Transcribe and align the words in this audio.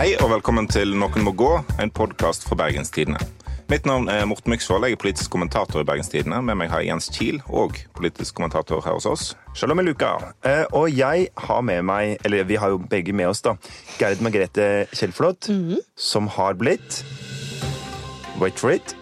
Hei 0.00 0.14
og 0.16 0.30
velkommen 0.30 0.64
til 0.64 0.94
Noen 0.96 1.20
må 1.26 1.34
gå, 1.36 1.48
en 1.76 1.90
podkast 1.92 2.46
fra 2.48 2.56
Bergens 2.56 2.88
Tidende. 2.88 3.20
Mitt 3.68 3.84
navn 3.84 4.06
er 4.08 4.22
Morten 4.24 4.48
Myksvold, 4.48 4.86
jeg 4.88 4.96
er 4.96 5.00
politisk 5.02 5.28
kommentator 5.34 5.82
i 5.82 5.84
Bergens 5.84 6.08
Tidende. 6.08 6.38
Med 6.40 6.56
meg 6.56 6.70
har 6.72 6.80
jeg 6.80 6.88
Jens 6.88 7.08
Kiel, 7.12 7.40
og 7.52 7.76
politisk 7.98 8.38
kommentator 8.38 8.80
her 8.80 8.94
hos 8.96 9.04
oss. 9.04 9.24
Shalom 9.52 9.82
Eluka. 9.82 10.14
Eh, 10.40 10.62
og 10.72 10.88
jeg 10.88 11.26
har 11.44 11.60
med 11.68 11.84
meg, 11.84 12.14
eller 12.24 12.48
vi 12.48 12.56
har 12.56 12.72
jo 12.72 12.78
begge 12.80 13.12
med 13.12 13.28
oss, 13.28 13.42
da, 13.44 13.52
Gerd 14.00 14.22
Margrethe 14.24 14.68
Kjellflot, 14.96 15.50
som 16.00 16.30
har 16.32 16.56
blitt 16.56 17.02
Wait 18.40 18.56
for 18.56 18.72
it. 18.72 18.94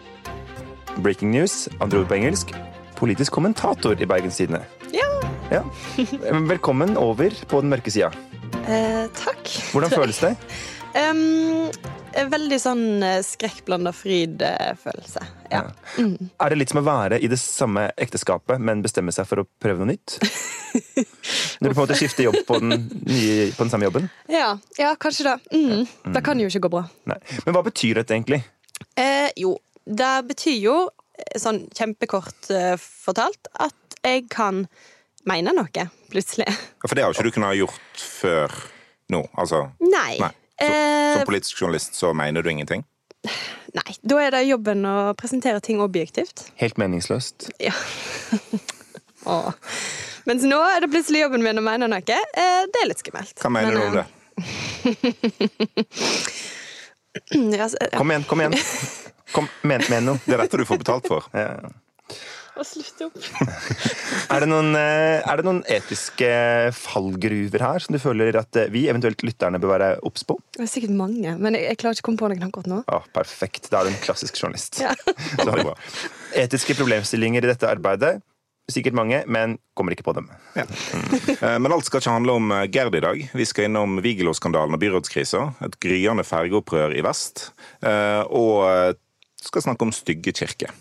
Breaking 0.98 1.30
news, 1.30 1.68
andre 1.78 2.00
ord 2.00 2.08
på 2.10 2.16
engelsk. 2.18 2.50
Politisk 2.98 3.36
kommentator 3.38 3.94
i 3.94 4.10
Bergens 4.10 4.40
Tidende. 4.42 4.64
Ja, 4.90 5.06
Ja. 5.54 5.62
Velkommen 6.50 6.98
over 6.98 7.30
på 7.46 7.62
den 7.62 7.70
mørke 7.70 7.94
sida. 7.94 8.10
eh, 8.66 9.06
takk. 9.14 9.46
Hvordan 9.70 9.94
føles 10.00 10.18
det? 10.26 10.34
Um, 10.96 11.68
veldig 12.32 12.58
sånn 12.60 13.02
eh, 13.04 13.20
skrekkblanda 13.24 13.92
fryd-følelse. 13.94 15.22
Ja. 15.52 15.62
Er 16.00 16.52
det 16.52 16.58
litt 16.58 16.72
som 16.72 16.80
å 16.80 16.86
være 16.86 17.18
i 17.22 17.28
det 17.30 17.38
samme 17.40 17.88
ekteskapet, 18.00 18.60
men 18.60 18.82
bestemme 18.84 19.12
seg 19.14 19.28
for 19.28 19.42
å 19.42 19.46
prøve 19.60 19.84
noe 19.84 19.94
nytt? 19.94 20.16
Når 21.60 21.70
du 21.70 21.74
på 21.74 21.76
en 21.76 21.82
måte 21.82 21.98
skifter 21.98 22.26
jobb 22.26 22.40
på 22.48 22.58
den, 22.62 22.74
nye, 23.08 23.48
på 23.54 23.64
den 23.64 23.72
samme 23.72 23.88
jobben? 23.88 24.08
Ja, 24.32 24.50
ja, 24.80 24.94
kanskje 25.00 25.28
det. 25.30 25.36
Mm. 25.54 26.14
Det 26.16 26.24
kan 26.26 26.40
jo 26.40 26.50
ikke 26.50 26.64
gå 26.66 26.72
bra. 26.78 26.84
Nei. 27.10 27.18
Men 27.44 27.56
hva 27.56 27.64
betyr 27.66 28.00
dette 28.00 28.16
egentlig? 28.16 28.42
Eh, 28.98 29.28
jo, 29.38 29.56
det 29.84 30.14
betyr 30.28 30.58
jo, 30.62 30.78
eh, 31.18 31.36
sånn 31.40 31.64
kjempekort 31.76 32.50
uh, 32.54 32.74
fortalt, 32.78 33.50
at 33.58 34.00
jeg 34.04 34.26
kan 34.32 34.64
mene 35.28 35.54
noe, 35.56 35.86
plutselig. 36.12 36.48
For 36.84 36.96
det 36.96 37.04
har 37.04 37.12
jo 37.12 37.18
ikke 37.18 37.28
du 37.28 37.36
kunnet 37.36 37.52
ha 37.52 37.58
gjort 37.58 38.04
før 38.20 38.60
nå. 39.12 39.24
Altså, 39.40 39.66
Nei. 39.84 40.18
nei. 40.20 40.34
Så, 40.58 40.66
Eh, 40.66 41.16
som 41.16 41.26
politisk 41.28 41.60
journalist 41.62 41.94
så 41.94 42.12
mener 42.14 42.42
du 42.42 42.50
ingenting? 42.50 42.84
nei. 43.74 43.94
Da 44.02 44.18
er 44.22 44.30
det 44.34 44.42
jobben 44.48 44.84
å 44.86 45.14
presentere 45.18 45.60
ting 45.60 45.80
objektivt. 45.84 46.48
Helt 46.56 46.78
meningsløst. 46.80 47.50
Ja. 47.62 47.74
Åh. 49.28 49.52
Mens 50.28 50.42
nå 50.44 50.58
er 50.70 50.80
det 50.84 50.90
plutselig 50.92 51.22
jobben 51.24 51.42
min 51.44 51.58
å 51.60 51.64
mene 51.64 51.88
noe. 51.90 52.00
Eh, 52.02 52.62
det 52.68 52.82
er 52.82 52.88
litt 52.90 53.02
skummelt. 53.02 53.34
Hva 53.42 53.50
mener 53.52 53.72
Men, 53.72 53.80
du 53.80 53.86
om 53.86 53.92
eh, 53.92 54.02
det? 54.02 54.06
Ja, 57.34 57.66
ja. 57.66 57.98
Kom 57.98 58.10
igjen, 58.10 58.24
kom 58.28 58.40
igjen. 58.40 58.54
Kom, 59.34 59.48
men, 59.62 59.82
men 59.90 60.06
noe. 60.06 60.20
Det 60.24 60.36
er 60.36 60.40
dette 60.44 60.56
du 60.60 60.64
får 60.64 60.78
betalt 60.80 61.08
for. 61.10 61.26
Ja. 61.36 61.58
Å, 62.58 62.64
slutt 62.66 63.02
opp. 63.06 63.18
Er, 64.34 64.42
det 64.44 64.48
noen, 64.50 64.74
eh, 64.76 65.22
er 65.24 65.40
det 65.40 65.44
noen 65.46 65.60
etiske 65.72 66.26
fallgruver 66.76 67.62
her 67.64 67.80
som 67.80 67.94
du 67.94 68.00
føler 68.02 68.36
at 68.36 68.58
eh, 68.60 68.66
vi, 68.74 68.82
eventuelt 68.90 69.22
lytterne, 69.24 69.60
bør 69.62 69.70
være 69.76 69.90
obs 70.08 70.26
på? 70.28 70.36
Det 70.56 70.66
er 70.66 70.70
sikkert 70.70 70.92
mange, 70.98 71.32
men 71.40 71.56
jeg, 71.56 71.64
jeg 71.70 71.78
klarer 71.80 71.96
ikke 71.96 72.04
å 72.04 72.08
komme 72.10 72.20
på 72.20 72.30
noen 72.34 72.48
akkurat 72.48 72.68
nå. 72.74 72.80
Ja, 72.90 72.98
perfekt. 73.16 73.70
Da 73.72 73.80
er 73.80 73.88
du 73.88 73.94
en 73.94 74.02
klassisk 74.04 74.36
journalist. 74.42 74.82
Ja. 74.82 74.92
Etiske 76.44 76.76
problemstillinger 76.76 77.46
i 77.46 77.50
dette 77.52 77.70
arbeidet. 77.70 78.18
Sikkert 78.68 78.98
mange, 78.98 79.22
men 79.32 79.54
kommer 79.78 79.94
ikke 79.96 80.04
på 80.04 80.12
dem. 80.18 80.26
Ja. 80.58 80.66
Men 81.62 81.72
alt 81.72 81.86
skal 81.88 82.02
ikke 82.02 82.12
handle 82.18 82.34
om 82.36 82.50
eh, 82.52 82.66
Gerd 82.68 82.98
i 82.98 83.00
dag. 83.00 83.22
Vi 83.32 83.46
skal 83.48 83.70
innom 83.70 83.96
Vigelo-skandalen 84.04 84.76
og 84.76 84.82
byrådskrisa. 84.82 85.40
Et 85.64 85.78
gryende 85.80 86.26
fergeopprør 86.28 86.92
i 86.92 87.04
vest. 87.06 87.46
eh, 87.80 88.20
Og 88.28 88.66
eh, 88.68 88.90
skal 89.40 89.64
snakke 89.70 89.88
om 89.88 89.94
stygge 89.96 90.34
kirker. 90.36 90.74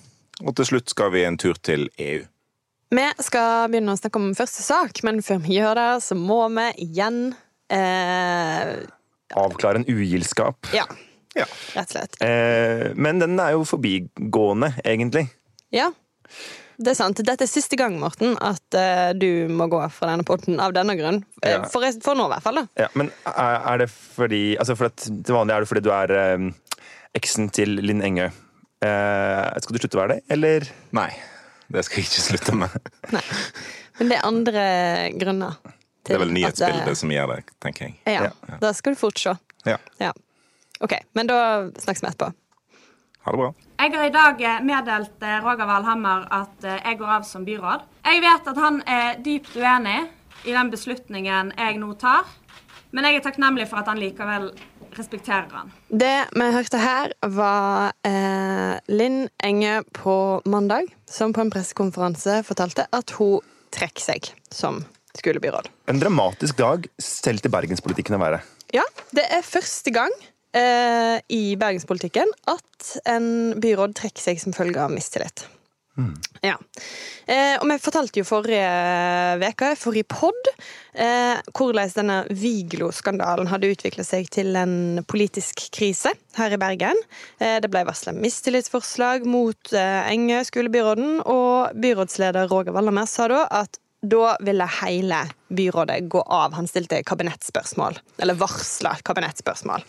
Og 0.46 0.54
til 0.58 0.68
slutt 0.70 0.92
skal 0.94 1.12
vi 1.16 1.24
en 1.26 1.38
tur 1.42 1.58
til 1.66 1.88
EU. 1.98 2.26
Vi 2.94 3.06
skal 3.26 3.68
begynne 3.72 3.96
å 3.96 4.00
snakke 4.00 4.20
om 4.22 4.30
første 4.38 4.64
sak, 4.64 5.02
men 5.04 5.20
før 5.26 5.42
vi 5.44 5.58
gjør 5.58 5.76
det, 5.76 5.88
så 6.06 6.16
må 6.16 6.40
vi 6.56 6.68
igjen 6.86 7.18
eh, 7.74 8.78
Avklare 9.36 9.82
en 9.82 9.88
ugildskap. 9.92 10.70
Ja, 10.76 10.86
Ja. 11.36 11.45
rett 11.76 11.89
og 11.89 11.95
slett. 11.98 12.16
Eh, 12.23 12.94
men 12.95 13.20
den 13.20 13.36
er 13.44 13.58
jo 13.58 13.66
forbigående, 13.67 14.72
egentlig. 14.88 15.28
Ja. 15.76 15.89
Det 16.78 16.94
er 16.94 16.98
sant. 17.00 17.20
Dette 17.26 17.44
er 17.44 17.50
siste 17.50 17.76
gang, 17.76 17.95
Morten, 18.00 18.36
at 18.38 18.76
uh, 18.78 19.10
du 19.17 19.50
må 19.50 19.66
gå 19.72 19.80
fra 19.90 20.11
denne 20.11 20.23
potten 20.28 20.60
av 20.61 20.76
denne 20.78 20.94
grunn. 21.00 21.23
Eh, 21.42 21.56
Ja. 21.58 21.64
For, 21.73 21.82
for 22.06 22.16
nå, 22.16 22.28
i 22.30 22.36
hvert 22.36 22.45
fall. 22.45 22.60
da. 22.61 22.66
Ja, 22.86 22.88
men 22.94 23.10
er, 23.26 23.56
er 23.73 23.78
det 23.82 23.88
fordi 23.92 24.42
altså 24.61 24.76
for 24.78 24.92
at 24.92 25.02
Til 25.02 25.34
vanlig 25.34 25.56
er 25.56 25.66
det 25.66 25.70
fordi 25.72 25.84
du 25.88 25.90
er 25.92 26.14
um, 26.38 26.52
eksen 27.17 27.50
til 27.50 27.80
Linn 27.82 28.04
Engø. 28.06 28.30
Eh, 28.86 29.58
skal 29.64 29.73
du 29.73 29.82
slutte 29.82 29.98
å 29.98 30.04
være 30.04 30.17
det, 30.17 30.21
eller? 30.36 30.67
Nei, 30.98 31.10
det 31.73 31.83
skal 31.88 32.02
jeg 32.02 32.10
ikke 32.11 32.26
slutte 32.27 32.55
med. 32.61 32.77
Nei. 33.15 33.23
Men 33.98 34.11
det 34.11 34.20
er 34.20 34.27
andre 34.30 34.65
grunner. 35.17 35.58
Det 36.05 36.15
er 36.15 36.21
vel 36.21 36.32
nyhetsbildet 36.32 36.60
det... 36.61 36.73
nyhetsbildet 36.77 37.02
som 37.02 37.14
gjør 37.16 37.32
det, 37.33 37.39
tenker 37.64 37.89
jeg. 37.89 37.98
Ja, 38.05 38.58
Da 38.61 38.71
skal 38.77 38.93
du 38.93 38.99
fort 38.99 39.20
se. 39.20 39.33
Ja. 39.67 39.80
Ja. 39.99 40.14
OK, 40.86 40.93
men 41.17 41.30
da 41.30 41.39
snakkes 41.82 42.04
vi 42.04 42.11
etterpå. 42.11 42.30
Ha 43.27 43.33
det 43.33 43.39
bra. 43.42 43.49
Jeg 43.77 43.92
har 43.93 44.05
i 44.08 44.14
dag 44.14 44.43
eh, 44.45 44.60
meddelt 44.64 45.23
eh, 45.26 45.39
Roger 45.43 45.67
Valhammer 45.67 46.27
at 46.32 46.64
eh, 46.64 46.77
jeg 46.80 46.99
går 47.02 47.10
av 47.17 47.26
som 47.27 47.43
byråd. 47.45 47.83
Jeg 48.08 48.21
vet 48.23 48.48
at 48.54 48.61
han 48.61 48.80
er 48.87 49.17
dypt 49.26 49.58
uenig 49.58 49.98
i 50.48 50.54
den 50.55 50.71
beslutningen 50.71 51.52
jeg 51.58 51.82
nå 51.82 51.92
tar, 51.99 52.30
men 52.95 53.10
jeg 53.10 53.20
er 53.20 53.26
takknemlig 53.26 53.67
for 53.67 53.82
at 53.82 53.89
han 53.92 53.99
likevel 53.99 54.52
respekterer 55.00 55.50
han. 55.54 55.72
Det 55.88 56.28
vi 56.34 56.50
hørte 56.54 56.82
her, 56.82 57.14
var 57.34 57.94
eh, 58.08 58.78
Linn 58.92 59.28
Enge 59.44 59.82
på 59.96 60.18
mandag, 60.50 60.92
som 61.10 61.34
på 61.36 61.44
en 61.44 61.54
pressekonferanse 61.54 62.42
fortalte 62.48 62.88
at 62.92 63.16
hun 63.20 63.44
trekker 63.74 64.04
seg 64.04 64.32
som 64.54 64.82
skolebyråd. 65.18 65.70
En 65.90 66.00
dramatisk 66.02 66.60
dag 66.60 66.88
selv 67.02 67.44
til 67.44 67.54
bergenspolitikken 67.54 68.18
å 68.18 68.22
være. 68.22 68.42
Ja, 68.76 68.86
det 69.16 69.26
er 69.34 69.46
første 69.46 69.94
gang 69.96 70.14
eh, 70.58 71.18
i 71.34 71.56
bergenspolitikken 71.60 72.34
at 72.52 72.92
en 73.10 73.30
byråd 73.62 73.96
trekker 73.98 74.30
seg 74.30 74.42
som 74.44 74.56
følge 74.56 74.84
av 74.84 74.94
mistillit. 74.94 75.48
Ja. 76.46 76.56
Eh, 77.26 77.56
og 77.58 77.66
vi 77.68 77.78
fortalte 77.82 78.22
jo 78.22 78.28
forrige 78.28 78.68
uke, 79.42 79.72
forrige 79.80 80.08
pod, 80.12 80.50
eh, 80.94 81.40
hvordan 81.58 81.94
denne 81.96 82.18
Viglo-skandalen 82.30 83.50
hadde 83.50 83.72
utvikla 83.74 84.06
seg 84.06 84.30
til 84.34 84.56
en 84.60 85.02
politisk 85.10 85.66
krise 85.76 86.14
her 86.38 86.54
i 86.54 86.62
Bergen. 86.62 87.02
Eh, 87.42 87.58
det 87.64 87.72
ble 87.74 87.84
varsla 87.88 88.14
mistillitsforslag 88.16 89.26
mot 89.28 89.74
eh, 89.74 90.12
Engø, 90.14 90.44
skolebyråden, 90.48 91.20
og 91.26 91.76
byrådsleder 91.82 92.48
Roger 92.54 92.78
Valdermer 92.78 93.10
sa 93.10 93.28
da 93.34 93.44
at 93.64 93.82
da 94.08 94.36
ville 94.46 94.68
hele 94.84 95.24
byrådet 95.50 96.04
gå 96.14 96.22
av. 96.22 96.54
Han 96.54 96.70
stilte 96.70 97.02
kabinettspørsmål. 97.04 97.98
Eller 98.22 98.38
varsla 98.38 98.94
kabinettspørsmål. 99.04 99.84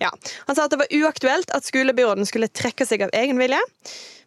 Ja. 0.00 0.08
Han 0.48 0.56
sa 0.56 0.64
at 0.64 0.72
det 0.72 0.80
var 0.80 0.94
uaktuelt 0.96 1.52
at 1.54 1.68
skolebyråden 1.68 2.26
skulle 2.26 2.50
trekke 2.50 2.88
seg 2.88 3.04
av 3.06 3.12
egen 3.14 3.38
vilje. 3.38 3.60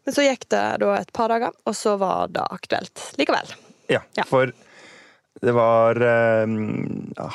Men 0.05 0.13
så 0.13 0.21
gikk 0.25 0.45
det 0.53 0.63
da 0.83 0.91
et 0.99 1.11
par 1.15 1.31
dager, 1.33 1.51
og 1.65 1.73
så 1.77 1.95
var 2.01 2.27
det 2.33 2.43
aktuelt 2.53 3.01
likevel. 3.19 3.51
Ja, 3.89 4.01
Ja. 4.17 4.23
for 4.29 4.51
det 5.41 5.53
var 5.53 5.97
eh, 6.01 6.53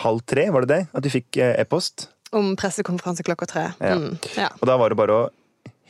halv 0.05 0.23
tre, 0.27 0.49
var 0.55 0.65
det 0.67 0.71
det? 0.73 0.81
At 0.95 1.03
du 1.05 1.11
fikk 1.13 1.37
eh, 1.43 1.57
e-post? 1.61 2.09
Om 2.33 2.55
pressekonferanse 2.59 3.23
klokka 3.27 3.47
tre. 3.51 3.65
Ja. 3.83 3.97
Mm, 3.99 4.17
ja. 4.39 4.49
Og 4.61 4.67
da 4.71 4.77
var 4.79 4.91
det 4.95 4.99
bare 5.03 5.17
å 5.19 5.29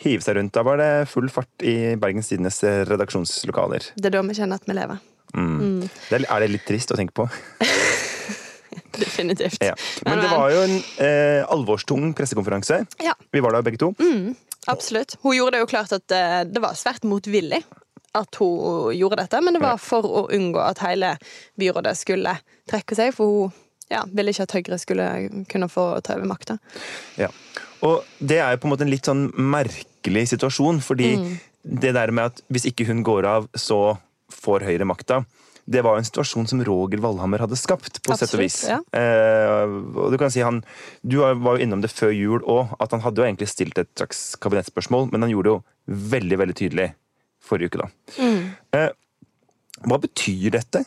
hive 0.01 0.25
seg 0.25 0.39
rundt. 0.39 0.55
Da 0.57 0.65
var 0.65 0.81
det 0.81 0.91
full 1.13 1.29
fart 1.33 1.61
i 1.69 1.95
Bergens 2.01 2.33
Tidendes 2.33 2.63
eh, 2.65 2.83
redaksjonslokaler. 2.89 3.91
Det 4.01 4.09
er 4.09 4.17
da 4.17 4.23
vi 4.25 4.37
kjenner 4.41 4.57
at 4.61 4.65
vi 4.69 4.77
lever. 4.81 5.03
Det 5.31 6.17
er, 6.17 6.25
er 6.27 6.41
det 6.43 6.49
litt 6.57 6.65
trist 6.67 6.91
å 6.91 6.97
tenke 6.99 7.13
på? 7.15 7.29
Definitivt. 9.01 9.61
Ja. 9.65 9.75
Men 10.05 10.19
det 10.21 10.31
var 10.33 10.51
jo 10.53 10.63
en 10.67 10.75
eh, 11.05 11.43
alvorstung 11.53 12.11
pressekonferanse. 12.17 12.83
Ja, 13.05 13.15
Vi 13.33 13.41
var 13.45 13.55
der 13.55 13.63
begge 13.67 13.79
to. 13.81 13.93
Absolutt. 14.73 15.17
Hun 15.23 15.37
gjorde 15.37 15.57
det 15.59 15.63
jo 15.65 15.71
klart 15.71 15.93
at 15.97 16.15
eh, 16.17 16.41
det 16.49 16.63
var 16.63 16.79
svært 16.79 17.05
motvillig 17.09 17.63
at 18.19 18.35
hun 18.41 18.91
gjorde 18.97 19.21
dette, 19.23 19.41
men 19.45 19.55
det 19.55 19.63
var 19.63 19.77
for 19.79 20.03
å 20.07 20.25
unngå 20.35 20.59
at 20.65 20.81
hele 20.83 21.13
byrådet 21.61 21.93
skulle 21.99 22.33
trekke 22.71 22.97
seg, 22.99 23.13
for 23.15 23.27
hun 23.31 23.53
ja, 23.91 24.05
ville 24.07 24.31
ikke 24.35 24.47
at 24.47 24.53
Høyre 24.55 24.79
skulle 24.79 25.07
kunne 25.51 25.69
få 25.71 25.85
ta 26.07 26.15
over 26.17 26.27
makta. 26.31 26.59
Ja. 27.19 27.29
Og 27.87 28.05
det 28.19 28.39
er 28.39 28.53
jo 28.55 28.61
på 28.63 28.69
en 28.69 28.75
måte 28.75 28.85
en 28.87 28.93
litt 28.93 29.07
sånn 29.09 29.29
merkelig 29.35 30.29
situasjon, 30.35 30.79
fordi 30.85 31.17
Mm. 31.19 31.39
det 31.81 31.93
der 31.95 32.11
med 32.11 32.25
at 32.31 32.43
hvis 32.51 32.67
ikke 32.71 32.87
hun 32.87 33.03
går 33.07 33.27
av, 33.27 33.49
så 33.55 33.99
får 34.31 34.67
Høyre 34.69 34.87
makta. 34.87 35.25
Det 35.67 35.83
var 35.85 35.97
jo 35.97 36.03
en 36.03 36.09
situasjon 36.09 36.49
som 36.51 36.63
Roger 36.67 37.03
Valhammer 37.03 37.43
hadde 37.45 37.59
skapt, 37.59 38.01
på 38.03 38.17
sett 38.17 38.35
og 38.35 38.43
vis. 38.43 38.63
ja. 38.69 38.81
Eh, 38.97 39.75
og 39.97 40.13
Du 40.13 40.19
kan 40.19 40.33
si 40.33 40.41
han, 40.45 40.63
du 41.03 41.21
var 41.21 41.59
jo 41.59 41.65
innom 41.67 41.83
det 41.85 41.93
før 41.93 42.15
jul 42.15 42.41
òg, 42.43 42.77
at 42.81 42.95
han 42.97 43.05
hadde 43.05 43.23
jo 43.23 43.29
egentlig 43.29 43.51
stilt 43.53 43.79
et 43.79 43.91
slags 43.97 44.37
kabinettspørsmål, 44.41 45.11
men 45.13 45.27
han 45.27 45.31
gjorde 45.35 45.51
det 45.51 45.55
jo 45.57 46.09
veldig 46.15 46.39
veldig 46.45 46.57
tydelig 46.57 46.89
forrige 47.45 47.71
uke. 47.73 47.85
da. 47.85 47.91
Mm. 48.19 48.43
Eh, 48.79 48.91
hva 49.87 50.01
betyr 50.01 50.51
dette? 50.59 50.85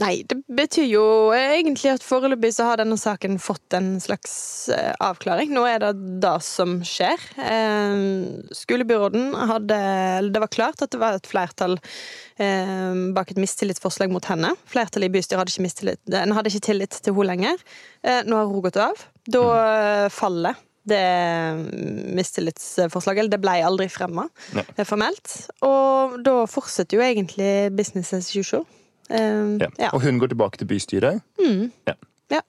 Nei, 0.00 0.22
det 0.28 0.38
betyr 0.48 0.86
jo 0.88 1.04
egentlig 1.36 1.90
at 1.92 2.04
foreløpig 2.06 2.52
så 2.56 2.70
har 2.70 2.80
denne 2.80 2.96
saken 3.00 3.36
fått 3.42 3.76
en 3.76 3.94
slags 4.00 4.32
eh, 4.72 4.92
avklaring. 5.04 5.52
Nå 5.52 5.66
er 5.68 5.82
det 5.82 5.92
det 6.22 6.34
som 6.46 6.78
skjer. 6.86 7.20
Eh, 7.36 8.04
skolebyråden 8.56 9.34
hadde 9.52 9.78
Det 10.32 10.42
var 10.42 10.52
klart 10.54 10.84
at 10.84 10.94
det 10.94 11.02
var 11.02 11.18
et 11.18 11.28
flertall 11.28 11.76
eh, 12.40 12.96
bak 13.12 13.34
et 13.34 13.42
mistillitsforslag 13.42 14.12
mot 14.14 14.32
henne. 14.32 14.54
Flertallet 14.72 15.10
i 15.10 15.16
bystyret 15.18 15.42
hadde 15.42 15.54
ikke, 15.54 15.66
mistillit, 15.68 16.02
hadde 16.08 16.52
ikke 16.52 16.66
tillit 16.70 16.98
til 16.98 17.16
henne 17.18 17.30
lenger. 17.34 17.64
Nå 18.26 18.38
har 18.38 18.48
hun 18.48 18.64
gått 18.64 18.80
av. 18.80 19.08
Da 19.28 19.46
eh, 19.60 20.10
faller 20.12 20.56
det 20.88 21.04
mistillitsforslaget. 22.16 23.20
Eller 23.20 23.36
det 23.36 23.42
ble 23.44 23.60
aldri 23.62 23.92
fremma 23.92 24.26
formelt. 24.88 25.36
Og 25.62 26.16
da 26.24 26.40
fortsetter 26.50 26.98
jo 26.98 27.04
egentlig 27.04 27.52
business 27.76 28.16
as 28.16 28.32
usual. 28.34 28.64
Eh, 29.10 29.56
Ja. 29.60 29.68
ja. 29.78 29.90
Og 29.92 30.02
hun 30.02 30.18
går 30.18 30.28
tilbake 30.34 30.58
til 30.58 30.66
bystyret. 30.70 31.22
Ja. 31.88 31.94
Ja. 32.30 32.40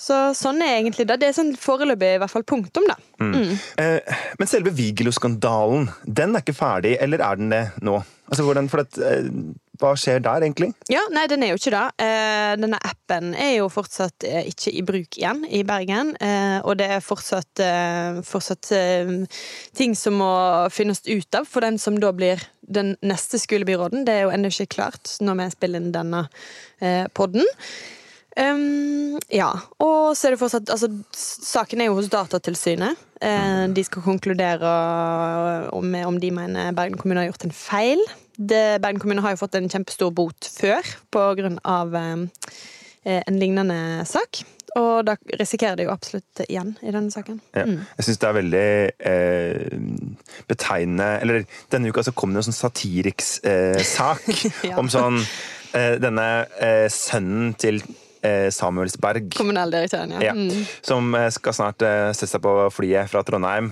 Så 0.00 0.16
sånn 0.34 0.62
er 0.64 0.78
egentlig 0.80 1.04
det. 1.06 1.18
Det 1.20 1.28
er 1.28 1.34
sånn 1.36 1.52
foreløpig 1.60 2.14
i 2.16 2.18
hvert 2.22 2.32
fall 2.32 2.42
punktum, 2.48 2.86
da. 2.88 2.96
Eh, 3.20 4.00
men 4.40 4.48
selve 4.48 4.72
Vigelo-skandalen, 4.72 5.90
den 6.06 6.34
er 6.34 6.40
ikke 6.40 6.56
ferdig, 6.56 6.96
eller 7.04 7.20
er 7.20 7.36
den 7.36 7.50
det 7.52 7.64
nå? 7.84 7.98
Altså, 8.30 8.46
hvordan, 8.46 8.70
for 8.72 8.80
at, 8.86 8.96
eh, 8.98 9.28
hva 9.80 9.94
skjer 9.98 10.20
der, 10.22 10.44
egentlig? 10.44 10.70
Ja, 10.92 11.00
nei, 11.12 11.24
den 11.30 11.44
er 11.44 11.52
jo 11.52 11.58
ikke 11.60 11.72
det. 11.72 11.84
Eh, 12.04 12.52
denne 12.60 12.80
appen 12.84 13.32
er 13.32 13.54
jo 13.56 13.70
fortsatt 13.72 14.26
eh, 14.28 14.50
ikke 14.50 14.72
i 14.76 14.82
bruk 14.86 15.18
igjen 15.18 15.42
i 15.48 15.62
Bergen. 15.66 16.12
Eh, 16.20 16.58
og 16.60 16.76
det 16.80 16.90
er 16.96 17.04
fortsatt, 17.04 17.62
fortsatt 18.26 18.70
ting 19.76 19.94
som 19.96 20.18
må 20.20 20.32
finnes 20.72 21.02
ut 21.08 21.38
av 21.38 21.48
for 21.48 21.64
den 21.64 21.78
som 21.80 21.96
da 22.00 22.12
blir 22.16 22.42
den 22.60 22.94
neste 23.00 23.40
skolebyråden. 23.40 24.04
Det 24.06 24.18
er 24.18 24.26
jo 24.26 24.34
ennå 24.34 24.52
ikke 24.52 24.74
klart 24.76 25.16
når 25.24 25.40
vi 25.40 25.48
spiller 25.56 25.80
inn 25.80 25.94
denne 25.94 26.26
podden. 27.16 27.46
Um, 28.38 29.18
ja, 29.34 29.48
og 29.82 30.14
så 30.16 30.28
er 30.28 30.36
det 30.36 30.38
fortsatt 30.40 30.70
altså, 30.70 30.86
Saken 31.12 31.82
er 31.82 31.88
jo 31.90 31.96
hos 31.98 32.08
Datatilsynet. 32.12 33.08
De 33.74 33.82
skal 33.84 34.04
konkludere 34.04 34.70
om, 35.76 35.96
om 36.08 36.20
de 36.22 36.30
mener 36.32 36.70
Bergen 36.76 36.96
kommune 37.00 37.24
har 37.24 37.32
gjort 37.32 37.48
en 37.48 37.56
feil. 37.56 38.04
Det, 38.40 38.80
Bergen 38.80 39.00
kommune 39.02 39.20
har 39.24 39.34
jo 39.34 39.42
fått 39.42 39.58
en 39.58 39.68
kjempestor 39.68 40.14
bot 40.16 40.48
før 40.54 40.86
av 41.68 41.92
eh, 41.98 42.24
en 43.20 43.38
lignende 43.40 44.06
sak. 44.08 44.40
Og 44.78 45.02
da 45.04 45.16
risikerer 45.40 45.76
de 45.80 45.88
jo 45.88 45.92
absolutt 45.92 46.44
igjen 46.46 46.76
i 46.86 46.92
denne 46.94 47.10
saken. 47.10 47.40
Ja. 47.58 47.64
Jeg 47.98 48.06
syns 48.06 48.20
det 48.22 48.28
er 48.28 48.36
veldig 48.38 48.66
eh, 49.10 50.44
betegnende 50.50 51.08
Eller 51.24 51.46
denne 51.74 51.90
uka 51.90 52.04
så 52.06 52.14
kom 52.14 52.30
det 52.30 52.44
en 52.44 52.48
sånn 52.50 52.60
Satiriks-sak 52.60 54.28
Ja. 54.70 54.76
om 54.78 54.86
sånn 54.92 55.18
eh, 55.74 55.96
Denne 56.02 56.28
eh, 56.62 56.86
sønnen 56.92 57.56
til 57.58 57.82
eh, 57.82 57.99
Samuelsberg. 58.52 59.30
Kommunaldirektøren, 59.36 60.10
ja. 60.16 60.20
Ja, 60.30 60.32
Mm. 60.36 60.64
Som 60.84 61.14
eh, 61.14 61.28
skal 61.32 61.52
snart 61.56 61.82
eh, 61.82 62.10
sette 62.12 62.28
seg 62.34 62.42
på 62.44 62.52
flyet 62.74 63.08
fra 63.10 63.22
Trondheim, 63.24 63.70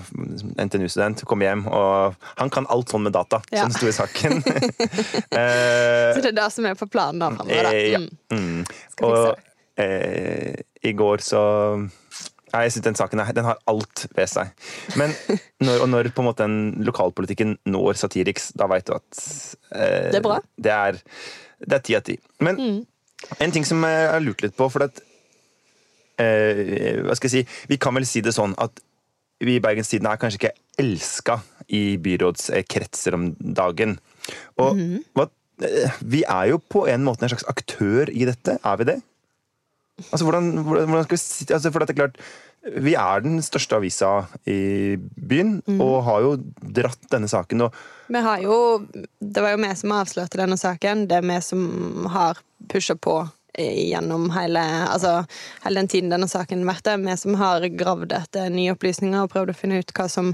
NTNU-student, 0.56 1.24
komme 1.28 1.44
hjem. 1.48 1.66
Og 1.68 2.14
han 2.40 2.50
kan 2.50 2.66
alt 2.72 2.88
sånn 2.88 3.04
med 3.04 3.12
data, 3.12 3.42
Ja. 3.52 3.66
som 3.68 3.72
det 3.72 3.78
sto 3.78 3.88
i 3.92 3.96
saken. 3.98 4.42
Eh, 5.38 6.14
Så 6.14 6.22
det 6.24 6.32
er 6.32 6.38
det 6.40 6.48
som 6.52 6.64
er 6.66 6.74
på 6.78 6.88
planen 6.90 7.20
da 7.20 7.30
framover, 7.34 7.62
da. 7.68 7.72
Eh, 7.74 7.90
ja. 7.92 7.98
Mm. 7.98 8.10
Mm. 8.32 8.64
Og 9.02 9.38
eh, 9.78 10.54
i 10.88 10.92
går 10.96 11.22
så 11.24 11.42
Nei, 12.48 12.62
jeg 12.64 12.72
synes 12.72 12.84
den 12.86 12.96
saken 12.96 13.20
den 13.36 13.44
har 13.44 13.58
alt 13.68 14.06
ved 14.16 14.28
seg. 14.32 14.48
Men 14.96 15.12
når, 15.66 15.82
og 15.84 15.88
når 15.92 16.08
på 16.16 16.22
en 16.22 16.28
måte 16.30 16.46
den 16.46 16.84
lokalpolitikken 16.86 17.58
når 17.68 17.98
Satiriks, 18.00 18.52
da 18.56 18.64
veit 18.72 18.86
du 18.88 18.94
at 18.96 19.18
eh, 19.76 20.08
Det 20.14 20.22
er 20.22 20.24
bra. 20.24 20.38
Det 20.56 20.72
er 21.76 21.82
ti 21.84 21.98
av 21.98 22.06
ti. 22.08 22.16
Men 22.40 22.56
Mm. 22.56 22.78
En 23.40 23.52
ting 23.54 23.64
som 23.66 23.82
jeg 23.82 24.08
har 24.12 24.20
lurt 24.24 24.42
litt 24.44 24.56
på, 24.56 24.68
for 24.70 24.86
at 24.86 25.00
eh, 26.18 27.00
Hva 27.04 27.16
skal 27.18 27.28
jeg 27.30 27.34
si? 27.36 27.64
Vi 27.70 27.78
kan 27.80 27.94
vel 27.98 28.06
si 28.08 28.22
det 28.24 28.34
sånn 28.36 28.54
at 28.58 28.80
vi 29.44 29.54
i 29.58 29.62
Bergenstiden 29.62 30.08
er 30.10 30.18
kanskje 30.18 30.40
ikke 30.40 30.54
elska 30.82 31.36
i 31.70 31.82
byrådskretser 32.02 33.14
om 33.14 33.28
dagen. 33.38 33.98
Og 34.58 34.74
Mhm. 34.76 35.04
hva, 35.14 35.28
eh, 35.62 35.90
vi 36.02 36.24
er 36.24 36.48
jo 36.50 36.58
på 36.58 36.88
en 36.88 37.04
måte 37.04 37.22
en 37.22 37.28
slags 37.30 37.46
aktør 37.46 38.08
i 38.10 38.24
dette. 38.26 38.58
Er 38.64 38.76
vi 38.76 38.84
det? 38.84 39.02
Altså, 40.10 40.24
hvordan, 40.26 40.50
hvordan, 40.62 41.04
skal 41.04 41.18
vi 41.18 41.54
altså, 41.54 41.72
For 41.72 41.82
det 41.82 41.90
er 41.90 42.00
klart, 42.00 42.20
vi 42.76 42.94
er 42.98 43.22
den 43.24 43.40
største 43.42 43.78
avisa 43.78 44.10
i 44.46 44.96
byen, 44.98 45.58
mm. 45.66 45.80
og 45.80 46.02
har 46.08 46.26
jo 46.26 46.34
dratt 46.62 47.10
denne 47.12 47.30
saken. 47.30 47.66
Og 47.66 47.74
Vi 48.08 48.22
har 48.24 48.42
jo 48.42 48.58
Det 49.20 49.42
var 49.42 49.54
jo 49.54 49.62
vi 49.62 49.74
som 49.78 49.96
avslørte 49.96 50.40
denne 50.40 50.58
saken. 50.60 51.06
Det 51.10 51.18
er 51.18 51.26
vi 51.26 51.40
som 51.44 52.06
har 52.12 52.42
pusha 52.68 52.94
på 52.94 53.20
gjennom 53.58 54.30
hele, 54.34 54.62
altså, 54.88 55.24
hele 55.64 55.82
den 55.82 55.90
tiden 55.90 56.12
denne 56.12 56.28
saken 56.30 56.62
har 56.62 56.72
vært 56.74 56.86
der. 56.88 57.02
Vi 57.02 57.16
som 57.20 57.36
har 57.40 57.66
gravd 57.74 58.14
etter 58.16 58.50
nye 58.54 58.74
opplysninger 58.74 59.24
og 59.24 59.32
prøvd 59.34 59.52
å 59.52 59.58
finne 59.58 59.80
ut 59.82 59.92
hva 59.96 60.08
som 60.12 60.32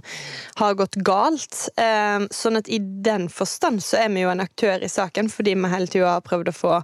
har 0.60 0.78
gått 0.78 1.00
galt. 1.06 1.68
Eh, 1.80 2.26
Sånn 2.34 2.58
at 2.60 2.68
i 2.68 2.78
den 2.78 3.28
forstand 3.32 3.82
så 3.84 4.02
er 4.04 4.10
vi 4.14 4.24
jo 4.24 4.32
en 4.32 4.44
aktør 4.44 4.82
i 4.84 4.90
saken, 4.90 5.30
fordi 5.32 5.56
vi 5.58 5.70
hele 5.72 5.90
tida 5.90 6.16
har 6.16 6.24
prøvd 6.26 6.50
å 6.50 6.56
få 6.56 6.74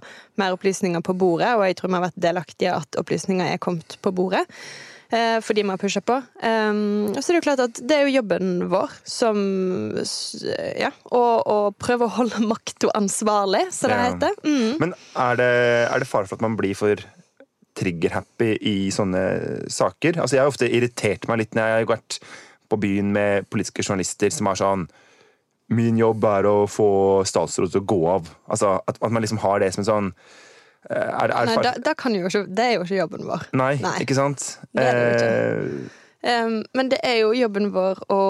mer 0.41 0.55
opplysninger 0.55 1.03
på 1.05 1.15
bordet, 1.17 1.53
og 1.57 1.65
jeg 1.67 1.77
tror 1.79 1.91
vi 1.91 1.99
har 1.99 2.07
vært 2.07 2.23
delaktige 2.25 2.77
at 2.77 2.99
opplysninger 2.99 3.53
er 3.53 3.61
kommet 3.61 3.97
på 4.01 4.13
bordet. 4.15 4.45
Eh, 5.11 5.37
fordi 5.43 5.63
vi 5.65 5.69
har 5.73 5.77
pusha 5.81 5.99
på. 6.01 6.15
Og 6.15 7.17
så 7.19 7.25
er 7.25 7.35
det 7.35 7.39
jo 7.41 7.45
klart 7.49 7.63
at 7.65 7.79
det 7.83 7.97
er 7.97 8.05
jo 8.07 8.13
jobben 8.21 8.51
vår 8.71 8.93
som 9.03 9.39
Ja, 10.79 10.91
å, 11.11 11.73
prøve 11.75 12.07
å 12.07 12.13
holde 12.15 12.39
makta 12.47 12.91
ansvarlig, 12.95 13.65
som 13.75 13.91
det 13.91 13.97
Ja. 13.97 14.05
heter. 14.11 14.37
Mm. 14.45 14.79
Men 14.79 14.93
er 15.19 15.35
det, 15.41 15.49
er 15.91 15.99
det 15.99 16.07
fare 16.07 16.27
for 16.29 16.35
at 16.39 16.45
man 16.45 16.55
blir 16.55 16.75
for 16.79 16.95
trigger-happy 17.75 18.57
i 18.67 18.75
sånne 18.93 19.67
saker? 19.71 20.19
Altså, 20.21 20.35
jeg 20.37 20.43
har 20.43 20.51
ofte 20.51 20.69
irritert 20.71 21.27
meg 21.29 21.39
litt 21.43 21.55
når 21.55 21.67
jeg 21.67 21.85
har 21.85 21.91
vært 21.97 22.19
på 22.71 22.79
byen 22.79 23.11
med 23.11 23.49
politiske 23.51 23.83
journalister 23.83 24.31
som 24.31 24.47
har 24.47 24.59
sånn 24.59 24.87
Min 25.71 25.95
jobb 25.95 26.23
er 26.27 26.43
å 26.49 26.67
få 26.67 27.23
statsråd 27.23 27.71
til 27.71 27.79
å 27.79 27.85
gå 27.87 27.99
av. 28.11 28.25
Altså, 28.51 28.73
at, 28.87 28.97
at 28.99 29.11
man 29.11 29.23
liksom 29.23 29.39
har 29.39 29.61
det 29.63 29.69
som 29.71 29.79
en 29.85 29.87
sånn 29.87 30.09
er, 30.89 31.29
er 31.29 31.49
Nei, 31.51 31.57
da, 31.63 31.73
da 31.83 31.93
kan 31.97 32.15
jo 32.17 32.27
ikke, 32.29 32.45
det 32.49 32.67
er 32.67 32.77
jo 32.77 32.85
ikke 32.85 32.99
jobben 32.99 33.25
vår. 33.29 33.47
Nei, 33.57 33.73
Nei. 33.83 33.97
ikke 34.03 34.17
sant? 34.17 34.45
Det 34.73 34.85
det 34.85 35.09
ikke. 35.15 35.97
Um, 36.21 36.59
men 36.77 36.91
det 36.91 36.99
er 37.05 37.23
jo 37.23 37.31
jobben 37.33 37.71
vår 37.73 38.03
å 38.13 38.21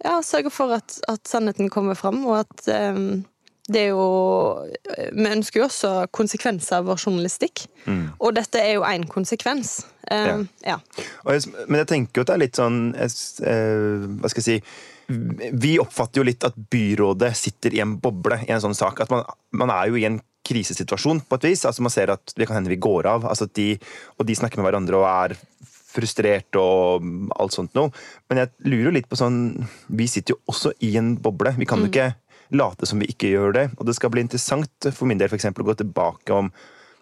ja, 0.00 0.14
sørge 0.24 0.52
for 0.52 0.72
at, 0.72 0.96
at 1.12 1.28
sannheten 1.28 1.68
kommer 1.72 1.98
fram, 1.98 2.22
og 2.24 2.38
at 2.40 2.70
um, 2.92 3.20
det 3.70 3.82
er 3.84 3.90
jo 3.92 4.06
Vi 5.12 5.26
ønsker 5.30 5.60
jo 5.60 5.66
også 5.68 5.90
konsekvenser 6.16 6.80
av 6.80 6.88
vår 6.88 7.04
journalistikk. 7.04 7.66
Mm. 7.84 8.06
Og 8.18 8.34
dette 8.34 8.62
er 8.62 8.78
jo 8.78 8.86
én 8.88 9.04
konsekvens. 9.10 9.80
Um, 10.10 10.48
ja. 10.66 10.80
Og 11.26 11.36
jeg, 11.36 11.52
men 11.68 11.82
jeg 11.82 11.90
tenker 11.92 12.20
jo 12.20 12.24
at 12.24 12.32
det 12.32 12.34
er 12.34 12.42
litt 12.42 12.58
sånn 12.58 12.78
jeg, 12.96 13.12
eh, 13.46 14.06
Hva 14.18 14.30
skal 14.32 14.42
jeg 14.42 14.46
si 14.48 15.12
Vi 15.60 15.74
oppfatter 15.78 16.18
jo 16.18 16.24
litt 16.26 16.46
at 16.48 16.56
byrådet 16.72 17.30
sitter 17.38 17.76
i 17.76 17.82
en 17.84 17.92
boble 18.02 18.40
i 18.46 18.50
en 18.50 18.64
sånn 18.64 18.74
sak. 18.74 19.04
At 19.04 19.12
man, 19.12 19.22
man 19.54 19.70
er 19.76 19.92
jo 19.92 20.00
i 20.00 20.08
en 20.08 20.18
krisesituasjon 20.46 21.22
på 21.28 21.38
et 21.38 21.48
vis. 21.50 21.64
Altså 21.68 21.84
Man 21.84 21.92
ser 21.94 22.12
at 22.14 22.34
det 22.36 22.48
kan 22.48 22.58
hende 22.58 22.72
vi 22.72 22.80
går 22.80 23.08
av. 23.10 23.26
Altså 23.28 23.48
de, 23.56 23.74
og 24.18 24.26
de 24.28 24.38
snakker 24.38 24.60
med 24.60 24.68
hverandre 24.68 25.00
og 25.00 25.08
er 25.10 25.36
frustrert 25.90 26.54
og 26.58 27.06
alt 27.40 27.54
sånt 27.56 27.74
noe. 27.78 27.90
Men 28.30 28.44
jeg 28.44 28.70
lurer 28.70 28.88
jo 28.90 28.96
litt 29.00 29.08
på 29.10 29.18
sånn 29.18 29.40
Vi 29.88 30.06
sitter 30.10 30.36
jo 30.36 30.42
også 30.52 30.74
i 30.86 30.94
en 31.00 31.16
boble. 31.22 31.54
Vi 31.58 31.68
kan 31.68 31.82
jo 31.82 31.90
ikke 31.90 32.12
late 32.56 32.86
som 32.86 33.02
vi 33.02 33.10
ikke 33.10 33.30
gjør 33.32 33.54
det. 33.56 33.66
Og 33.78 33.86
det 33.88 33.96
skal 33.98 34.12
bli 34.14 34.24
interessant 34.24 34.90
for 34.94 35.10
min 35.10 35.20
del 35.20 35.30
for 35.30 35.38
eksempel, 35.38 35.64
å 35.64 35.70
gå 35.70 35.80
tilbake 35.82 36.34
om 36.34 36.50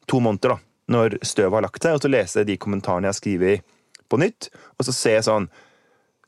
to 0.09 0.21
måneder, 0.25 0.57
da, 0.57 0.59
når 0.93 1.19
støvet 1.27 1.59
har 1.59 1.65
lagt 1.67 1.85
seg, 1.85 1.97
og 1.97 2.05
så 2.05 2.11
lese 2.11 2.45
de 2.49 2.57
kommentarene 2.61 3.09
jeg 3.09 3.13
har 3.13 3.19
skrevet 3.19 3.75
på 4.09 4.21
nytt, 4.21 4.49
og 4.79 4.87
så 4.89 4.95
ser 4.97 5.19
jeg 5.19 5.31
sånn 5.31 5.51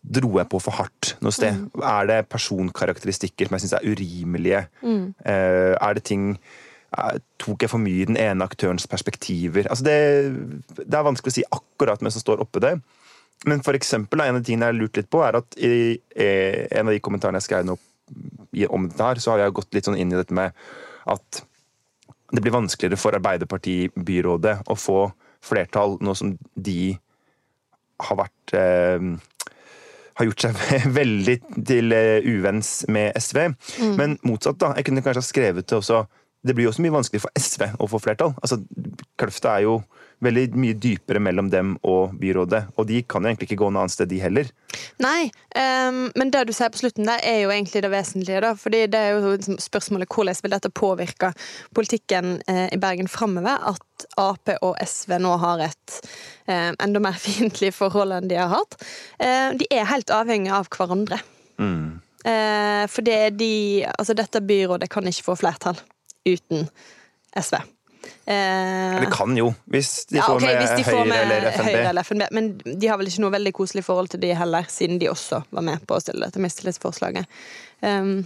Dro 0.01 0.31
jeg 0.39 0.49
på 0.49 0.57
for 0.65 0.73
hardt 0.73 1.11
noe 1.21 1.29
sted? 1.37 1.59
Er 1.85 2.07
det 2.09 2.23
personkarakteristikker 2.33 3.51
som 3.51 3.59
jeg 3.59 3.67
syns 3.67 3.75
er 3.77 3.85
urimelige? 3.85 4.63
Eh, 5.29 5.75
er 5.77 5.99
det 5.99 6.07
ting 6.09 6.39
Tok 7.41 7.63
jeg 7.63 7.71
for 7.71 7.83
mye 7.83 8.03
i 8.03 8.09
den 8.09 8.19
ene 8.19 8.47
aktørens 8.47 8.89
perspektiver? 8.91 9.69
Altså 9.71 9.87
det, 9.87 9.99
det 10.81 10.97
er 10.97 11.07
vanskelig 11.07 11.33
å 11.33 11.37
si 11.39 11.47
akkurat 11.47 12.03
hvem 12.03 12.13
som 12.15 12.25
står 12.25 12.43
oppe 12.43 12.63
det. 12.65 12.75
Men 13.49 13.63
for 13.65 13.79
eksempel, 13.79 14.21
en 14.21 14.37
av 14.37 14.43
de 14.43 14.49
tingene 14.51 14.69
jeg 14.69 14.75
har 14.75 14.81
lurt 14.81 14.99
litt 14.99 15.11
på, 15.13 15.23
er 15.25 15.39
at 15.39 15.57
i 15.57 15.71
en 16.19 16.91
av 16.91 16.93
de 16.93 17.01
kommentarene 17.01 17.41
jeg 17.41 17.49
skrev 17.49 17.69
nå 17.69 17.79
om 18.69 18.89
dette 18.89 19.07
her, 19.07 19.21
så 19.23 19.33
har 19.33 19.45
jeg 19.45 19.55
gått 19.57 19.77
litt 19.77 19.87
sånn 19.87 19.97
inn 20.01 20.13
i 20.13 20.19
dette 20.19 20.35
med 20.37 20.57
at 21.09 21.43
det 22.31 22.43
blir 22.43 22.55
vanskeligere 22.55 22.99
for 23.01 23.17
Arbeiderparti-byrådet 23.19 24.61
å 24.71 24.77
få 24.79 25.01
flertall 25.43 25.97
nå 26.05 26.15
som 26.19 26.35
de 26.55 26.93
har 28.01 28.19
vært 28.21 28.55
eh, 28.57 29.07
har 30.21 30.29
gjort 30.29 30.45
seg 30.45 30.61
veldig 31.01 31.37
til 31.57 31.97
eh, 31.97 32.29
uvenns 32.29 32.73
med 32.93 33.17
SV. 33.19 33.41
Men 33.99 34.19
motsatt, 34.27 34.61
da. 34.61 34.75
Jeg 34.77 34.89
kunne 34.89 35.05
kanskje 35.05 35.25
ha 35.25 35.31
skrevet 35.31 35.69
det 35.71 35.79
også 35.79 36.05
det 36.47 36.55
blir 36.57 36.67
jo 36.67 36.73
også 36.73 36.85
mye 36.85 36.95
vanskeligere 36.95 37.27
for 37.27 37.41
SV 37.41 37.65
å 37.77 37.89
få 37.91 38.01
flertall. 38.01 38.33
Altså, 38.41 38.61
Kløfta 39.21 39.59
er 39.59 39.67
jo 39.67 39.81
veldig 40.25 40.45
mye 40.61 40.77
dypere 40.77 41.21
mellom 41.23 41.49
dem 41.53 41.75
og 41.87 42.15
byrådet, 42.21 42.63
og 42.77 42.87
de 42.89 43.01
kan 43.09 43.25
jo 43.25 43.31
egentlig 43.31 43.49
ikke 43.49 43.61
gå 43.63 43.71
noe 43.73 43.85
annet 43.85 43.95
sted, 43.95 44.11
de 44.11 44.21
heller. 44.21 44.49
Nei, 45.01 45.31
um, 45.57 46.03
men 46.17 46.33
det 46.33 46.47
du 46.49 46.53
sier 46.57 46.73
på 46.73 46.81
slutten 46.83 47.09
der, 47.09 47.23
er 47.25 47.43
jo 47.43 47.53
egentlig 47.55 47.83
det 47.85 47.93
vesentlige. 47.93 48.43
da, 48.45 48.53
fordi 48.57 48.83
det 48.93 49.01
er 49.01 49.15
jo 49.17 49.35
liksom 49.35 49.61
spørsmålet 49.61 50.13
hvordan 50.13 50.43
vil 50.43 50.55
dette 50.57 50.73
påvirke 50.77 51.33
politikken 51.77 52.39
eh, 52.47 52.67
i 52.73 52.81
Bergen 52.81 53.09
framover? 53.09 53.61
At 53.73 54.07
Ap 54.21 54.53
og 54.61 54.77
SV 54.81 55.17
nå 55.21 55.37
har 55.41 55.65
et 55.69 55.97
eh, 56.49 56.71
enda 56.73 57.01
mer 57.01 57.17
fiendtlig 57.25 57.73
forhold 57.77 58.17
enn 58.17 58.29
de 58.31 58.41
har 58.41 58.53
hatt. 58.53 58.77
Eh, 59.21 59.57
de 59.61 59.69
er 59.73 59.89
helt 59.89 60.13
avhengige 60.13 60.57
av 60.57 60.69
hverandre. 60.73 61.21
Eh, 61.61 62.85
for 62.93 63.05
det 63.05 63.39
de 63.41 63.87
Altså, 63.89 64.13
dette 64.17 64.45
byrådet 64.45 64.91
kan 64.93 65.09
ikke 65.09 65.31
få 65.31 65.41
flertall 65.41 65.81
uten 66.29 66.67
SV. 67.37 67.61
Eh, 68.31 69.01
Det 69.01 69.11
kan 69.13 69.37
jo, 69.37 69.51
hvis 69.71 70.07
de 70.11 70.17
ja, 70.19 70.25
får 70.27 70.37
okay, 70.41 70.55
med 70.55 70.61
hvis 70.63 70.75
de 70.79 70.85
får 70.91 71.05
med 71.09 71.23
eller. 71.27 71.47
Høyre 71.61 71.87
eller 71.91 72.07
FNB. 72.07 72.27
Men 72.37 72.51
de 72.65 72.89
har 72.91 72.99
vel 73.01 73.11
ikke 73.11 73.25
noe 73.25 73.35
veldig 73.37 73.53
koselig 73.57 73.85
forhold 73.87 74.11
til 74.15 74.23
de 74.23 74.35
heller, 74.37 74.69
siden 74.73 75.01
de 75.01 75.11
også 75.13 75.43
var 75.51 75.67
med 75.67 75.83
på 75.87 75.97
å 75.99 76.03
stille 76.03 76.25
dette 76.27 76.43
mistillitsforslaget. 76.43 77.27
Um, 77.83 78.21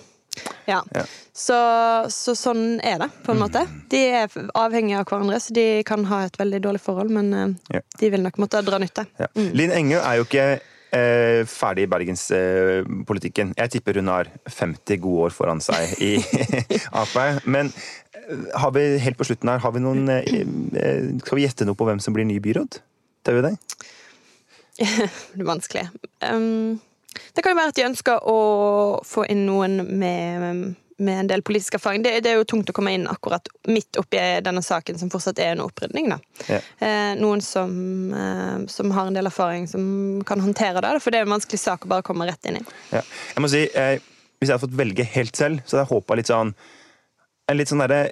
ja. 0.66 0.80
Ja. 0.94 1.04
Så, 1.34 1.56
så 2.10 2.34
sånn 2.38 2.80
er 2.82 2.98
det, 3.04 3.10
på 3.26 3.34
en 3.34 3.42
måte. 3.42 3.64
De 3.90 4.00
er 4.22 4.32
avhengige 4.58 4.98
av 5.02 5.06
hverandre, 5.10 5.38
så 5.42 5.54
de 5.54 5.66
kan 5.86 6.06
ha 6.10 6.24
et 6.26 6.38
veldig 6.40 6.60
dårlig 6.64 6.82
forhold, 6.82 7.10
men 7.14 7.32
eh, 7.34 7.76
Ja. 7.78 7.82
de 8.00 8.10
vil 8.14 8.22
nok 8.24 8.38
måtte 8.42 8.62
dra 8.66 8.80
nytte. 8.82 9.06
Ja. 9.20 9.28
Linn 9.34 9.74
Engø 9.74 10.00
er 10.02 10.18
jo 10.20 10.26
ikke 10.26 10.46
ferdig 11.50 11.84
i 11.86 11.90
bergenspolitikken. 11.90 13.54
jeg 13.58 13.70
tipper 13.72 13.98
hun 13.98 14.10
har 14.12 14.30
50 14.46 15.00
gode 15.02 15.28
år 15.28 15.34
foran 15.34 15.62
seg 15.64 15.94
i 16.04 16.12
Ap. 17.00 17.14
Men 17.44 17.72
eh, 17.72 18.46
har 18.60 18.72
vi, 18.76 18.86
helt 19.02 19.18
på 19.18 19.26
slutten 19.26 19.50
her, 19.50 19.62
har 19.64 19.74
vi 19.74 19.82
noen 19.82 20.08
eh, 20.12 20.40
eh, 20.78 21.10
Skal 21.24 21.38
vi 21.38 21.46
gjette 21.46 21.66
noe 21.66 21.78
på 21.78 21.88
hvem 21.88 22.02
som 22.02 22.16
blir 22.16 22.28
ny 22.28 22.38
byråd? 22.42 22.80
Tør 23.24 23.40
vi 23.40 23.46
det? 23.48 23.54
Det 25.34 25.40
er 25.40 25.46
vanskelig. 25.46 25.88
Um, 26.26 26.80
det 27.34 27.44
kan 27.44 27.52
jo 27.54 27.58
være 27.60 27.70
at 27.70 27.76
de 27.78 27.86
ønsker 27.86 28.24
å 28.26 28.38
få 29.06 29.22
inn 29.30 29.44
noen 29.46 29.84
med, 29.86 30.74
med 30.96 31.20
en 31.20 31.30
del 31.30 31.42
politisk 31.42 31.74
erfaring. 31.78 32.02
Det, 32.04 32.12
det 32.24 32.32
er 32.32 32.38
jo 32.38 32.46
tungt 32.48 32.70
å 32.70 32.74
komme 32.76 32.94
inn 32.94 33.06
akkurat 33.10 33.48
midt 33.70 33.98
oppi 34.00 34.20
denne 34.44 34.62
saken, 34.64 34.98
som 35.00 35.10
fortsatt 35.12 35.40
er 35.42 35.54
under 35.54 35.68
opprydning. 35.70 36.12
Ja. 36.48 36.60
Eh, 36.78 37.14
noen 37.20 37.42
som, 37.44 37.74
eh, 38.14 38.66
som 38.70 38.94
har 38.94 39.10
en 39.10 39.18
del 39.18 39.30
erfaring, 39.30 39.66
som 39.70 40.22
kan 40.26 40.42
håndtere 40.42 40.82
det. 40.84 40.94
For 41.02 41.14
det 41.14 41.22
er 41.22 41.28
en 41.28 41.34
vanskelig 41.36 41.60
sak 41.62 41.86
å 41.86 41.92
bare 41.94 42.06
komme 42.06 42.28
rett 42.28 42.50
inn 42.50 42.60
i. 42.60 42.64
Ja. 42.92 43.02
Jeg 43.34 43.44
må 43.44 43.50
si, 43.50 43.66
eh, 43.74 43.98
Hvis 44.40 44.50
jeg 44.50 44.58
hadde 44.58 44.66
fått 44.66 44.76
velge 44.76 45.04
helt 45.08 45.36
selv, 45.38 45.60
så 45.64 45.76
hadde 45.76 45.84
jeg 45.86 45.94
håpa 45.94 46.16
litt 46.18 46.28
sånn 46.28 46.50
en 47.48 47.56
litt 47.56 47.68
sånn 47.68 47.80
derre 47.80 48.08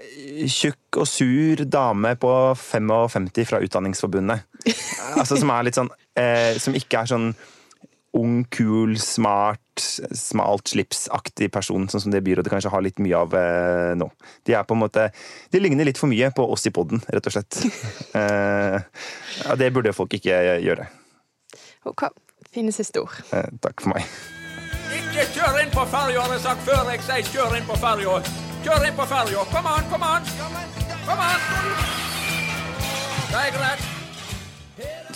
tjukk 0.48 0.98
og 1.02 1.08
sur 1.08 1.64
dame 1.64 2.14
på 2.20 2.30
55 2.56 3.44
fra 3.48 3.60
Utdanningsforbundet. 3.64 4.44
altså 5.20 5.36
Som 5.40 5.50
er 5.50 5.66
litt 5.66 5.76
sånn 5.76 5.90
eh, 6.16 6.58
Som 6.62 6.76
ikke 6.78 7.02
er 7.02 7.10
sånn 7.10 7.34
ung, 8.18 8.42
kul, 8.52 8.98
smart, 9.00 9.60
smalt 10.12 10.72
slipsaktig 10.74 11.48
person, 11.52 11.86
sånn 11.88 12.04
som 12.04 12.12
det 12.12 12.20
byrådet 12.26 12.52
kanskje 12.52 12.72
har 12.72 12.84
litt 12.84 13.00
mye 13.02 13.22
av 13.24 13.36
eh, 13.38 13.92
nå. 13.98 14.10
De 14.46 14.56
er 14.56 14.66
på 14.68 14.76
en 14.76 14.82
måte 14.82 15.06
De 15.52 15.62
ligner 15.62 15.88
litt 15.88 16.00
for 16.00 16.12
mye 16.12 16.28
på 16.36 16.44
oss 16.52 16.68
i 16.68 16.74
poden, 16.74 17.00
rett 17.08 17.30
og 17.30 17.36
slett. 17.36 17.62
eh, 18.20 18.76
ja, 19.42 19.56
det 19.56 19.72
burde 19.72 19.96
folk 19.96 20.12
ikke 20.18 20.42
gjøre. 20.60 20.90
Ok, 21.88 22.04
Fine 22.52 22.72
siste 22.72 23.00
ord. 23.00 23.14
Eh, 23.32 23.48
takk 23.64 23.80
for 23.80 23.94
meg. 23.94 24.04
Ikke 24.92 25.24
kjør 25.32 25.62
inn 25.62 25.72
på 25.72 25.84
ferja, 25.88 26.20
har 26.20 26.34
jeg 26.34 26.42
sagt 26.44 26.66
før 26.66 26.90
jeg 26.92 27.04
sier 27.06 27.30
kjør 27.32 27.56
inn 27.56 27.64
på 27.68 27.78
ferja. 27.80 28.18
Kjør 28.66 28.86
inn 28.88 28.98
på 28.98 29.06
ferja. 29.08 29.46
Kom 29.54 29.70
an, 29.70 29.88
kom 29.88 30.04
an. 30.04 30.28
Kom 31.06 31.24
an. 31.24 31.48
Det 33.32 33.40
er 33.40 33.56
greit. 33.56 33.88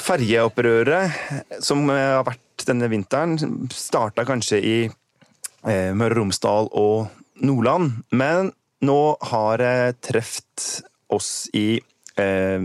Ferjeopprøret 0.06 1.62
som 1.66 1.84
eh, 1.90 2.08
har 2.16 2.24
vært 2.24 2.45
denne 2.68 2.88
vinteren, 2.92 3.36
starta 3.72 4.26
kanskje 4.28 4.60
i 4.60 4.78
eh, 4.86 5.92
Møre 5.96 6.16
og 6.16 6.20
Romsdal 6.20 6.70
og 6.76 7.44
Nordland, 7.46 8.02
men 8.10 8.52
nå 8.84 9.00
har 9.30 9.60
det 9.60 10.00
truffet 10.04 10.66
oss 11.12 11.46
i 11.56 11.78
eh, 12.18 12.58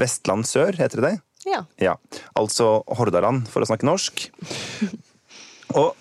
Vestland 0.00 0.48
sør, 0.48 0.76
heter 0.78 1.02
det 1.02 1.10
det? 1.10 1.16
Ja. 1.46 1.62
Ja, 1.78 1.94
altså 2.34 2.80
Hordaland, 2.98 3.46
for 3.50 3.62
å 3.62 3.68
snakke 3.68 3.86
norsk. 3.86 4.26
Og 5.78 5.94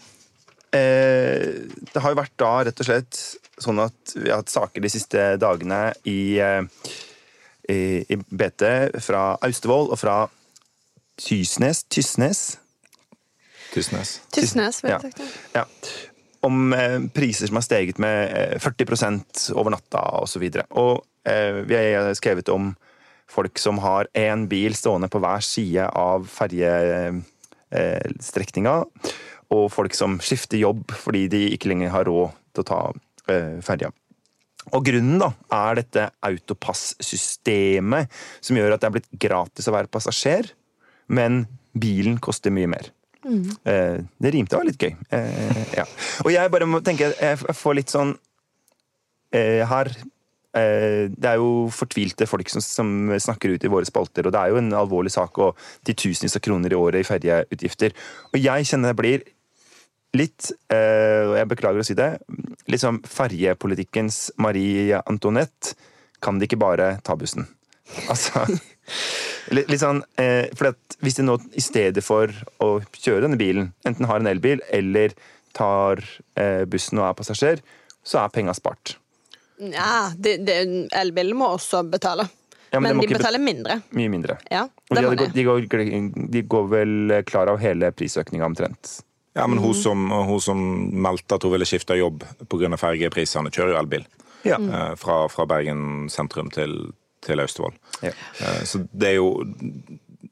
eh, 0.74 1.66
det 1.92 2.02
har 2.02 2.14
jo 2.14 2.20
vært 2.20 2.38
da 2.42 2.54
rett 2.66 2.82
og 2.82 2.88
slett 2.88 3.20
sånn 3.62 3.80
at 3.84 4.16
vi 4.18 4.30
har 4.30 4.42
hatt 4.42 4.52
saker 4.52 4.84
de 4.84 4.92
siste 4.92 5.28
dagene 5.42 5.80
i, 6.10 6.38
eh, 6.42 6.66
i, 7.72 7.80
i 8.10 8.18
BT 8.18 8.66
fra 9.06 9.36
Austevoll 9.46 9.92
og 9.94 10.02
fra 10.02 10.18
Tysnes 11.22 11.86
Tysnes? 11.94 12.44
Tysnes. 13.76 14.22
Tysnes, 14.34 14.80
Ja. 14.88 15.00
sagt. 15.04 15.20
Ja. 15.56 15.64
Om 16.46 16.74
eh, 16.74 17.00
priser 17.14 17.48
som 17.50 17.56
har 17.60 17.66
steget 17.66 17.98
med 18.00 18.32
eh, 18.32 18.60
40 18.60 19.54
over 19.56 19.70
natta 19.74 20.00
osv. 20.22 20.44
Og, 20.44 20.54
så 20.54 20.60
og 20.72 21.04
eh, 21.28 21.54
vi 21.68 21.76
har 21.76 22.14
skrevet 22.18 22.50
om 22.54 22.76
folk 23.28 23.60
som 23.60 23.78
har 23.84 24.08
én 24.14 24.48
bil 24.48 24.76
stående 24.78 25.08
på 25.12 25.20
hver 25.20 25.40
side 25.44 25.90
av 25.90 26.28
ferjestrekninga, 26.30 28.76
og 29.56 29.72
folk 29.74 29.94
som 29.98 30.20
skifter 30.24 30.58
jobb 30.62 30.92
fordi 30.94 31.28
de 31.34 31.42
ikke 31.56 31.70
lenger 31.74 31.90
har 31.94 32.06
råd 32.10 32.30
til 32.54 32.62
å 32.64 32.70
ta 32.70 32.82
eh, 33.34 33.58
ferja. 33.66 33.90
Og 34.74 34.82
grunnen 34.88 35.20
da, 35.22 35.30
er 35.54 35.78
dette 35.78 36.08
autopass-systemet, 36.26 38.10
som 38.42 38.58
gjør 38.58 38.74
at 38.74 38.82
det 38.82 38.88
er 38.88 38.96
blitt 38.98 39.12
gratis 39.28 39.68
å 39.70 39.76
være 39.76 39.92
passasjer, 39.94 40.44
men 41.14 41.32
bilen 41.78 42.18
koster 42.24 42.52
mye 42.56 42.70
mer. 42.72 42.86
Eh, 43.26 44.02
det 44.22 44.34
rimte 44.34 44.58
var 44.58 44.68
litt 44.68 44.82
gøy. 44.82 44.94
Eh, 45.14 45.62
ja. 45.80 45.86
Og 46.24 46.32
jeg 46.34 46.52
bare 46.54 46.68
må 46.70 46.82
tenke, 46.86 47.12
jeg 47.14 47.56
får 47.58 47.78
litt 47.80 47.94
sånn 47.94 48.16
eh, 49.34 49.64
her 49.66 49.92
Det 50.56 51.28
er 51.28 51.36
jo 51.36 51.66
fortvilte 51.76 52.24
folk 52.32 52.48
som, 52.48 52.64
som 52.64 52.92
snakker 53.20 53.58
ut 53.58 53.64
i 53.68 53.72
våre 53.72 53.88
spalter, 53.88 54.24
og 54.24 54.32
det 54.32 54.40
er 54.40 54.54
jo 54.54 54.60
en 54.62 54.70
alvorlig 54.80 55.12
sak 55.12 55.36
og 55.44 55.58
titusenvis 55.84 56.38
av 56.40 56.44
kroner 56.46 56.72
i 56.72 56.78
året 56.80 57.04
i 57.04 57.08
ferjeutgifter. 57.10 57.92
Og 58.32 58.38
jeg 58.40 58.70
kjenner 58.70 58.94
det 58.94 59.00
blir 59.02 59.26
litt, 60.16 60.54
og 60.72 61.34
jeg 61.36 61.50
beklager 61.52 61.84
å 61.84 61.88
si 61.90 61.98
det, 62.00 62.08
sånn 62.80 63.02
ferjepolitikkens 63.04 64.30
Marie 64.40 65.02
Antoinette. 65.04 65.76
Kan 66.24 66.40
de 66.40 66.48
ikke 66.48 66.62
bare 66.64 66.94
ta 67.04 67.20
bussen? 67.20 67.50
Altså 68.08 68.48
Litt, 69.54 69.70
litt 69.70 69.82
sånn, 69.82 70.04
eh, 70.22 70.48
for 70.58 70.72
at 70.74 70.98
Hvis 71.04 71.18
de 71.20 71.26
nå 71.26 71.36
i 71.58 71.62
stedet 71.62 72.02
for 72.06 72.32
å 72.64 72.70
kjøre 72.96 73.26
denne 73.26 73.38
bilen, 73.38 73.74
enten 73.86 74.08
har 74.10 74.22
en 74.22 74.30
elbil 74.30 74.62
eller 74.74 75.14
tar 75.56 76.02
eh, 76.40 76.64
bussen 76.70 77.02
og 77.02 77.10
er 77.10 77.18
passasjer, 77.20 77.62
så 78.06 78.22
er 78.24 78.32
penga 78.34 78.56
spart. 78.56 78.96
Ja, 79.60 80.12
det, 80.18 80.38
det, 80.48 80.56
elbilen 80.96 81.38
må 81.38 81.52
også 81.56 81.84
betale. 81.88 82.28
Ja, 82.72 82.80
men 82.80 82.98
men 82.98 83.06
de 83.06 83.16
betaler 83.16 83.40
mindre. 83.40 83.80
Mye 83.96 84.12
mindre. 84.12 84.38
Ja, 84.52 84.66
Og 84.66 84.98
de, 84.98 85.04
hadde 85.04 85.28
de. 85.28 85.32
de, 85.36 85.46
går, 85.48 85.68
de 86.34 86.42
går 86.56 86.66
vel 86.72 87.14
klar 87.28 87.52
av 87.52 87.62
hele 87.62 87.92
prisøkninga 87.96 88.48
omtrent. 88.48 88.98
Ja, 89.36 89.46
men 89.48 89.60
hun 89.60 89.76
som, 89.76 90.10
hun 90.12 90.42
som 90.44 90.60
meldte 91.04 91.38
at 91.38 91.44
hun 91.44 91.54
ville 91.54 91.68
skifte 91.68 91.98
jobb 92.00 92.24
pga. 92.52 92.72
fergeprisene, 92.80 93.52
kjører 93.52 93.76
jo 93.76 93.80
elbil. 93.82 94.06
Ja. 94.48 94.60
Mm. 94.62 94.96
Fra, 95.00 95.26
fra 95.32 95.46
Bergen 95.50 96.08
sentrum 96.12 96.52
til, 96.54 96.94
til 97.26 97.42
Austevoll. 97.44 97.76
Ja. 98.06 98.12
Eh, 98.40 98.64
Så 98.70 98.86
det 98.94 99.14
er 99.16 99.20
jo 99.22 99.30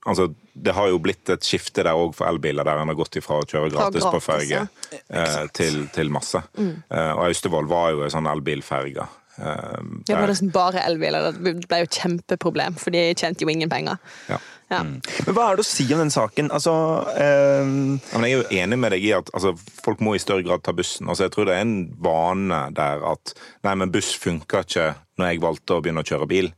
Altså, 0.03 0.25
det 0.53 0.73
har 0.75 0.89
jo 0.91 0.97
blitt 0.99 1.29
et 1.31 1.45
skifte 1.47 1.83
der 1.85 1.95
òg 1.95 2.11
for 2.17 2.27
elbiler, 2.27 2.65
der 2.67 2.81
en 2.81 2.89
har 2.91 2.97
gått 2.97 3.15
ifra 3.21 3.37
å 3.39 3.45
kjøre 3.47 3.69
gratis, 3.71 4.01
gratis 4.03 4.07
på 4.11 4.19
ferge 4.25 4.57
ja. 4.57 4.63
eh, 5.07 5.45
til, 5.55 5.77
til 5.95 6.09
masse. 6.11 6.41
Mm. 6.59 6.73
Og 6.91 7.21
Austevoll 7.29 7.69
var 7.71 7.93
jo 7.93 8.01
en 8.03 8.11
sånn 8.11 8.27
elbilferge. 8.27 9.05
eh, 9.37 9.77
Ja, 10.09 10.17
var 10.19 10.27
det 10.27 10.35
sånn 10.41 10.51
bare 10.51 10.83
elbiler? 10.83 11.29
Det 11.37 11.53
ble 11.69 11.79
jo 11.85 11.87
et 11.87 11.99
kjempeproblem, 12.01 12.75
for 12.81 12.91
de 12.91 13.05
tjente 13.15 13.45
jo 13.47 13.53
ingen 13.53 13.71
penger. 13.71 14.01
ja. 14.27 14.41
Ja. 14.73 14.79
Men 14.81 15.35
hva 15.35 15.51
er 15.51 15.57
det 15.59 15.61
å 15.61 15.67
si 15.69 15.83
om 15.93 15.99
den 16.01 16.09
saken? 16.09 16.47
Altså 16.55 16.71
eh, 17.13 17.61
Ja, 17.61 18.17
men 18.17 18.23
jeg 18.25 18.33
er 18.33 18.39
jo 18.41 18.61
enig 18.63 18.77
med 18.81 18.91
deg 18.95 19.03
i 19.05 19.11
at 19.13 19.27
altså, 19.35 19.51
folk 19.85 19.99
må 20.01 20.15
i 20.17 20.21
større 20.23 20.41
grad 20.47 20.63
ta 20.65 20.73
bussen. 20.73 21.05
Altså, 21.11 21.27
jeg 21.27 21.33
tror 21.35 21.45
det 21.45 21.53
er 21.59 21.61
en 21.67 21.75
vane 22.01 22.61
der 22.73 23.03
at 23.05 23.35
nei, 23.67 23.75
men 23.77 23.91
buss 23.93 24.15
funka 24.17 24.63
ikke 24.65 24.87
når 25.21 25.29
jeg 25.29 25.43
valgte 25.43 25.75
å 25.77 25.83
begynne 25.83 26.01
å 26.01 26.07
kjøre 26.09 26.27
bil. 26.31 26.49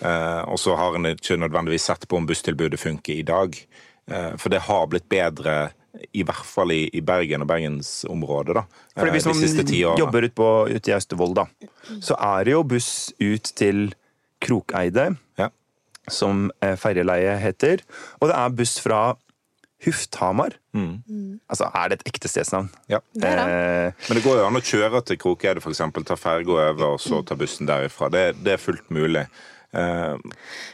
Eh, 0.00 0.42
og 0.48 0.58
så 0.60 0.74
har 0.76 0.94
en 0.98 1.08
ikke 1.14 1.38
nødvendigvis 1.40 1.86
sett 1.90 2.06
på 2.08 2.16
om 2.20 2.26
busstilbudet 2.28 2.78
funker 2.80 3.14
i 3.18 3.22
dag. 3.26 3.56
Eh, 4.10 4.34
for 4.40 4.48
det 4.52 4.60
har 4.68 4.86
blitt 4.92 5.08
bedre, 5.08 5.70
i 6.14 6.22
hvert 6.22 6.44
fall 6.46 6.70
i, 6.74 6.82
i 6.94 7.00
Bergen 7.02 7.42
og 7.42 7.48
bergensområdet, 7.50 8.54
da. 8.60 8.64
eh, 8.94 9.00
Fordi 9.00 9.14
Hvis 9.16 9.24
de 9.30 9.34
siste 9.40 9.64
ti 9.66 9.80
man 9.84 9.98
jobber 9.98 10.28
jobber 10.28 10.68
ut 10.68 10.76
ute 10.76 10.90
i 10.92 10.94
Austevoll, 10.94 11.34
da, 11.34 11.46
så 12.04 12.14
er 12.20 12.44
det 12.44 12.52
jo 12.52 12.62
buss 12.62 12.90
ut 13.20 13.52
til 13.56 13.88
Krokeide, 14.44 15.16
Ja. 15.40 15.48
som 16.08 16.50
eh, 16.62 16.76
ferjeleie 16.76 17.36
heter. 17.42 17.82
Og 18.20 18.28
det 18.30 18.36
er 18.36 18.48
buss 18.54 18.78
fra 18.80 19.16
Hufthamar. 19.84 20.56
Mm. 20.74 21.38
Altså, 21.48 21.68
er 21.74 21.88
det 21.92 22.00
et 22.00 22.08
ekte 22.12 22.28
stedsnavn? 22.30 22.68
Ja. 22.90 22.98
Det 23.14 23.22
det. 23.22 23.44
Eh, 23.46 23.92
Men 24.08 24.18
det 24.18 24.24
går 24.24 24.40
jo 24.40 24.46
an 24.48 24.58
å 24.58 24.62
kjøre 24.64 25.02
til 25.06 25.18
Krokeide, 25.22 25.62
f.eks. 25.62 25.82
Ta 26.06 26.16
ferga 26.18 26.50
over 26.70 26.94
og 26.94 27.00
så 27.00 27.20
ta 27.26 27.36
bussen 27.38 27.66
derifra. 27.68 28.08
Det, 28.10 28.24
det 28.42 28.56
er 28.56 28.62
fullt 28.62 28.90
mulig. 28.90 29.26
Eh, 29.74 30.16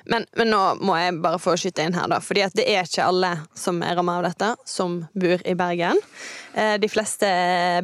Men, 0.07 0.27
men 0.37 0.51
nå 0.53 0.61
må 0.85 0.95
jeg 1.01 1.17
bare 1.25 1.41
få 1.43 1.57
skyte 1.59 1.83
inn 1.87 1.97
her, 1.97 2.07
da. 2.13 2.21
Fordi 2.23 2.45
det 2.55 2.67
er 2.71 2.85
ikke 2.87 3.07
alle 3.09 3.33
som 3.59 3.81
er 3.83 3.97
rammet 3.99 4.21
av 4.21 4.27
dette, 4.29 4.51
som 4.69 5.01
bor 5.15 5.43
i 5.45 5.55
Bergen. 5.59 5.99
Eh, 6.55 6.77
De 6.79 6.89
fleste 6.93 7.27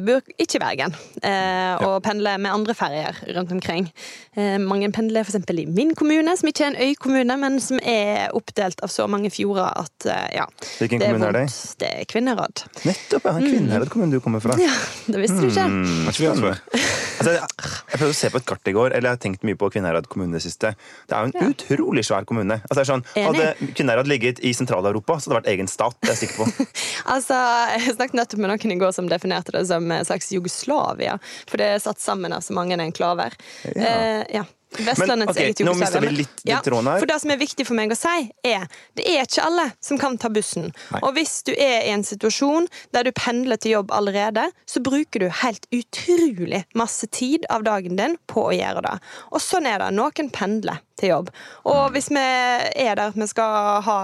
bor 0.05 0.21
ikke 0.39 0.55
i 0.59 0.61
Bergen, 0.63 0.95
eh, 1.27 1.81
og 1.83 1.97
pendler 2.05 2.37
med 2.39 2.53
andre 2.53 2.75
ferjer 2.77 3.17
rundt 3.35 3.51
omkring. 3.57 3.89
Eh, 4.37 4.55
Mange 4.63 4.87
pendler 4.95 5.25
f.eks. 5.27 5.41
i 5.51 5.65
min 5.67 5.91
kommune, 5.99 6.35
som 6.39 6.47
ikke 6.47 6.63
er 6.67 6.71
en 6.75 6.79
øykommune, 6.87 7.37
men 7.41 7.59
som 7.59 7.79
er 7.83 8.31
oppdelt 8.37 8.79
av 8.85 8.89
så 8.93 9.07
mange 9.11 9.31
fjorder 9.33 9.67
at 9.83 10.07
ja. 10.35 10.45
Hvilken 10.79 11.01
det 11.01 11.07
er 11.09 11.11
kommune 11.17 11.27
er 11.33 11.37
det? 11.41 11.45
Det 11.81 11.89
er 11.91 12.05
Kvinnherad. 12.07 12.63
nettopp! 12.87 13.27
Ja, 13.27 13.35
Kvinnherad 13.41 13.89
kommune 13.91 14.15
du 14.15 14.21
kommer 14.23 14.39
fra. 14.43 14.55
Ja, 14.61 14.71
det 15.11 15.19
visste 15.19 15.41
du 15.41 15.47
ikke. 15.49 15.67
Mm, 15.67 16.07
ikke? 16.11 16.31
Altså, 17.21 17.31
jeg, 17.35 17.47
jeg 17.91 17.99
prøvde 17.99 18.13
å 18.13 18.17
se 18.17 18.29
på 18.33 18.39
et 18.39 18.45
kart 18.49 18.69
i 18.71 18.73
går, 18.75 18.93
eller 18.95 19.09
jeg 19.11 19.17
har 19.17 19.21
tenkt 19.25 19.43
mye 19.47 19.57
på 19.59 19.67
Kvinnherad 19.73 20.07
kommune 20.11 20.37
det 20.37 20.43
siste. 20.45 20.71
Det 21.07 21.17
er 21.17 21.25
jo 21.25 21.31
en 21.31 21.51
utrolig 21.53 22.03
svær 22.07 22.25
kommune. 22.29 22.59
Altså, 22.69 22.79
det 22.81 22.87
sånn, 22.91 23.05
hadde 23.15 23.73
Kvinnherad 23.77 24.07
ligget 24.11 24.39
i 24.45 24.53
Sentral-Europa, 24.57 25.19
så 25.19 25.29
hadde 25.29 25.33
det 25.35 25.39
vært 25.41 25.51
egen 25.55 25.67
stat. 25.71 25.97
Det 26.01 26.09
er 26.11 26.15
jeg 26.15 26.23
sikker 26.27 26.43
på. 26.43 26.69
Altså, 27.11 27.35
Jeg 27.81 27.95
snakket 27.97 28.17
nettopp 28.19 28.39
med 28.43 28.51
noen 28.53 28.71
i 28.75 28.79
går 28.79 28.93
som 28.95 29.09
definerte 29.09 29.51
det 29.55 29.65
som 29.67 29.89
en 29.91 30.05
slags 30.07 30.31
Jugoslavia. 30.31 31.17
For 31.49 31.57
det 31.61 31.73
er 31.75 31.83
satt 31.83 31.99
sammen 32.01 32.33
av 32.35 32.43
så 32.45 32.53
mange 32.55 32.77
enklaver. 32.79 33.33
Ja. 33.75 33.81
Eh, 33.81 34.25
ja. 34.39 34.43
Vestlandets 34.71 35.09
Men, 35.09 35.29
ok, 35.35 35.39
eget 35.43 35.59
Jugoslavia. 35.59 36.09
litt- 36.15 36.45
litt 36.45 36.65
her. 36.71 36.99
For 36.99 37.05
det 37.05 37.17
som 37.19 37.31
er 37.33 37.37
viktig 37.41 37.65
for 37.67 37.75
meg 37.75 37.91
å 37.91 37.97
si, 37.97 38.31
er 38.47 38.69
det 38.95 39.03
er 39.05 39.25
ikke 39.25 39.43
alle 39.43 39.65
som 39.83 39.97
kan 39.99 40.15
ta 40.17 40.29
bussen. 40.29 40.69
Og 41.01 41.13
hvis 41.17 41.43
du 41.43 41.51
er 41.51 41.89
i 41.89 41.91
en 41.91 42.03
situasjon 42.07 42.69
der 42.93 43.03
du 43.03 43.11
pendler 43.11 43.59
til 43.59 43.71
jobb 43.73 43.91
allerede, 43.91 44.45
så 44.65 44.79
bruker 44.79 45.19
du 45.19 45.27
helt 45.41 45.67
utrolig 45.75 46.63
masse 46.73 47.07
tid 47.11 47.45
av 47.49 47.63
dagen 47.67 47.97
din 47.99 48.15
på 48.31 48.47
å 48.47 48.55
gjøre 48.55 48.81
det. 48.85 48.95
Og 49.33 49.41
sånn 49.43 49.67
er 49.67 49.79
det. 49.83 49.91
Noen 49.97 50.31
pendler 50.31 50.79
til 51.01 51.11
jobb. 51.11 51.29
Og 51.67 51.91
hvis 51.95 52.07
vi 52.13 52.21
er 52.21 52.95
der 52.95 53.07
at 53.11 53.17
vi 53.17 53.27
skal 53.29 53.81
ha 53.87 53.97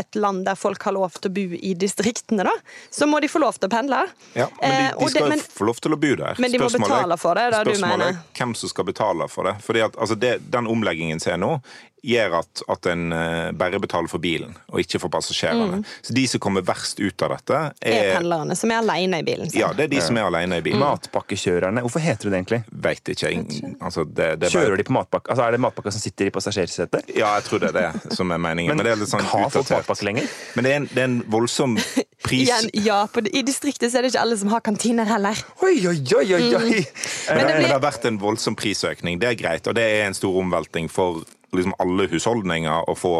et 0.00 0.14
land 0.20 0.44
der 0.46 0.58
folk 0.60 0.82
har 0.86 0.94
lov 0.96 1.16
til 1.18 1.30
å 1.30 1.34
bo 1.34 1.58
i 1.58 1.74
distriktene, 1.74 2.44
da, 2.46 2.52
så 2.92 3.08
må 3.10 3.20
de 3.24 3.28
få 3.32 3.40
lov 3.42 3.56
til 3.58 3.68
å 3.68 3.72
pendle. 3.72 4.04
Ja, 4.36 4.46
men 4.60 4.70
de, 4.70 4.76
Eh, 4.80 4.90
de 4.90 4.90
skal 4.90 5.00
det- 5.00 5.10
skal 5.10 5.22
jo 5.22 5.28
men- 5.28 5.44
få 5.60 5.66
lov 5.66 5.80
til 5.80 5.92
å 5.96 6.00
bo 6.00 6.14
der. 6.16 6.34
Men 6.38 6.52
de 6.52 6.58
må 6.58 6.68
Spørsmålet 6.70 6.88
betale 6.88 7.18
for 7.18 7.34
det, 7.34 7.50
det 7.50 7.58
det 7.64 7.64
du 7.64 7.70
spørsmålet 7.80 7.98
mener. 7.98 8.08
er 8.10 8.38
hvem 8.44 8.54
som 8.56 8.68
skal 8.68 8.84
betale 8.84 9.28
for 9.30 9.44
det. 9.44 9.54
Fordi 9.62 9.80
at 9.84 9.92
altså 9.96 10.18
det, 10.18 10.50
Den 10.50 10.66
omleggingen 10.66 11.20
som 11.20 11.32
er 11.32 11.36
nå, 11.38 11.62
gjør 12.04 12.38
at, 12.40 12.62
at 12.68 12.86
en 12.86 13.12
eh, 13.12 13.50
bare 13.52 13.78
betaler 13.80 14.08
for 14.08 14.18
bilen, 14.18 14.54
og 14.72 14.80
ikke 14.80 15.00
for 15.00 15.08
passasjerene. 15.12 15.82
Så 16.02 16.14
de 16.16 16.26
som 16.26 16.40
kommer 16.40 16.62
verst 16.66 17.00
ut 17.00 17.22
av 17.22 17.36
dette, 17.36 17.60
Mm. 17.60 17.74
Er 17.80 17.92
er 18.00 18.16
pendlerne 18.20 18.56
som 18.56 18.70
er 18.70 18.78
alene 18.80 19.18
i 19.20 19.22
bilen 19.26 19.50
sin. 19.50 19.60
ja, 19.60 19.72
det 19.72 19.84
er 19.84 19.88
de 19.88 20.00
som 20.00 20.16
er 20.16 20.22
alene 20.28 20.56
i 20.56 20.60
Mm. 20.60 20.64
bilen. 20.64 20.80
Matpakkekjørerne. 20.80 21.80
Hvorfor 21.84 22.00
heter 22.00 22.30
det 22.30 22.32
det 22.32 22.38
egentlig? 22.40 22.64
Vet 22.72 23.04
ikke. 23.08 23.30
jeg- 23.30 23.76
Altså, 23.80 24.04
det, 24.04 24.40
det 24.40 24.50
Kjører 24.52 24.68
bare- 24.68 24.76
de 24.76 24.84
på 24.84 24.92
matpakke? 24.92 25.30
Altså, 25.30 25.42
er 25.46 25.50
det 25.52 25.60
matpakka 25.60 25.90
som 25.92 26.00
sitter 26.00 26.26
i 26.26 26.30
passasjersetet? 26.30 27.16
Ja, 27.16 27.34
jeg 27.36 27.44
tror 27.44 27.58
det 27.60 27.74
er 27.74 27.92
det 27.92 28.12
som 28.16 28.30
er 28.30 28.38
meningen. 28.38 28.68
Men, 28.68 28.76
Men, 28.76 28.86
det 28.86 28.92
er 28.92 28.96
litt 28.96 29.08
sånn 29.08 29.20
har 29.24 29.50
folk 29.50 29.68
matpakke 29.70 30.04
lenger? 30.04 30.28
Men 30.56 30.64
det 30.64 30.72
er 30.72 30.76
en, 30.76 30.86
det 30.86 30.98
er 30.98 31.04
en 31.04 31.22
voldsom 31.28 31.76
pris 32.22 32.48
Igjen, 32.48 32.70
ja, 32.84 33.06
på, 33.06 33.24
I 33.32 33.42
distriktet 33.42 33.90
så 33.90 33.98
er 33.98 34.02
det 34.02 34.12
ikke 34.14 34.20
alle 34.22 34.36
som 34.36 34.48
har 34.48 34.60
kantiner 34.60 35.06
heller. 35.06 35.36
Oi, 35.62 35.86
oi, 35.86 35.96
oi, 36.16 36.34
oi, 36.34 36.54
oi! 36.54 36.86
Men 37.28 37.38
det 37.38 37.46
Men 37.46 37.62
det 37.62 37.70
har 37.70 37.80
vært 37.80 38.04
en 38.06 38.18
voldsom 38.18 38.56
prisøkning. 38.56 39.18
Det 39.20 39.28
er 39.28 39.34
greit, 39.34 39.66
og 39.66 39.74
det 39.74 39.82
er 39.84 40.06
en 40.06 40.14
stor 40.14 40.36
omvelting 40.40 40.88
for 40.90 41.24
liksom 41.52 41.74
alle 41.82 42.06
husholdninger 42.12 42.88
å 42.90 42.94
få 42.98 43.14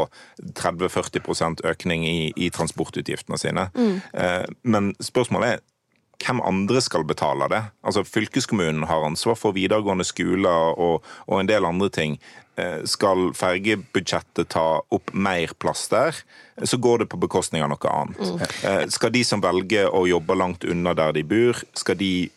30-40 0.60 1.64
økning 1.70 2.04
i, 2.06 2.32
i 2.36 2.50
transportutgiftene 2.50 3.38
sine. 3.40 3.68
Eh, 4.14 4.46
Men 4.62 4.92
spørsmålet 5.02 5.56
er 5.56 5.66
hvem 6.20 6.42
andre 6.44 6.82
skal 6.84 7.06
betale 7.08 7.46
det? 7.48 7.62
Altså 7.82 8.02
Fylkeskommunen 8.04 8.84
har 8.90 9.06
ansvar 9.06 9.38
for 9.40 9.56
videregående 9.56 10.04
skoler 10.04 10.74
og, 10.76 11.06
og 11.26 11.38
en 11.40 11.48
del 11.48 11.64
andre 11.64 11.88
ting. 11.88 12.18
Eh, 12.60 12.82
Skal 12.84 13.30
fergebudsjettet 13.38 14.50
ta 14.52 14.82
opp 14.92 15.14
mer 15.16 15.54
plass 15.58 15.86
der, 15.88 16.18
så 16.62 16.76
går 16.76 16.98
det 17.04 17.08
på 17.14 17.20
bekostning 17.22 17.64
av 17.64 17.72
noe 17.72 17.94
annet. 17.94 18.20
Eh, 18.68 18.84
Skal 18.92 19.14
de 19.16 19.24
som 19.24 19.40
velger 19.40 19.88
å 19.96 20.04
jobbe 20.10 20.36
langt 20.36 20.64
unna 20.68 20.92
der 20.98 21.16
de 21.16 21.24
bor, 21.24 21.56
skal 21.74 21.96
de 21.96 22.28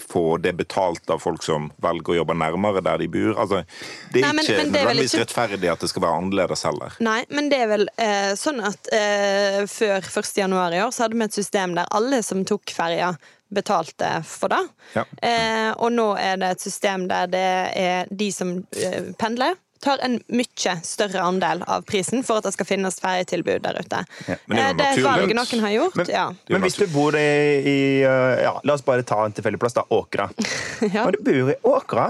få 0.00 0.38
det 0.42 0.52
betalt 0.56 1.10
av 1.10 1.18
folk 1.22 1.42
som 1.42 1.70
velger 1.82 2.14
å 2.14 2.16
jobbe 2.20 2.36
nærmere 2.38 2.82
der 2.84 2.98
de 3.02 3.08
bor? 3.12 3.34
Altså, 3.38 3.64
det 4.12 4.22
er 4.22 4.26
Nei, 4.28 4.32
men- 4.32 4.44
ikke 4.44 4.56
men 4.56 4.72
det 4.72 4.80
er 4.80 4.86
nødvendigvis 4.86 5.14
ikke- 5.14 5.24
rettferdig 5.26 5.72
at 5.72 5.80
det 5.80 5.88
skal 5.90 6.02
være 6.02 6.18
annerledes 6.22 6.62
heller. 6.64 6.92
Nei, 7.00 7.24
men 7.30 7.48
det 7.48 7.58
er 7.60 7.66
vel 7.68 7.88
eh, 7.98 8.32
sånn 8.34 8.62
at 8.64 8.88
eh, 8.92 9.64
før 9.66 10.00
1. 10.02 10.36
januar 10.36 10.72
i 10.72 10.82
år 10.82 10.90
så 10.90 11.04
hadde 11.06 11.18
vi 11.18 11.24
et 11.24 11.32
system 11.34 11.74
der 11.74 11.86
alle 11.90 12.22
som 12.22 12.44
tok 12.44 12.64
ferja, 12.70 13.16
betalte 13.50 14.22
for 14.28 14.48
det. 14.52 14.60
Ja. 14.94 15.04
Eh, 15.22 15.70
og 15.78 15.90
nå 15.92 16.10
er 16.20 16.36
det 16.36 16.50
et 16.50 16.60
system 16.60 17.06
der 17.08 17.26
det 17.32 17.46
er 17.80 18.06
de 18.10 18.30
som 18.30 18.66
eh, 18.76 19.12
pendler, 19.18 19.54
tar 19.84 20.02
en 20.04 20.18
mye 20.28 20.74
større 20.86 21.22
andel 21.22 21.62
av 21.66 21.84
prisen 21.88 22.24
for 22.26 22.40
at 22.40 22.48
det 22.48 22.54
skal 22.56 22.68
finnes 22.68 23.00
ferjetilbud 23.02 23.62
der 23.64 23.78
ute. 23.78 24.02
Ja, 24.26 24.36
det 24.46 24.58
er 24.58 24.68
Eh, 24.68 24.74
det 24.78 24.86
er 24.86 25.24
et 25.24 25.34
noen 25.36 25.64
har 25.64 25.74
gjort. 25.74 25.96
Men, 25.96 26.10
ja. 26.12 26.26
men 26.48 26.64
hvis 26.66 26.78
du 26.78 26.86
bor 26.92 27.16
i, 27.18 27.28
i 27.62 27.78
uh, 28.04 28.34
ja, 28.42 28.52
La 28.64 28.74
oss 28.74 28.84
bare 28.84 29.06
ta 29.06 29.20
en 29.24 29.34
tilfeldig 29.36 29.60
plass, 29.62 29.76
da. 29.78 29.86
Åkra. 29.88 30.28
Ja. 30.94 31.04
Når 31.04 31.16
du 31.18 31.24
bor 31.26 31.50
i 31.50 31.56
Åkra, 31.66 32.04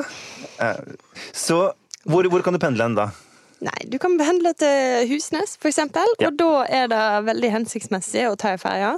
eh, 0.60 0.80
så 1.32 1.72
hvor, 2.08 2.26
hvor 2.28 2.44
kan 2.44 2.54
du 2.56 2.60
pendle 2.62 2.84
hen 2.84 2.96
da? 2.98 3.08
Nei, 3.64 3.78
du 3.90 3.96
kan 3.98 4.14
pendle 4.20 4.52
til 4.54 5.08
Husnes, 5.10 5.56
eksempel, 5.66 6.06
Ja. 6.20 6.28
og 6.28 6.36
da 6.38 6.50
er 6.70 6.90
det 6.92 7.02
veldig 7.26 7.50
hensiktsmessig 7.56 8.28
å 8.28 8.36
ta 8.38 8.52
i 8.54 8.60
ferja. 8.60 8.92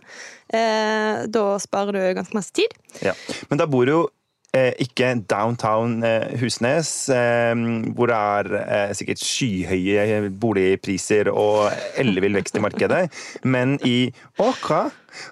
Eh, 0.53 1.23
da 1.33 1.45
sparer 1.63 1.97
du 1.97 2.03
ganske 2.19 2.37
masse 2.37 2.53
tid. 2.53 2.75
Ja. 3.01 3.15
Men 3.49 3.63
da 3.63 3.67
bor 3.71 3.87
du 3.89 3.93
jo 3.95 4.03
eh, 4.05 4.20
ikke 4.53 5.13
downtown 5.31 6.01
eh, 6.03 6.33
Husnes, 6.41 7.09
eh, 7.15 7.55
hvor 7.95 8.11
det 8.11 8.17
er 8.19 8.49
eh, 8.61 8.95
sikkert 8.99 9.23
skyhøye 9.23 10.31
boligpriser 10.43 11.31
og 11.31 11.71
ellevill 12.01 12.35
vekst 12.41 12.59
i 12.59 12.63
markedet, 12.65 13.05
men 13.47 13.77
i 13.87 14.11
Åkra. 14.43 14.89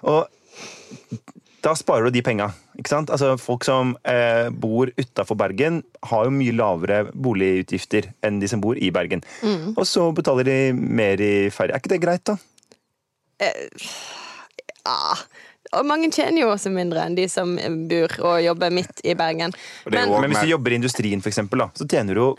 Og 0.07 0.27
da 1.59 1.73
sparer 1.75 2.07
du 2.07 2.15
de 2.15 2.23
penga. 2.23 2.47
Altså, 2.79 3.33
folk 3.35 3.65
som 3.67 3.97
eh, 4.07 4.47
bor 4.55 4.87
utafor 4.95 5.35
Bergen, 5.35 5.81
har 6.07 6.29
jo 6.29 6.31
mye 6.31 6.55
lavere 6.55 7.01
boligutgifter 7.11 8.13
enn 8.23 8.39
de 8.39 8.47
som 8.47 8.63
bor 8.63 8.79
i 8.79 8.87
Bergen. 8.95 9.25
Og 9.75 9.83
så 9.83 10.07
betaler 10.15 10.47
de 10.47 10.59
mer 10.79 11.19
i 11.19 11.49
ferie. 11.51 11.75
Er 11.75 11.83
ikke 11.83 11.91
det 11.91 12.01
greit, 12.05 12.23
da? 12.31 12.39
Ja. 14.87 15.19
Og 15.77 15.85
mange 15.85 16.09
tjener 16.11 16.41
jo 16.43 16.51
også 16.53 16.71
mindre 16.73 17.05
enn 17.05 17.17
de 17.17 17.27
som 17.29 17.55
bor 17.89 18.15
og 18.25 18.39
jobber 18.41 18.73
midt 18.73 19.03
i 19.05 19.13
Bergen. 19.17 19.53
Er 19.85 19.97
Men, 19.97 20.13
Men 20.21 20.31
hvis 20.31 20.47
du 20.47 20.53
jobber 20.55 20.73
i 20.73 20.79
industrien, 20.81 21.21
for 21.21 21.29
eksempel, 21.29 21.65
da, 21.65 21.69
så 21.77 21.85
tjener 21.89 22.17
du 22.17 22.23
jo 22.23 22.29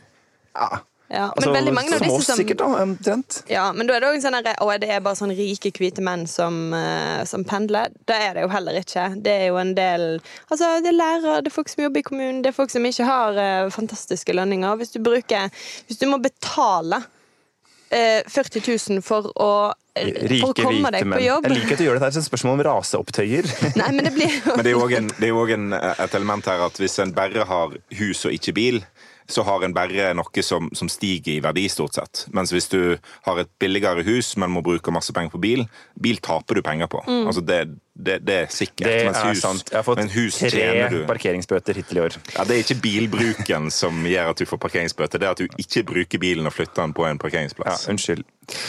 ja, 0.51 0.81
ja, 1.13 1.33
altså, 1.37 1.51
men 1.51 1.75
mange 1.75 1.91
av 1.91 1.99
som 1.99 2.07
disse 2.07 2.19
oss, 2.21 2.27
som 2.27 2.39
sikkert, 2.39 2.61
da, 2.61 2.83
omtrent. 2.85 3.41
Ja, 3.51 3.65
men 3.75 3.89
da 3.89 3.97
er 3.97 4.05
det 4.05 4.11
også 4.13 4.29
sånn 4.29 4.37
at 4.39 4.47
det 4.47 4.91
er 4.95 5.01
bare 5.03 5.19
sånn 5.19 5.33
rike, 5.35 5.73
hvite 5.75 6.05
menn 6.07 6.23
som, 6.31 6.71
eh, 6.77 7.25
som 7.27 7.43
pendler. 7.43 7.91
Det 8.07 8.15
er 8.15 8.37
det 8.39 8.45
jo 8.45 8.51
heller 8.53 8.79
ikke. 8.79 9.09
Det 9.19 9.33
er 9.41 9.49
jo 9.49 9.59
en 9.59 9.73
del 9.75 10.07
Altså, 10.53 10.77
det 10.85 10.93
er 10.93 10.99
lærere, 11.01 11.41
det 11.43 11.51
er 11.51 11.57
folk 11.57 11.73
som 11.73 11.83
jobber 11.83 11.99
i 11.99 12.07
kommunen, 12.07 12.45
det 12.45 12.53
er 12.53 12.59
folk 12.61 12.71
som 12.71 12.87
ikke 12.87 13.09
har 13.09 13.41
uh, 13.43 13.71
fantastiske 13.75 14.37
lønninger. 14.39 14.79
Hvis 14.79 14.95
du 14.95 15.01
bruker 15.03 15.51
Hvis 15.89 15.99
du 15.99 16.07
må 16.07 16.21
betale 16.23 17.03
uh, 17.03 18.23
40 18.31 18.63
000 18.63 19.03
for 19.03 19.03
å, 19.03 19.03
eh, 19.03 19.03
for 19.03 19.35
å 19.35 19.51
Rike, 19.99 20.53
komme 20.55 20.77
hvite 20.77 20.93
deg 20.95 21.03
på 21.05 21.11
menn. 21.11 21.25
jobb 21.25 21.47
Jeg 21.49 21.57
liker 21.57 21.75
at 21.75 21.81
du 21.81 21.85
gjør 21.85 21.99
det. 21.99 22.03
Det 22.05 22.09
er 22.11 22.23
et 22.23 22.29
spørsmål 22.29 22.57
om 22.57 22.65
raseopptøyer. 22.69 23.49
Nei, 23.81 23.91
men 23.97 24.07
det 24.07 24.13
blir 24.15 24.31
jo 24.31 24.55
Men 24.57 24.65
det 24.67 24.73
er 24.73 25.33
jo 25.33 25.43
òg 25.43 25.55
et 25.57 26.19
element 26.21 26.51
her 26.51 26.67
at 26.67 26.83
hvis 26.83 26.99
en 27.03 27.15
bare 27.17 27.47
har 27.49 27.79
hus 27.99 28.25
og 28.29 28.37
ikke 28.37 28.55
bil, 28.57 28.83
så 29.31 29.45
har 29.47 29.63
en 29.63 29.75
bare 29.75 30.11
noe 30.19 30.43
som, 30.43 30.71
som 30.75 30.91
stiger 30.91 31.37
i 31.37 31.43
verdi, 31.45 31.69
stort 31.71 31.99
sett. 31.99 32.25
Mens 32.35 32.51
hvis 32.55 32.71
du 32.73 32.81
har 33.27 33.43
et 33.43 33.51
billigere 33.63 34.03
hus, 34.07 34.33
men 34.41 34.51
må 34.51 34.63
bruke 34.67 34.95
masse 34.95 35.15
penger 35.15 35.35
på 35.35 35.43
bil, 35.43 35.67
bil 36.03 36.19
taper 36.23 36.59
du 36.59 36.65
penger 36.67 36.91
på. 36.91 37.03
Altså 37.07 37.45
det, 37.47 37.61
det, 38.07 38.17
det 38.27 38.37
er 38.45 38.47
sikkert. 38.55 38.87
Det 38.87 38.97
mens 39.07 39.19
er 39.21 39.29
hus, 39.31 39.43
sant. 39.45 39.71
Jeg 39.71 39.79
har 39.79 39.87
fått 39.87 40.03
hus 40.15 40.39
tre 40.41 41.05
parkeringsbøter 41.09 41.81
hittil 41.81 42.01
i 42.01 42.05
år. 42.07 42.17
Ja, 42.37 42.45
Det 42.49 42.57
er 42.57 42.65
ikke 42.65 42.81
bilbruken 42.83 43.71
som 43.75 44.03
gjør 44.09 44.33
at 44.33 44.43
du 44.43 44.47
får 44.49 44.61
parkeringsbøter, 44.67 45.21
det 45.23 45.29
er 45.29 45.37
at 45.37 45.43
du 45.43 45.61
ikke 45.61 45.85
bruker 45.93 46.23
bilen 46.23 46.47
og 46.49 46.55
flytter 46.57 46.83
den 46.83 46.95
på 46.97 47.07
en 47.07 47.17
Ja, 47.17 47.23
parkeringsplass. 47.25 47.89
unnskyld. 47.93 48.25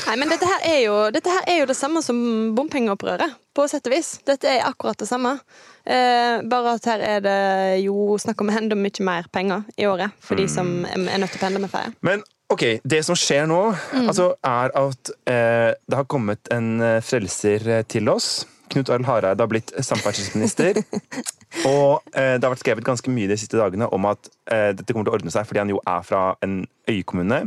Nei, 0.07 0.15
men 0.19 0.29
dette 0.29 0.45
her, 0.45 0.59
er 0.67 0.79
jo, 0.85 0.95
dette 1.13 1.29
her 1.29 1.47
er 1.47 1.59
jo 1.63 1.69
det 1.71 1.77
samme 1.77 2.03
som 2.05 2.17
bompengeopprøret, 2.55 3.33
på 3.55 3.65
sett 3.67 3.87
og 3.89 3.95
vis. 3.95 4.11
Dette 4.27 4.47
er 4.47 4.67
akkurat 4.67 4.99
det 5.01 5.07
samme. 5.09 5.39
Eh, 5.85 6.41
bare 6.47 6.75
at 6.77 6.85
her 6.85 7.01
er 7.01 7.23
det 7.25 7.39
jo 7.85 8.17
snakk 8.21 8.41
om 8.43 8.51
enda 8.53 8.77
mye 8.77 9.03
mer 9.03 9.25
penger 9.33 9.65
i 9.77 9.87
året 9.89 10.13
for 10.21 10.37
de 10.39 10.45
som 10.47 10.85
er 10.85 11.09
er 11.09 11.17
nødt 11.17 11.33
til 11.33 11.41
å 11.41 11.45
pendle 11.45 11.59
med 11.63 11.71
ferie. 11.73 11.91
Men 12.05 12.21
ok, 12.51 12.63
det 12.87 13.01
som 13.07 13.17
skjer 13.17 13.47
nå, 13.49 13.59
altså, 14.05 14.33
er 14.43 14.71
at 14.77 15.11
eh, 15.25 15.73
det 15.89 15.97
har 15.97 16.07
kommet 16.11 16.51
en 16.53 16.81
eh, 16.81 17.01
frelser 17.01 17.67
eh, 17.79 17.83
til 17.89 18.09
oss. 18.13 18.45
Knut 18.71 18.89
Arild 18.93 19.07
Hareide 19.09 19.43
har 19.43 19.49
blitt 19.51 19.71
samferdselsminister. 19.83 20.79
og 21.69 22.01
eh, 22.15 22.35
det 22.37 22.43
har 22.45 22.53
vært 22.53 22.63
skrevet 22.63 22.87
ganske 22.87 23.11
mye 23.13 23.29
de 23.31 23.37
siste 23.39 23.59
dagene 23.59 23.87
om 23.93 24.07
at 24.09 24.29
eh, 24.51 24.71
dette 24.77 24.91
kommer 24.93 25.07
til 25.09 25.13
å 25.13 25.17
ordne 25.19 25.33
seg 25.33 25.47
fordi 25.49 25.63
han 25.63 25.73
jo 25.73 25.81
er 25.83 26.05
fra 26.07 26.23
en 26.45 26.61
øykommune. 26.89 27.43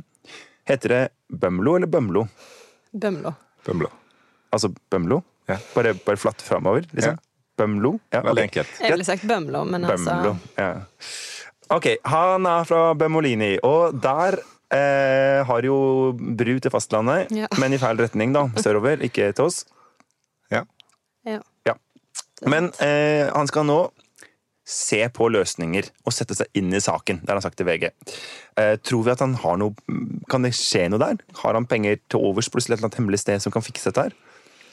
Heter 0.69 0.95
det 0.95 1.03
Bømlo 1.29 1.77
eller 1.79 1.91
Bømlo? 1.91 2.27
Bømlo. 2.95 3.35
Bømlo. 3.67 3.91
Altså 4.55 4.71
Bømlo? 4.93 5.23
Ja. 5.51 5.59
Bare, 5.75 5.93
bare 6.07 6.21
flatt 6.21 6.41
framover, 6.45 6.87
liksom. 6.95 7.19
Bømlo. 7.59 7.97
Ja, 8.15 8.23
Veldig 8.25 8.47
enkelt. 8.49 8.79
Jeg 8.81 8.95
ville 8.95 9.05
sagt 9.07 9.27
Bømlo, 9.29 9.65
men 9.69 9.85
Bømlo. 9.89 10.35
altså 10.37 10.61
Ja. 10.61 10.71
Ok, 11.75 11.87
han 12.05 12.45
er 12.47 12.67
fra 12.69 12.81
Bømolini, 12.99 13.55
og 13.65 13.97
der 14.05 14.37
eh, 14.75 15.41
har 15.49 15.65
jo 15.65 15.77
bru 16.13 16.59
til 16.61 16.71
fastlandet, 16.73 17.33
Ja. 17.33 17.49
men 17.61 17.73
i 17.73 17.79
feil 17.81 17.97
retning, 18.01 18.35
da. 18.37 18.47
Sørover, 18.61 19.01
ikke 19.07 19.31
til 19.35 19.47
oss. 19.49 19.63
Men 22.51 22.71
eh, 22.85 23.31
han 23.33 23.49
skal 23.51 23.69
nå 23.69 23.79
se 24.65 25.03
på 25.13 25.29
løsninger 25.29 25.91
og 26.09 26.15
sette 26.17 26.37
seg 26.37 26.49
inn 26.57 26.73
i 26.73 26.81
saken, 26.81 27.21
det 27.21 27.29
har 27.29 27.39
han 27.39 27.45
sagt 27.45 27.59
til 27.61 27.69
VG. 27.69 27.91
Eh, 28.61 28.77
tror 28.81 29.05
vi 29.05 29.13
at 29.13 29.21
han 29.21 29.37
har 29.43 29.59
noe 29.61 29.75
Kan 30.31 30.47
det 30.47 30.55
skje 30.57 30.87
noe 30.89 31.03
der? 31.03 31.19
Har 31.43 31.57
han 31.57 31.69
penger 31.69 31.99
til 32.09 32.25
overs 32.25 32.49
plutselig 32.49 32.77
et 32.77 32.81
eller 32.81 32.89
annet 32.89 33.01
hemmelig 33.03 33.21
sted 33.21 33.45
som 33.45 33.53
kan 33.53 33.65
fikse 33.65 33.91
dette 33.91 34.09
her? 34.09 34.15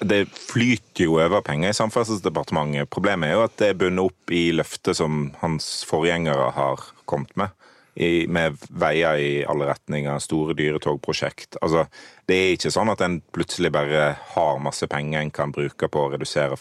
Det 0.01 0.23
flyter 0.33 1.05
jo 1.05 1.19
over 1.21 1.43
penger 1.45 1.69
i 1.69 1.77
Samferdselsdepartementet. 1.77 2.89
Problemet 2.89 3.29
er 3.29 3.35
jo 3.35 3.43
at 3.45 3.57
det 3.61 3.67
er 3.69 3.81
bundet 3.83 4.07
opp 4.07 4.33
i 4.33 4.47
løftet 4.55 4.97
som 4.97 5.27
hans 5.43 5.83
forgjengere 5.85 6.47
har 6.55 6.87
kommet 7.05 7.35
med. 7.37 7.53
I, 7.93 8.25
med 8.31 8.55
veier 8.71 9.19
i 9.19 9.31
alle 9.51 9.67
retninger, 9.67 10.15
store 10.23 10.55
dyretogprosjekt. 10.57 11.59
Altså, 11.61 11.83
det 12.25 12.37
er 12.39 12.53
ikke 12.55 12.71
sånn 12.71 12.89
at 12.89 13.03
en 13.03 13.19
plutselig 13.35 13.73
bare 13.75 14.13
har 14.31 14.61
masse 14.63 14.87
penger 14.89 15.19
en 15.19 15.33
kan 15.35 15.51
bruke 15.53 15.91
på 15.91 16.05
å 16.05 16.13
redusere 16.15 16.55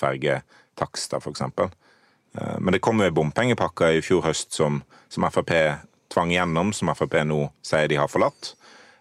fergetakster, 0.81 1.21
f.eks. 1.21 1.40
Eh, 2.38 2.59
Men 2.61 2.73
det 2.73 2.81
kom 2.81 3.01
jo 3.01 3.07
en 3.07 3.14
bompengepakke 3.14 3.93
i 3.99 4.03
fjor 4.03 4.23
høst 4.25 4.53
som, 4.53 4.83
som 5.09 5.25
Frp 5.31 5.53
tvang 6.11 6.31
gjennom, 6.35 6.73
som 6.75 6.88
Frp 6.95 7.21
nå 7.25 7.51
sier 7.62 7.88
de 7.88 7.97
har 7.97 8.09
forlatt. 8.09 8.55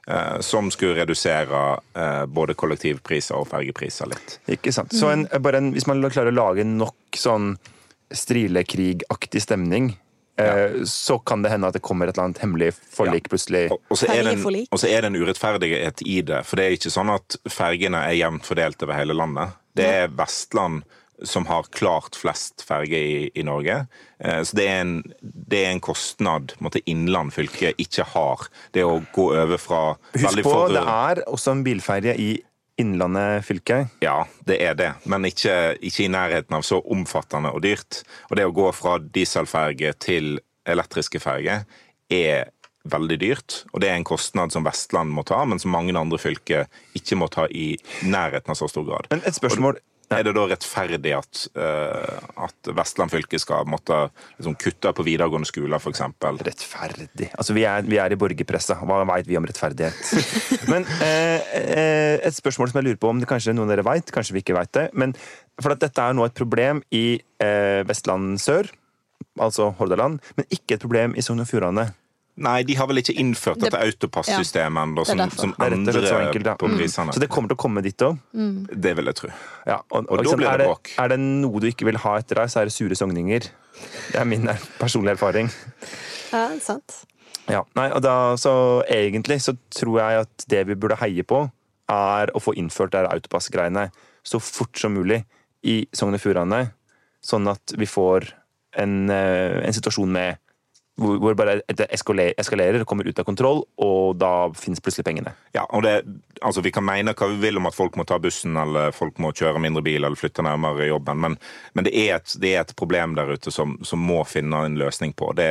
eh, 0.08 0.40
Som 0.42 0.72
skulle 0.72 0.96
redusere 1.00 1.80
eh, 1.96 2.26
både 2.26 2.54
kollektivpriser 2.56 3.36
og 3.38 3.48
fergepriser 3.48 4.08
litt. 4.10 4.40
Ikke 4.50 4.72
sant? 4.74 4.92
Så 4.94 5.10
en, 5.14 5.28
bare 5.42 5.58
en, 5.58 5.72
hvis 5.74 5.88
man 5.88 6.02
klarer 6.10 6.32
å 6.32 6.36
lage 6.38 6.64
nok 6.66 6.96
sånn 7.18 7.56
strilekrigaktig 8.12 9.42
stemning, 9.42 9.92
ja. 10.40 10.70
så 10.88 11.20
kan 11.20 11.42
det 11.44 11.52
hende 11.52 11.68
at 11.70 11.76
det 11.76 11.82
kommer 11.86 12.08
et 12.08 12.16
eller 12.16 12.30
annet 12.30 12.40
hemmelig 12.42 12.72
forlik 12.96 13.28
plutselig. 13.30 13.68
Og- 13.72 13.82
Og 13.92 13.98
så, 13.98 14.08
er 14.10 14.28
en, 14.32 14.46
og 14.72 14.80
så 14.80 14.88
er 14.88 15.02
det 15.02 15.10
en 15.12 15.16
urettferdighet 15.20 16.02
i 16.06 16.22
det. 16.22 16.44
For 16.46 16.56
det 16.56 16.66
er 16.66 16.72
ikke 16.78 16.90
sånn 16.94 17.12
at 17.14 17.36
fergene 17.50 17.98
er 18.08 18.16
jevnt 18.18 18.46
fordelt 18.48 18.82
over 18.84 18.94
hele 18.98 19.14
landet. 19.14 19.52
Det 19.76 19.86
er 19.86 20.08
Vestland 20.08 20.84
som 21.24 21.46
har 21.50 21.68
klart 21.76 22.16
flest 22.16 22.64
ferger 22.68 23.00
i, 23.00 23.30
i 23.36 23.44
Norge. 23.44 23.86
Eh, 24.24 24.42
Så 24.44 24.56
det 24.58 24.68
er 24.68 24.82
en, 24.82 24.94
det 25.22 25.64
er 25.66 25.72
en 25.74 25.82
kostnad 25.84 26.54
måtte 26.64 26.82
Innland 26.90 27.34
fylke 27.36 27.74
ikke 27.78 28.06
har. 28.14 28.46
Det 28.76 28.86
å 28.88 29.02
gå 29.16 29.32
over 29.36 29.58
fra 29.60 29.82
Husk 30.14 30.44
på, 30.46 30.56
det 30.74 30.84
er 30.84 31.24
også 31.28 31.58
en 31.58 31.66
bilferje 31.68 32.16
i 32.16 32.30
Innlandet 32.80 33.44
fylke. 33.44 33.90
Ja, 34.00 34.22
det 34.48 34.62
er 34.64 34.78
det, 34.80 34.94
men 35.04 35.28
ikke, 35.28 35.76
ikke 35.84 36.06
i 36.06 36.12
nærheten 36.14 36.56
av 36.56 36.64
så 36.64 36.80
omfattende 36.88 37.52
og 37.52 37.66
dyrt. 37.66 38.06
Og 38.30 38.40
det 38.40 38.46
å 38.48 38.56
gå 38.56 38.70
fra 38.72 38.96
dieselferge 39.04 39.92
til 40.00 40.38
elektriske 40.70 41.20
ferger 41.20 41.66
er 42.08 42.48
veldig 42.90 43.18
dyrt, 43.20 43.58
og 43.74 43.84
det 43.84 43.90
er 43.92 43.98
en 44.00 44.08
kostnad 44.08 44.54
som 44.56 44.64
Vestland 44.64 45.12
må 45.12 45.26
ta, 45.28 45.42
men 45.46 45.60
som 45.60 45.74
mange 45.76 45.92
andre 46.00 46.18
fylker 46.22 46.70
ikke 46.96 47.18
må 47.20 47.28
ta 47.28 47.50
i 47.52 47.74
nærheten 48.08 48.54
av 48.54 48.58
så 48.58 48.70
stor 48.72 48.88
grad. 48.88 49.10
Men 49.12 49.22
et 49.28 49.36
spørsmål 49.36 49.76
Er 50.10 50.24
det 50.26 50.32
da 50.34 50.44
rettferdig 50.50 51.12
at, 51.14 51.42
eh, 51.54 52.30
at 52.46 52.70
Vestland 52.74 53.12
fylke 53.14 53.38
skal 53.42 53.68
måtte 53.70 54.08
liksom, 54.40 54.56
kutte 54.58 54.94
på 54.98 55.06
videregående 55.06 55.46
skoler, 55.46 55.78
f.eks.? 55.78 56.02
Rettferdig. 56.48 57.30
Altså, 57.36 57.54
vi 57.54 57.66
er, 57.70 57.86
vi 57.86 58.00
er 58.02 58.16
i 58.16 58.18
borgerpressa. 58.18 58.80
Hva 58.82 59.04
veit 59.12 59.30
vi 59.30 59.38
om 59.38 59.46
rettferdighet? 59.46 60.02
Men 60.72 60.88
eh, 61.06 61.54
eh, 61.62 62.16
et 62.26 62.38
spørsmål 62.38 62.72
som 62.72 62.82
jeg 62.82 62.90
lurer 62.90 63.02
på 63.02 63.14
om 63.14 63.22
det 63.22 63.30
kanskje 63.30 63.54
noen 63.54 63.70
av 63.70 63.76
dere 63.76 63.86
veit, 63.86 64.10
kanskje 64.16 64.38
vi 64.38 64.44
ikke 64.44 64.58
veit 64.58 64.74
det. 64.80 64.90
Men 64.98 65.14
for 65.62 65.76
at 65.76 65.86
dette 65.86 66.02
er 66.02 66.18
nå 66.18 66.26
et 66.26 66.38
problem 66.38 66.82
i 66.90 67.06
eh, 67.44 67.86
Vestland 67.86 68.40
sør, 68.42 68.72
altså 69.40 69.70
Hordaland, 69.78 70.24
men 70.40 70.50
ikke 70.50 70.80
et 70.80 70.84
problem 70.84 71.14
i 71.14 71.26
Sogn 71.26 71.46
og 71.46 71.52
Fjordane. 71.52 71.92
Nei, 72.40 72.64
de 72.64 72.76
har 72.80 72.88
vel 72.88 73.02
ikke 73.02 73.16
innført 73.20 73.60
Det- 73.60 73.70
dette 73.72 73.82
autopass-systemet 73.84 74.80
ennå, 74.86 75.04
Det 75.04 75.12
er 75.14 75.30
som, 75.30 75.32
som 75.32 75.52
Det 75.58 75.68
er 75.68 75.74
og 75.76 75.94
slett 75.94 76.08
så 76.10 76.20
enkelt, 76.24 76.46
ja. 76.46 76.56
på 76.56 76.70
prisene. 76.78 77.14
Så 77.14 77.20
det 77.20 77.30
kommer 77.30 77.50
til 77.52 77.58
å 77.58 77.60
komme 77.60 77.82
dit 77.84 77.98
òg. 78.06 78.18
Det 78.82 78.96
vil 78.96 79.06
jeg 79.12 79.16
tro. 79.16 79.30
Ja, 79.68 79.80
og, 79.92 80.06
Og 80.10 80.18
da 80.18 80.24
liksom, 80.24 80.38
blir 80.40 80.48
det 80.48 80.54
er, 80.54 80.58
det, 80.64 80.68
bråk. 80.70 80.94
er 81.04 81.08
det 81.10 81.20
noe 81.20 81.60
du 81.60 81.68
ikke 81.68 81.86
vil 81.90 81.98
ha 81.98 82.16
etter 82.22 82.36
deg, 82.40 82.48
så 82.50 82.62
er 82.62 82.66
det 82.66 82.74
sure 82.74 82.96
sogninger. 82.96 83.50
Det 84.12 84.16
er 84.22 84.26
min 84.26 84.48
er- 84.48 84.60
personlige 84.80 85.18
erfaring. 85.18 85.52
ja, 86.32 86.48
sant. 86.60 87.06
Ja, 87.50 87.64
nei, 87.76 87.90
og 87.90 88.02
da, 88.06 88.36
så 88.38 88.84
egentlig 88.88 89.42
så 89.42 89.58
tror 89.74 89.98
jeg 90.00 90.22
at 90.22 90.46
det 90.48 90.68
vi 90.68 90.76
burde 90.76 90.98
heie 91.02 91.24
på, 91.24 91.52
er 91.90 92.28
å 92.36 92.40
få 92.40 92.54
innført 92.56 92.92
det 92.92 93.08
autopassgreiene 93.10 93.90
så 94.24 94.40
fort 94.40 94.78
som 94.78 94.94
mulig 94.94 95.24
i 95.66 95.88
Sogn 95.92 96.14
og 96.14 96.22
Fjordane, 96.22 96.72
sånn 97.26 97.50
at 97.50 97.74
vi 97.76 97.86
får 97.90 98.30
en, 98.78 99.10
eh, 99.10 99.66
en 99.66 99.74
situasjon 99.74 100.08
med 100.14 100.38
hvor, 101.00 101.18
hvor 101.24 101.38
bare 101.40 101.58
det 101.66 101.88
eskalerer, 101.96 102.36
eskalerer, 102.42 102.84
kommer 102.88 103.08
ut 103.08 103.20
av 103.22 103.26
kontroll, 103.28 103.64
og 103.82 104.18
da 104.20 104.32
finnes 104.58 104.82
plutselig 104.84 105.08
pengene. 105.08 105.34
Ja, 105.56 105.64
og 105.74 105.84
det, 105.86 105.96
altså 106.42 106.62
Vi 106.66 106.74
kan 106.76 106.86
mene 106.86 107.16
hva 107.18 107.30
vi 107.32 107.40
vil 107.42 107.58
om 107.60 107.70
at 107.70 107.78
folk 107.78 107.98
må 108.00 108.06
ta 108.08 108.20
bussen 108.22 108.58
eller 108.60 108.94
folk 108.96 109.18
må 109.24 109.32
kjøre 109.36 109.62
mindre 109.64 109.84
bil 109.86 110.04
eller 110.04 110.20
flytte 110.20 110.46
nærmere 110.46 110.90
jobben, 110.92 111.20
men, 111.24 111.40
men 111.74 111.88
det, 111.88 111.96
er 111.96 112.20
et, 112.20 112.36
det 112.42 112.54
er 112.54 112.64
et 112.66 112.76
problem 112.80 113.16
der 113.18 113.34
ute 113.36 113.52
som, 113.56 113.78
som 113.84 114.04
må 114.04 114.22
finne 114.28 114.66
en 114.68 114.78
løsning 114.80 115.16
på. 115.18 115.32
Det, 115.40 115.50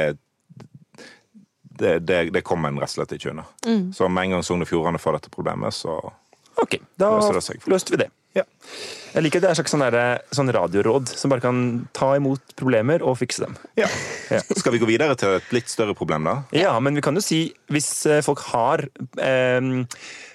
det, 1.79 1.99
det, 2.07 2.31
det 2.35 2.45
kommer 2.47 2.69
en 2.73 2.81
rett 2.81 2.91
og 2.93 2.97
slett 3.01 3.17
ikke 3.19 3.33
unna. 3.33 3.45
Så 3.95 4.09
med 4.09 4.25
en 4.29 4.37
gang 4.39 4.47
Sogn 4.47 4.65
og 4.65 4.71
Fjordane 4.71 5.01
får 5.03 5.19
dette 5.19 5.35
problemet, 5.35 5.75
så 5.75 5.99
okay, 6.59 6.81
da 6.99 7.13
Løser 7.17 7.39
det 7.39 7.45
seg. 7.47 7.69
løste 7.71 7.95
vi 7.95 8.01
det. 8.05 8.09
Ja. 8.39 8.45
Jeg 9.15 9.25
liker 9.25 9.41
det 9.43 9.49
er 9.49 9.55
et 9.57 9.59
slags 9.59 9.73
sånn, 9.73 9.83
der, 9.91 10.21
sånn 10.37 10.53
radioråd 10.55 11.09
som 11.17 11.33
bare 11.33 11.43
kan 11.43 11.61
ta 11.97 12.13
imot 12.19 12.55
problemer 12.61 13.03
og 13.03 13.17
fikse 13.19 13.47
dem. 13.47 13.57
ja. 13.81 13.89
Ja. 14.31 14.43
Skal 14.45 14.75
vi 14.75 14.81
gå 14.83 14.87
videre 14.91 15.17
til 15.19 15.39
et 15.39 15.53
litt 15.57 15.71
større 15.73 15.95
problem, 15.97 16.27
da? 16.29 16.35
Ja, 16.53 16.75
men 16.85 16.95
vi 16.99 17.01
kan 17.05 17.17
jo 17.17 17.23
si 17.25 17.47
hvis 17.73 17.89
eh, 18.07 18.21
folk 18.27 18.43
har 18.53 18.83
eh, 19.17 19.71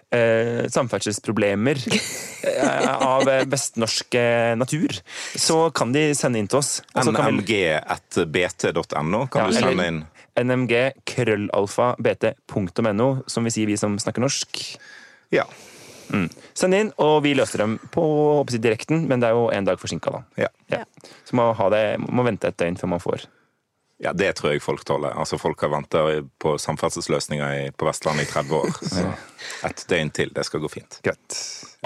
eh, 0.10 0.64
samferdselsproblemer 0.74 1.78
eh, 2.50 2.90
av 2.98 3.30
eh, 3.30 3.44
vestnorsk 3.54 4.18
eh, 4.18 4.56
natur, 4.58 4.98
så 5.38 5.68
kan 5.78 5.94
de 5.94 6.08
sende 6.18 6.42
inn 6.42 6.50
til 6.50 6.60
oss. 6.64 6.80
Og 6.98 7.06
så 7.06 7.14
kan 7.14 7.38
vi- 7.38 7.44
nmg.bt.no 7.46 9.28
kan 9.30 9.46
Ja, 9.46 9.48
du 9.48 9.54
sende 9.60 9.72
eller- 9.78 9.88
inn. 9.94 10.02
nmg 10.34 10.74
krøllalfa 11.06 11.92
bt.no, 12.02 13.12
som 13.30 13.46
vi 13.46 13.52
sier 13.54 13.70
vi 13.70 13.78
som 13.78 14.00
snakker 14.02 14.26
norsk. 14.26 14.64
Ja. 15.34 15.46
Send 16.54 16.76
inn, 16.78 16.92
og 17.02 17.24
vi 17.26 17.34
løser 17.34 17.64
dem 17.64 17.78
på 17.92 18.02
håper 18.40 18.54
jeg, 18.58 18.62
direkten, 18.64 19.08
men 19.10 19.20
det 19.24 19.30
er 19.32 19.38
jo 19.38 19.48
en 19.52 19.66
dag 19.66 19.80
forsinka, 19.82 20.12
da. 20.14 20.22
Ja. 20.46 20.50
Ja. 20.70 20.84
Så 21.26 21.36
må, 21.40 21.48
det, 21.74 21.84
må 22.06 22.24
vente 22.28 22.48
et 22.52 22.58
døgn 22.62 22.78
før 22.78 22.92
man 22.94 23.02
får. 23.04 23.26
ja, 24.04 24.12
det 24.14 24.34
tror 24.36 24.52
jeg 24.54 24.62
folk 24.62 24.84
tåler. 24.86 25.14
Altså, 25.18 25.38
Folk 25.40 25.62
har 25.64 25.70
venta 25.72 26.02
på 26.44 26.58
samferdselsløsninger 26.60 27.72
på 27.78 27.86
Vestlandet 27.88 28.28
i 28.28 28.32
30 28.34 28.56
år. 28.60 28.72
Så 28.94 29.06
et 29.70 29.86
døgn 29.90 30.12
til, 30.12 30.30
det 30.36 30.46
skal 30.46 30.60
gå 30.60 30.70
fint. 30.70 31.00
Greit. 31.06 31.38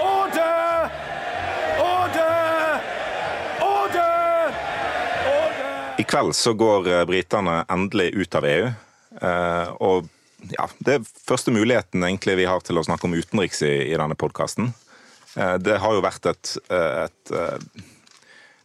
Order! 0.02 0.90
Order! 1.84 2.82
Order! 3.62 4.52
Order! 5.30 5.94
I 5.98 6.04
kveld 6.08 6.34
så 6.36 6.52
går 6.58 6.88
eh, 6.92 7.04
britene 7.08 7.60
endelig 7.70 8.10
ut 8.18 8.38
av 8.38 8.46
EU. 8.50 8.68
eh, 9.22 9.72
Og 9.80 10.08
ja, 10.52 10.68
det 10.78 10.98
er 10.98 11.06
første 11.26 11.52
muligheten 11.54 12.04
egentlig 12.06 12.38
vi 12.38 12.48
har 12.48 12.62
til 12.64 12.78
å 12.78 12.84
snakke 12.86 13.08
om 13.08 13.16
utenriks 13.18 13.62
i, 13.66 13.74
i 13.90 13.96
denne 13.98 14.16
podkasten. 14.18 14.72
Det 15.38 15.76
har 15.78 15.94
jo 15.94 16.02
vært 16.02 16.26
et, 16.26 16.52
eh, 16.72 17.04
et 17.04 17.32
eh, 17.36 17.84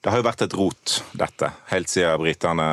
Det 0.03 0.11
har 0.11 0.19
jo 0.19 0.25
vært 0.25 0.41
et 0.43 0.53
rot, 0.57 0.93
dette, 1.15 1.47
helt 1.69 1.87
siden 1.87 2.19
britene 2.19 2.65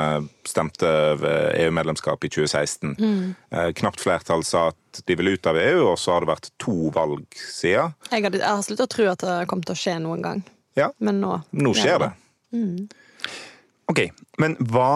stemte 0.43 0.89
ved 1.21 1.61
EU-medlemskap 1.63 2.25
i 2.27 2.31
2016. 2.33 2.97
Mm. 2.99 3.37
Knapt 3.79 4.03
flertall 4.03 4.43
sa 4.43 4.65
at 4.73 5.03
de 5.07 5.15
ville 5.15 5.37
ut 5.37 5.47
av 5.47 5.55
EU, 5.61 5.85
og 5.93 5.95
så 6.03 6.17
har 6.17 6.25
det 6.25 6.31
vært 6.33 6.49
to 6.59 6.91
valg 6.91 7.23
siden. 7.39 7.95
Jeg, 8.11 8.25
hadde, 8.25 8.41
jeg 8.43 8.49
har 8.49 8.65
sluttet 8.67 8.89
å 8.89 8.91
tro 8.97 9.07
at 9.13 9.23
det 9.23 9.37
kom 9.53 9.63
til 9.63 9.77
å 9.77 9.79
skje 9.79 9.95
noen 10.03 10.27
gang, 10.27 10.43
Ja, 10.75 10.91
men 10.99 11.23
nå 11.23 11.37
nå 11.55 11.77
skjer 11.79 12.03
det. 12.03 12.11
Ok, 13.95 14.03
men 14.43 14.59
hva 14.75 14.91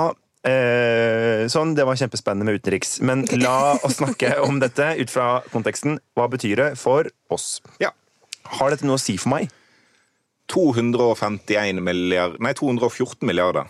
eh, 0.45 1.47
Sånn, 1.53 1.75
det 1.77 1.85
var 1.89 1.97
kjempespennende 2.01 2.47
med 2.49 2.61
utenriks. 2.61 2.99
Men 3.05 3.25
la 3.41 3.75
oss 3.85 3.99
snakke 4.01 4.37
om 4.49 4.61
dette 4.63 4.95
ut 5.01 5.11
fra 5.13 5.41
konteksten. 5.53 5.99
Hva 6.17 6.29
betyr 6.33 6.57
det 6.63 6.71
for 6.81 7.09
oss? 7.35 7.59
Ja. 7.83 7.91
Har 8.59 8.71
dette 8.75 8.87
noe 8.89 8.97
å 8.99 9.03
si 9.03 9.17
for 9.21 9.33
meg? 9.35 9.51
251 10.53 11.81
milliard, 11.81 12.37
nei, 12.45 12.53
214 12.53 13.25
milliarder 13.27 13.65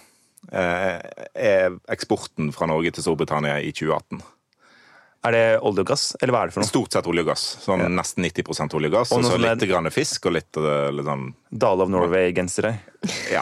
eh, 0.50 0.98
er 1.38 1.76
eksporten 1.94 2.50
fra 2.54 2.66
Norge 2.70 2.90
til 2.96 3.04
Storbritannia 3.06 3.60
i 3.62 3.70
2018. 3.70 4.22
Er 5.24 5.32
det 5.32 5.44
olje 5.64 5.80
og 5.80 5.88
gass, 5.88 6.02
eller 6.20 6.34
hva 6.34 6.40
er 6.44 6.50
det 6.50 6.56
for 6.56 6.60
noe? 6.64 6.68
Stort 6.68 6.92
sett 6.92 7.06
olje 7.08 7.22
og 7.24 7.30
gass. 7.30 7.44
Sånn 7.62 7.84
Nesten 7.96 8.26
90 8.26 8.74
olje 8.76 8.90
og 8.90 8.96
gass. 8.98 9.12
Og 9.14 9.22
Og 9.22 9.30
så 9.30 9.38
litt 9.40 9.62
er- 9.62 9.70
grann 9.70 9.88
fisk 9.94 10.26
og 10.28 10.34
litt, 10.36 10.50
eh, 10.58 10.90
litt 10.92 11.06
sånn 11.06 11.30
Dale 11.48 11.86
of 11.86 11.88
Norway-gensere? 11.94 12.74
Ja. 13.32 13.40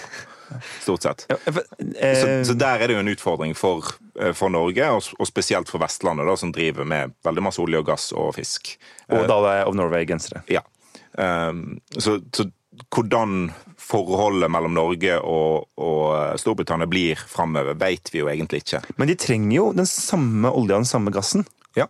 Stort 0.83 1.07
sett. 1.07 1.27
Så, 1.29 1.63
eh, 1.97 2.43
så 2.47 2.57
der 2.59 2.83
er 2.83 2.91
det 2.91 2.97
jo 2.97 3.03
en 3.03 3.13
utfordring 3.13 3.55
for, 3.59 3.95
eh, 4.19 4.33
for 4.37 4.53
Norge, 4.53 4.89
og, 4.93 5.13
og 5.19 5.29
spesielt 5.29 5.71
for 5.73 5.83
Vestlandet, 5.83 6.29
da, 6.29 6.37
som 6.39 6.53
driver 6.55 6.89
med 6.89 7.15
veldig 7.27 7.47
masse 7.49 7.63
olje 7.63 7.83
og 7.83 7.89
gass 7.89 8.11
og 8.13 8.35
fisk. 8.39 8.75
og 9.13 9.29
Dale 9.31 9.63
of 9.67 9.77
Norway-gensere. 9.79 10.45
Ja. 10.53 10.65
Um, 11.13 11.81
så, 12.01 12.19
så 12.33 12.49
hvordan 12.93 13.51
forholdet 13.81 14.51
mellom 14.53 14.75
Norge 14.77 15.19
og, 15.21 15.67
og 15.77 16.39
Storbritannia 16.41 16.89
blir 16.89 17.21
framover, 17.29 17.77
vet 17.79 18.13
vi 18.13 18.23
jo 18.23 18.31
egentlig 18.33 18.63
ikke. 18.63 18.81
Men 18.97 19.11
de 19.11 19.19
trenger 19.21 19.57
jo 19.57 19.67
den 19.77 19.89
samme 19.89 20.53
olja 20.53 20.79
og 20.79 20.85
den 20.85 20.89
samme 20.89 21.13
gassen. 21.15 21.45
Ja. 21.77 21.89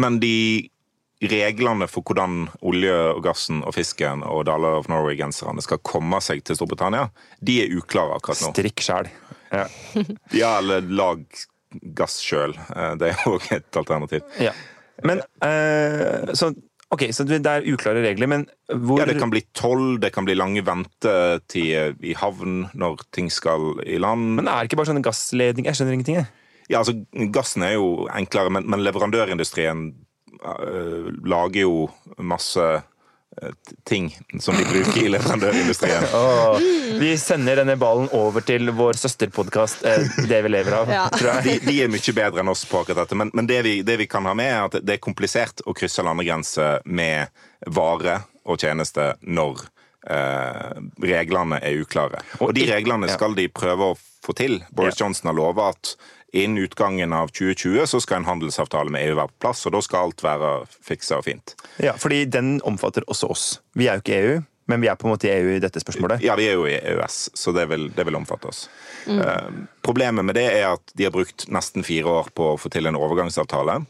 Men 0.00 0.20
de 0.22 0.68
reglene 1.22 1.86
for 1.88 2.04
hvordan 2.04 2.46
olje 2.66 2.92
og 3.14 3.22
gassen 3.24 3.62
og 3.64 3.72
fisken 3.76 4.24
og 4.26 4.44
Dollar 4.48 4.76
of 4.80 4.88
Norway-genserne 4.92 5.62
skal 5.64 5.80
komme 5.86 6.20
seg 6.24 6.42
til 6.44 6.58
Storbritannia, 6.58 7.08
de 7.40 7.60
er 7.64 7.76
uklare 7.78 8.18
akkurat 8.18 8.42
nå. 8.44 8.52
Strikk 8.52 8.84
sjæl. 8.84 9.10
Ja. 9.52 9.66
Ja, 10.36 10.56
eller 10.58 10.84
lag 10.84 11.22
gass 11.96 12.18
sjøl. 12.24 12.52
Det 13.00 13.12
er 13.12 13.26
òg 13.30 13.46
et 13.54 13.78
alternativ. 13.80 14.24
ja. 14.42 14.52
Men 15.04 15.20
eh, 15.44 16.32
så 16.32 16.54
Ok, 16.94 17.02
så 17.10 17.24
det 17.26 17.40
er 17.42 17.64
uklare 17.66 17.98
regler, 18.04 18.28
men 18.30 18.44
hvor 18.70 19.00
Ja, 19.00 19.08
Det 19.10 19.18
kan 19.18 19.30
bli 19.32 19.42
toll, 19.58 19.98
det 19.98 20.12
kan 20.14 20.24
bli 20.24 20.36
lange 20.38 20.62
ventetider 20.64 21.96
i 22.00 22.14
havn 22.14 22.68
når 22.78 23.02
ting 23.12 23.26
skal 23.32 23.80
i 23.82 23.98
land. 23.98 24.36
Men 24.38 24.46
er 24.46 24.62
det 24.62 24.70
ikke 24.70 24.78
bare 24.78 24.92
sånne 24.92 25.02
gassledninger? 25.02 25.66
Jeg 25.66 25.80
skjønner 25.80 25.96
ingenting, 25.96 26.20
jeg. 26.20 26.30
Ja, 26.70 26.78
altså, 26.78 26.94
Gassen 27.34 27.62
er 27.66 27.74
jo 27.74 28.06
enklere, 28.14 28.50
men, 28.54 28.70
men 28.70 28.82
leverandørindustrien 28.86 29.88
lager 31.24 31.60
jo 31.60 31.86
masse 32.18 32.62
øh, 32.62 33.52
ting 33.84 34.10
som 34.40 34.56
de 34.56 34.64
bruker 34.64 35.00
i 35.02 35.08
leverandørindustrien. 35.08 36.06
Oh, 36.16 36.58
vi 37.00 37.12
sender 37.18 37.60
denne 37.60 37.76
ballen 37.76 38.08
over 38.16 38.44
til 38.46 38.70
vår 38.76 38.98
søsterpodkast, 39.00 39.84
eh, 39.84 40.06
Det 40.28 40.42
vi 40.42 40.52
lever 40.52 40.78
av. 40.80 40.92
Ja. 40.92 41.06
tror 41.12 41.32
jeg. 41.34 41.44
De, 41.44 41.70
de 41.70 41.78
er 41.84 41.92
mye 41.92 42.16
bedre 42.16 42.44
enn 42.44 42.52
oss 42.52 42.64
på 42.68 42.82
akkurat 42.82 43.04
dette, 43.04 43.18
men, 43.18 43.30
men 43.34 43.48
det, 43.50 43.62
vi, 43.66 43.78
det 43.86 43.98
vi 44.00 44.08
kan 44.10 44.26
ha 44.28 44.34
med, 44.34 44.52
er 44.52 44.66
at 44.68 44.80
det 44.82 44.98
er 44.98 45.04
komplisert 45.04 45.64
å 45.66 45.74
krysse 45.76 46.04
landegrenser 46.06 46.84
med 46.84 47.32
vare 47.66 48.20
og 48.46 48.60
tjeneste 48.62 49.14
når 49.26 49.66
eh, 50.10 50.76
reglene 51.02 51.60
er 51.62 51.82
uklare. 51.82 52.22
Og 52.40 52.54
de 52.56 52.66
reglene 52.70 53.10
skal 53.12 53.34
de 53.38 53.48
prøve 53.50 53.92
å 53.92 53.98
få 54.26 54.34
til. 54.36 54.60
Boris 54.74 55.00
Johnson 55.00 55.30
har 55.30 55.38
lova 55.38 55.70
at 55.74 55.96
innen 56.36 56.64
utgangen 56.64 57.12
av 57.16 57.32
2020 57.32 57.86
så 57.86 58.00
skal 58.02 58.20
en 58.20 58.28
handelsavtale 58.28 58.92
med 58.92 59.08
EU 59.08 59.16
være 59.18 59.32
på 59.32 59.46
plass, 59.46 59.64
og 59.66 59.76
da 59.76 59.82
skal 59.84 60.08
alt 60.08 60.24
være 60.24 60.50
fiksa 60.84 61.20
og 61.20 61.26
fint. 61.28 61.56
Ja, 61.82 61.96
fordi 62.00 62.24
den 62.30 62.58
omfatter 62.66 63.06
også 63.10 63.30
oss. 63.32 63.46
Vi 63.76 63.88
er 63.88 63.98
jo 63.98 64.04
ikke 64.04 64.20
EU, 64.20 64.36
men 64.66 64.82
vi 64.82 64.90
er 64.90 64.98
på 64.98 65.06
en 65.06 65.14
måte 65.14 65.28
i 65.28 65.34
EU 65.34 65.54
i 65.54 65.62
dette 65.62 65.80
spørsmålet. 65.82 66.24
Ja, 66.26 66.34
vi 66.38 66.48
er 66.50 66.56
jo 66.58 66.66
i 66.66 66.74
EØS, 66.76 67.18
så 67.38 67.54
det 67.56 67.68
vil, 67.70 67.88
det 67.94 68.06
vil 68.08 68.18
omfatte 68.18 68.50
oss. 68.50 68.66
Eh, 69.06 69.50
problemet 69.86 70.26
med 70.26 70.38
det 70.38 70.48
er 70.50 70.72
at 70.72 70.96
de 70.98 71.06
har 71.06 71.14
brukt 71.14 71.46
nesten 71.52 71.86
fire 71.86 72.18
år 72.20 72.32
på 72.34 72.52
å 72.52 72.58
få 72.58 72.72
til 72.74 72.90
en 72.90 72.98
overgangsavtale, 72.98 73.80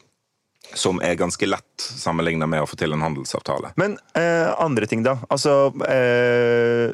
som 0.74 0.98
er 1.04 1.16
ganske 1.16 1.46
lett 1.46 1.80
sammenlignet 1.80 2.50
med 2.50 2.64
å 2.64 2.68
få 2.68 2.76
til 2.76 2.92
en 2.92 3.04
handelsavtale. 3.04 3.72
Men 3.80 3.96
eh, 4.18 4.50
andre 4.60 4.88
ting, 4.90 5.04
da. 5.06 5.16
Altså 5.30 5.70
eh, 5.88 6.92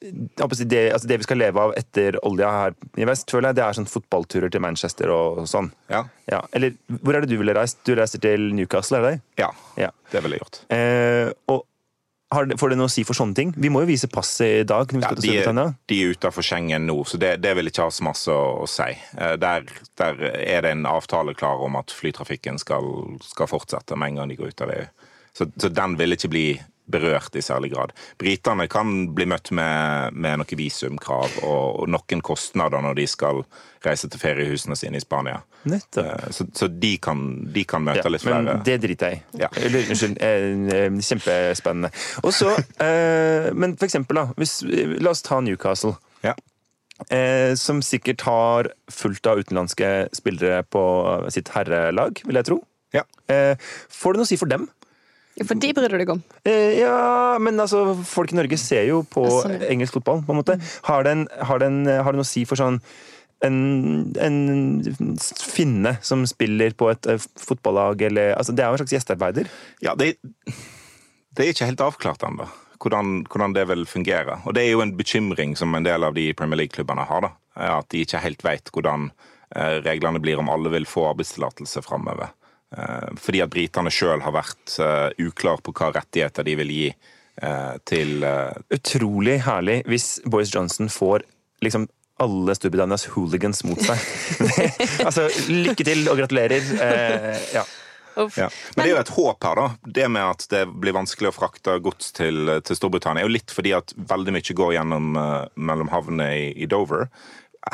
det, 0.00 0.92
altså 0.92 1.08
det 1.08 1.18
vi 1.20 1.24
skal 1.26 1.38
leve 1.40 1.60
av 1.60 1.74
etter 1.78 2.18
olja 2.26 2.50
her 2.50 2.74
i 3.00 3.06
vest, 3.08 3.30
føler 3.30 3.48
jeg, 3.52 3.56
det 3.60 3.64
er 3.64 3.76
sånn 3.78 3.88
fotballturer 3.88 4.50
til 4.52 4.60
Manchester 4.64 5.12
og 5.14 5.44
sånn. 5.48 5.70
Ja, 5.90 6.04
Ja, 6.30 6.42
Eller 6.52 6.74
hvor 7.02 7.14
er 7.14 7.20
det 7.24 7.30
du 7.30 7.38
ville 7.40 7.54
reist? 7.56 7.78
Du 7.84 7.94
reiser 7.94 8.20
til 8.20 8.50
Newcastle, 8.54 8.98
er 8.98 9.02
det 9.02 9.12
det? 9.14 9.22
ja 9.44 9.50
Ja. 9.80 9.90
det 10.12 10.22
ville 10.22 10.36
jeg 10.36 10.44
gjort. 10.44 10.58
Eh, 10.74 11.32
og 11.48 11.64
har 12.34 12.48
får 12.58 12.70
det 12.72 12.78
noe 12.80 12.88
å 12.88 12.90
si 12.90 13.04
for 13.06 13.14
sånne 13.14 13.34
ting? 13.36 13.54
Vi 13.56 13.68
må 13.70 13.80
jo 13.84 13.86
vise 13.86 14.08
passet 14.10 14.60
i 14.64 14.66
dag. 14.66 14.90
når 14.90 14.98
vi 14.98 15.02
Ja, 15.04 15.08
skal 15.12 15.22
til 15.22 15.30
de, 15.30 15.60
er, 15.62 15.74
de 15.86 15.98
er 16.02 16.14
utafor 16.16 16.42
Schengen 16.42 16.86
nå, 16.88 16.96
så 17.06 17.16
det, 17.20 17.40
det 17.44 17.54
vil 17.54 17.66
ikke 17.70 17.84
ha 17.86 17.90
så 17.94 18.02
masse 18.02 18.28
å, 18.32 18.64
å 18.64 18.66
si. 18.66 18.90
Eh, 19.16 19.36
Der, 19.36 19.62
der 19.96 20.14
er 20.34 20.62
det 20.62 20.70
en 20.72 20.84
avtale 20.86 21.34
klar 21.34 21.62
om 21.62 21.76
at 21.76 21.92
flytrafikken 21.94 22.58
skal, 22.58 22.82
skal 23.22 23.46
fortsette 23.46 23.94
med 23.96 24.08
en 24.08 24.16
gang 24.16 24.28
de 24.28 24.36
går 24.36 24.48
ut 24.50 24.60
av 24.66 24.70
EU. 24.74 24.84
Så, 25.34 25.46
så 25.58 25.68
den 25.70 25.96
vil 25.96 26.12
ikke 26.16 26.28
bli 26.30 26.46
berørt 26.90 27.36
i 27.36 27.42
særlig 27.42 27.72
grad. 27.72 27.92
Britene 28.20 28.66
kan 28.68 28.90
bli 29.16 29.24
møtt 29.30 29.50
med, 29.56 30.12
med 30.12 30.40
noen 30.42 30.58
visumkrav 30.60 31.38
og, 31.42 31.80
og 31.82 31.88
noen 31.88 32.20
kostnader 32.24 32.84
når 32.84 32.98
de 32.98 33.06
skal 33.08 33.40
reise 33.84 34.08
til 34.12 34.20
feriehusene 34.20 34.76
sine 34.76 35.00
i 35.00 35.04
Spania. 35.04 35.40
Eh, 35.64 36.30
Så, 36.30 36.46
så 36.52 36.68
de, 36.68 36.96
kan, 37.00 37.20
de 37.52 37.64
kan 37.68 37.84
møte 37.84 38.04
Ja, 38.04 38.12
litt 38.12 38.24
men 38.28 38.44
flere 38.44 38.56
det 38.68 38.78
driter 38.84 39.14
jeg 39.14 39.20
i. 39.22 39.42
Ja. 39.44 39.48
Eller, 39.60 39.86
unnskyld. 39.88 40.18
Eh, 40.20 40.48
eh, 40.76 40.98
kjempespennende. 41.08 41.90
Og 42.22 42.34
så, 42.36 42.52
eh, 42.84 43.50
Men 43.56 43.76
for 43.76 43.88
eksempel, 43.88 44.20
da. 44.20 44.26
Hvis, 44.36 44.58
la 45.00 45.14
oss 45.14 45.24
ta 45.24 45.40
Newcastle. 45.40 45.96
Ja. 46.24 46.34
Eh, 47.10 47.54
som 47.58 47.80
sikkert 47.82 48.22
har 48.28 48.68
fullt 48.92 49.26
av 49.26 49.40
utenlandske 49.42 49.90
spillere 50.14 50.62
på 50.68 50.84
sitt 51.34 51.50
herrelag, 51.56 52.20
vil 52.24 52.38
jeg 52.38 52.48
tro. 52.52 52.60
Ja. 52.94 53.02
Eh, 53.28 53.56
får 53.90 54.14
det 54.14 54.20
noe 54.20 54.28
å 54.28 54.30
si 54.30 54.38
for 54.40 54.52
dem? 54.52 54.68
Ja, 55.34 55.46
For 55.48 55.58
de 55.58 55.72
bryr 55.74 55.90
du 55.90 55.98
deg 55.98 56.12
om. 56.14 56.20
Eh, 56.46 56.78
ja, 56.78 57.38
men 57.42 57.58
altså, 57.58 57.86
folk 58.06 58.32
i 58.32 58.38
Norge 58.38 58.58
ser 58.60 58.86
jo 58.86 59.02
på 59.08 59.24
sånn, 59.40 59.56
ja. 59.58 59.70
engelsk 59.72 59.98
fotball, 59.98 60.22
på 60.26 60.34
en 60.34 60.40
måte. 60.40 60.58
Har 60.86 61.06
det, 61.06 61.16
en, 61.16 61.26
har, 61.48 61.62
det 61.62 61.70
en, 61.72 61.82
har 61.90 62.14
det 62.14 62.20
noe 62.20 62.28
å 62.28 62.32
si 62.34 62.44
for 62.48 62.60
sånn 62.60 62.78
en, 63.44 63.56
en 64.22 64.38
finne 65.26 65.96
som 66.06 66.22
spiller 66.28 66.76
på 66.78 66.88
et 66.92 67.10
eh, 67.10 67.26
fotballag, 67.40 68.06
eller 68.08 68.36
altså, 68.38 68.54
Det 68.54 68.64
er 68.64 68.70
jo 68.70 68.78
en 68.78 68.84
slags 68.84 68.94
gjestearbeider. 68.96 69.50
Ja, 69.84 69.96
det, 69.98 70.14
det 71.34 71.44
er 71.44 71.50
ikke 71.52 71.72
helt 71.72 71.82
avklart 71.84 72.24
ennå 72.26 72.48
hvordan, 72.84 73.24
hvordan 73.30 73.54
det 73.56 73.64
vil 73.70 73.86
fungere. 73.88 74.38
Og 74.44 74.54
det 74.56 74.64
er 74.64 74.74
jo 74.74 74.82
en 74.84 74.96
bekymring 74.96 75.54
som 75.56 75.74
en 75.74 75.86
del 75.86 76.04
av 76.04 76.16
de 76.16 76.26
Premier 76.36 76.60
League-klubbene 76.62 77.06
har. 77.08 77.24
da, 77.24 77.30
At 77.78 77.88
de 77.92 78.02
ikke 78.04 78.22
helt 78.22 78.44
vet 78.44 78.70
hvordan 78.74 79.10
eh, 79.56 79.80
reglene 79.84 80.20
blir 80.22 80.40
om 80.40 80.50
alle 80.52 80.72
vil 80.74 80.88
få 80.88 81.08
arbeidstillatelse 81.12 81.84
framover. 81.86 82.34
Eh, 82.74 83.10
Fordi 83.20 83.42
at 83.44 83.52
britene 83.52 83.92
sjøl 83.92 84.22
har 84.24 84.34
vært 84.34 84.78
eh, 84.82 85.26
uklar 85.26 85.62
på 85.64 85.74
hva 85.76 85.92
rettigheter 85.94 86.46
de 86.46 86.56
vil 86.62 86.72
gi 86.74 86.88
eh, 86.90 87.74
til 87.86 88.24
Utrolig 88.74 89.40
herlig 89.46 89.82
hvis 89.90 90.08
Boris 90.26 90.54
Johnson 90.54 90.90
får 90.92 91.26
liksom 91.64 91.86
alle 92.22 92.54
Storbritannias 92.54 93.08
hooligans 93.10 93.64
mot 93.66 93.80
seg. 93.82 93.98
altså, 95.06 95.26
lykke 95.50 95.86
til 95.86 96.04
og 96.10 96.20
gratulerer. 96.20 96.68
Eh, 96.86 97.40
ja. 97.56 97.64
Ja. 98.38 98.46
Men 98.76 98.84
det 98.84 98.84
er 98.84 98.92
jo 98.92 99.00
et 99.00 99.10
håp 99.16 99.42
her, 99.42 99.58
da. 99.58 99.90
Det 99.98 100.04
med 100.14 100.22
at 100.22 100.44
det 100.52 100.60
blir 100.70 100.94
vanskelig 100.94 101.32
å 101.32 101.34
frakte 101.34 101.80
gods 101.82 102.12
til, 102.14 102.52
til 102.62 102.78
Storbritannia, 102.78 103.24
er 103.24 103.26
jo 103.26 103.34
litt 103.34 103.50
fordi 103.50 103.72
at 103.74 103.90
veldig 103.98 104.36
mye 104.36 104.54
går 104.60 104.76
gjennom 104.76 105.18
uh, 105.18 105.48
mellom 105.58 105.90
havnene 105.90 106.28
i, 106.38 106.44
i 106.54 106.68
Dover. 106.70 107.08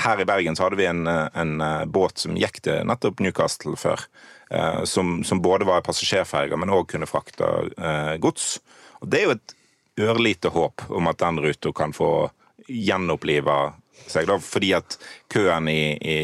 Her 0.00 0.22
i 0.22 0.24
Bergen 0.24 0.56
så 0.56 0.64
hadde 0.64 0.80
vi 0.80 0.88
en, 0.88 1.04
en 1.04 1.52
båt 1.92 2.22
som 2.22 2.40
gikk 2.40 2.62
til 2.64 2.88
nettopp 2.88 3.20
Newcastle 3.20 3.76
før. 3.76 4.06
Eh, 4.50 4.84
Som, 4.84 5.22
som 5.24 5.40
både 5.42 5.64
var 5.68 5.82
passasjerferger, 5.86 6.56
men 6.60 6.72
òg 6.74 6.88
kunne 6.92 7.08
frakte 7.10 7.48
eh, 7.76 8.16
gods. 8.22 8.58
Og 9.00 9.08
det 9.10 9.20
er 9.20 9.28
jo 9.28 9.36
et 9.38 9.56
ørlite 10.00 10.48
håp 10.54 10.86
om 10.88 11.08
at 11.10 11.18
den 11.20 11.40
ruta 11.44 11.72
kan 11.76 11.92
få 11.92 12.30
gjenoppliva 12.70 13.72
seg, 14.10 14.26
da, 14.30 14.38
fordi 14.42 14.72
at 14.78 14.96
køen 15.32 15.68
i, 15.68 15.96
i 16.00 16.18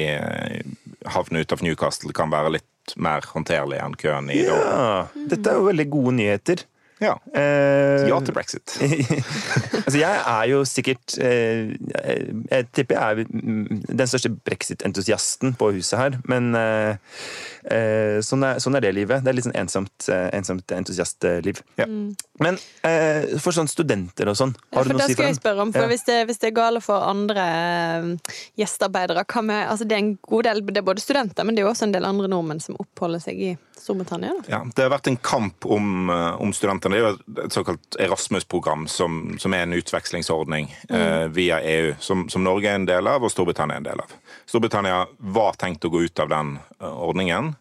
havnen 1.13 1.43
utenfor 1.43 1.67
Newcastle 1.67 2.15
kan 2.17 2.33
være 2.33 2.55
litt 2.57 2.97
mer 3.03 3.27
håndterlig 3.33 3.81
enn 3.83 3.99
køen 3.99 4.31
i 4.31 4.45
Dover. 4.47 4.65
ja. 4.71 5.27
Dette 5.33 5.51
er 5.53 5.59
jo 5.61 5.67
veldig 5.69 5.87
gode 5.91 6.15
nyheter. 6.21 6.65
Ja. 7.03 7.19
Eh, 7.37 8.07
Ja 8.09 8.17
til 8.25 8.33
brexit. 8.33 8.73
altså, 9.85 9.99
jeg 9.99 10.21
er 10.23 10.45
jo 10.49 10.63
sikkert 10.65 11.19
eh, 11.21 11.75
Jeg 12.49 12.69
tipper 12.73 12.97
jeg 12.97 13.27
er 13.27 13.27
den 13.29 14.09
største 14.09 14.31
brexit-entusiasten 14.33 15.53
på 15.61 15.75
huset 15.77 15.99
her, 16.01 16.17
men 16.25 16.55
eh, 16.57 16.95
eh, 16.95 16.97
sånn, 17.67 18.45
er, 18.47 18.61
sånn 18.63 18.79
er 18.79 18.85
det 18.85 18.93
livet. 18.95 19.25
Det 19.25 19.31
er 19.33 19.37
litt 19.37 19.47
sånn 19.49 19.57
ensomt, 19.59 20.09
eh, 20.13 20.29
ensomt 20.37 20.71
entusiastliv. 20.77 21.63
Ja. 21.81 21.87
Men 22.43 22.59
eh, 22.87 23.37
for 23.43 23.57
sånn 23.57 23.69
studenter 23.71 24.31
og 24.31 24.37
sånn, 24.39 24.55
har 24.75 24.85
ja, 24.85 24.93
du 24.93 24.95
noe 24.95 25.05
å 25.05 25.09
si 25.09 25.17
skal 25.17 25.23
for 25.23 25.27
jeg 25.27 25.35
dem? 25.35 25.41
spørre 25.41 25.65
om, 25.67 25.73
for 25.75 25.87
Ja. 25.87 25.91
hvis, 25.91 26.05
det, 26.07 26.19
hvis 26.29 26.39
det 26.43 26.51
er 26.53 26.57
gale 26.57 26.83
for 26.85 27.03
andre 27.07 27.47
eh, 27.47 28.35
gjestearbeidere 28.63 29.25
med, 29.43 29.69
altså 29.69 29.85
Det 29.89 29.97
er 29.97 30.05
en 30.05 30.19
god 30.23 30.45
del, 30.45 30.63
det 30.67 30.83
er 30.83 30.87
både 30.87 31.03
studenter, 31.03 31.45
men 31.45 31.55
det 31.57 31.63
er 31.63 31.67
jo 31.67 31.73
også 31.73 31.89
en 31.89 31.97
del 31.97 32.05
andre 32.05 32.29
nordmenn 32.29 32.61
som 32.63 32.79
oppholder 32.79 33.23
seg 33.25 33.41
i 33.41 33.57
Storbritannia. 33.77 34.33
Da. 34.39 34.51
Ja, 34.51 34.61
det 34.75 34.83
har 34.87 34.91
vært 34.91 35.11
en 35.11 35.17
kamp 35.17 35.67
om, 35.67 36.11
eh, 36.11 36.41
om 36.43 36.53
studentene. 36.57 36.97
Det 36.97 37.03
er 37.03 37.07
jo 37.07 37.45
et 37.45 37.53
såkalt 37.53 37.99
Erasmus-program, 38.01 38.87
som, 38.89 39.37
som 39.39 39.55
er 39.55 39.67
en 39.67 39.77
utvekslingsordning 39.77 40.71
eh, 40.89 41.27
via 41.29 41.61
EU, 41.61 41.95
som, 42.01 42.29
som 42.33 42.45
Norge 42.47 42.71
er 42.71 42.81
en 42.81 42.89
del 42.89 43.07
av, 43.11 43.23
og 43.27 43.31
Storbritannia 43.31 43.77
er 43.77 43.85
en 43.85 43.91
del 43.91 44.01
av. 44.07 44.17
Storbritannia 44.47 45.05
var 45.19 45.57
tenkt 45.61 45.85
å 45.85 45.93
gå 45.93 46.03
ut 46.07 46.25
av 46.25 46.33
den 46.33 46.57
eh, 46.81 46.87
ordningen, 46.89 47.53
eh, 47.53 47.56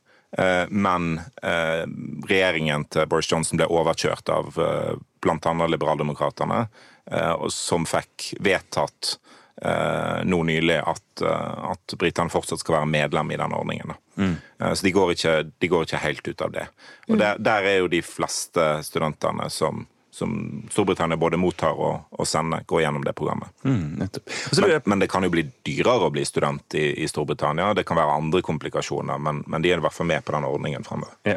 men 0.69 1.21
eh, 1.43 1.85
regjeringen 2.27 2.83
til 2.91 3.05
Boris 3.07 3.29
Johnson 3.31 3.57
ble 3.61 3.67
overkjørt 3.71 4.29
av 4.33 4.57
eh, 4.59 4.95
bl.a. 5.23 5.53
liberaldemokratene, 5.71 6.65
eh, 7.11 7.45
som 7.53 7.85
fikk 7.87 8.33
vedtatt 8.43 9.15
eh, 9.61 10.23
nå 10.27 10.41
nylig 10.49 10.81
at, 10.83 11.23
eh, 11.23 11.71
at 11.71 11.95
britene 12.01 12.29
fortsatt 12.33 12.59
skal 12.59 12.81
være 12.81 12.91
medlem 12.91 13.31
i 13.31 13.39
den 13.39 13.55
ordningen. 13.55 13.95
Eh, 14.19 14.73
Så 14.73 14.83
de 14.83 14.91
går, 14.95 15.15
ikke, 15.15 15.35
de 15.59 15.67
går 15.71 15.87
ikke 15.87 16.03
helt 16.03 16.27
ut 16.27 16.41
av 16.41 16.51
det. 16.55 16.67
Og 17.09 17.17
der, 17.19 17.39
der 17.39 17.63
er 17.71 17.77
jo 17.83 17.87
de 17.91 18.01
fleste 18.05 18.67
studentene 18.87 19.47
som, 19.51 19.85
som 20.15 20.31
Storbritannia 20.71 21.17
både 21.19 21.37
mottar 21.39 21.75
og, 21.75 22.05
og 22.15 22.27
sender, 22.29 22.63
går 22.69 22.85
gjennom 22.85 23.03
det 23.03 23.13
programmet. 23.17 23.51
Mm, 23.67 23.99
Men, 23.99 24.81
men 24.85 25.03
det 25.03 25.09
kan 25.11 25.25
jo 25.27 25.31
bli 25.33 25.43
dyrere 25.67 26.07
å 26.07 26.13
bli 26.13 26.23
student 26.27 26.77
i, 26.79 26.85
i 27.03 27.09
Storbritannia. 27.11 27.73
Det 27.75 27.83
kan 27.87 27.99
være 27.99 28.15
andre 28.15 28.41
komplikasjoner, 28.45 29.19
men, 29.19 29.43
men 29.51 29.65
de 29.65 29.73
er 29.73 29.81
i 29.81 29.83
hvert 29.83 29.95
fall 29.95 30.07
med 30.09 30.23
på 30.25 30.35
den 30.37 30.47
ordningen 30.47 30.87
fremover. 30.87 31.17
Ja. 31.27 31.35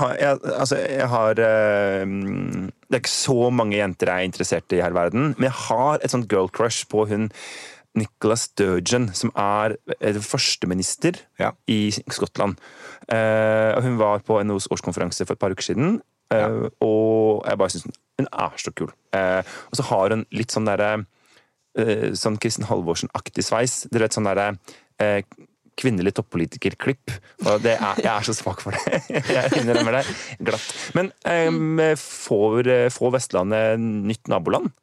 Har 0.00 0.14
jeg, 0.20 0.38
altså, 0.54 0.78
jeg 0.78 1.08
har 1.10 1.42
øh, 1.42 2.14
Det 2.86 2.96
er 2.96 3.02
ikke 3.02 3.12
så 3.12 3.50
mange 3.50 3.76
jenter 3.80 4.12
jeg 4.12 4.22
er 4.22 4.30
interessert 4.30 4.76
i 4.76 4.80
her 4.80 4.94
i 4.94 4.98
verden, 5.00 5.34
men 5.36 5.50
jeg 5.50 5.58
har 5.66 5.98
et 6.00 6.14
sånt 6.14 6.30
girl 6.30 6.48
crush 6.54 6.86
på 6.90 7.04
hun 7.10 7.28
Nicola 7.98 8.36
Sturgeon, 8.38 9.08
som 9.18 9.32
er 9.34 9.74
eh, 9.98 10.20
førsteminister 10.22 11.18
Ja. 11.40 11.50
i 11.66 11.90
Skottland. 11.90 12.60
Uh, 13.10 13.74
hun 13.82 13.96
var 13.98 14.22
på 14.22 14.36
NHOs 14.46 14.68
årskonferanse 14.70 15.26
for 15.26 15.34
et 15.34 15.42
par 15.42 15.50
uker 15.50 15.66
siden, 15.72 15.96
eh, 16.34 16.66
og 16.84 17.46
jeg 17.48 17.60
bare 17.60 17.74
syns 17.74 17.86
hun, 17.86 18.28
er 18.28 18.58
så 18.60 18.72
kul. 18.76 18.90
Uh, 19.16 19.40
og 19.70 19.78
så 19.78 19.86
har 19.88 20.12
hun 20.14 20.26
litt 20.36 20.52
sånn 20.52 20.68
derre 20.68 20.90
uh, 21.00 22.10
Sånn 22.18 22.36
Kristin 22.42 22.68
Halvorsen-aktig 22.68 23.46
sveis. 23.46 23.84
Dere 23.88 24.08
vet 24.08 24.18
sånn 24.18 24.28
derre 24.28 24.52
kvinnelig 25.80 26.12
toppolitikerklipp. 26.18 27.14
Og 27.46 27.62
det 27.64 27.78
er, 27.78 28.00
jeg 28.02 28.10
er 28.12 28.26
så 28.26 28.34
svak 28.36 28.60
for 28.60 28.76
det. 28.76 28.98
Jeg 29.36 29.62
innrømmer 29.62 29.96
det 29.96 30.02
glatt. 30.44 30.66
Men 30.98 31.08
um, 31.24 31.80
får, 31.96 32.68
får 32.92 33.14
Vestlandet 33.14 33.80
nytt 33.80 34.28
naboland? 34.28 34.74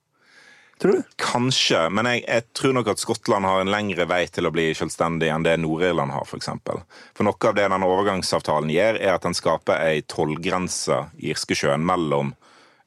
Tror 0.78 0.92
du? 0.92 1.04
Kanskje, 1.18 1.80
men 1.90 2.06
jeg, 2.06 2.22
jeg 2.28 2.46
tror 2.58 2.76
nok 2.78 2.92
at 2.92 3.02
Skottland 3.02 3.48
har 3.50 3.63
en 3.63 3.72
lengre 3.72 4.06
vei 4.10 4.22
til 4.30 4.46
å 4.46 4.54
bli 4.54 4.70
selvstendig 4.78 5.32
enn 5.34 5.46
det 5.46 5.56
Nord-Irland 5.63 6.13
har, 6.13 6.28
f.eks. 6.28 6.30
For, 6.30 6.42
eksempel. 6.42 6.84
for 7.18 7.26
noe 7.26 7.50
av 7.50 7.58
det 7.58 7.66
denne 7.66 7.90
overgangsavtalen 7.90 8.70
gjør, 8.74 9.00
er 9.02 9.16
at 9.16 9.26
den 9.26 9.38
skaper 9.38 9.82
ei 9.82 10.04
tollgrense 10.06 11.08
i 11.18 11.34
Irskesjøen 11.34 11.86
mellom 11.86 12.36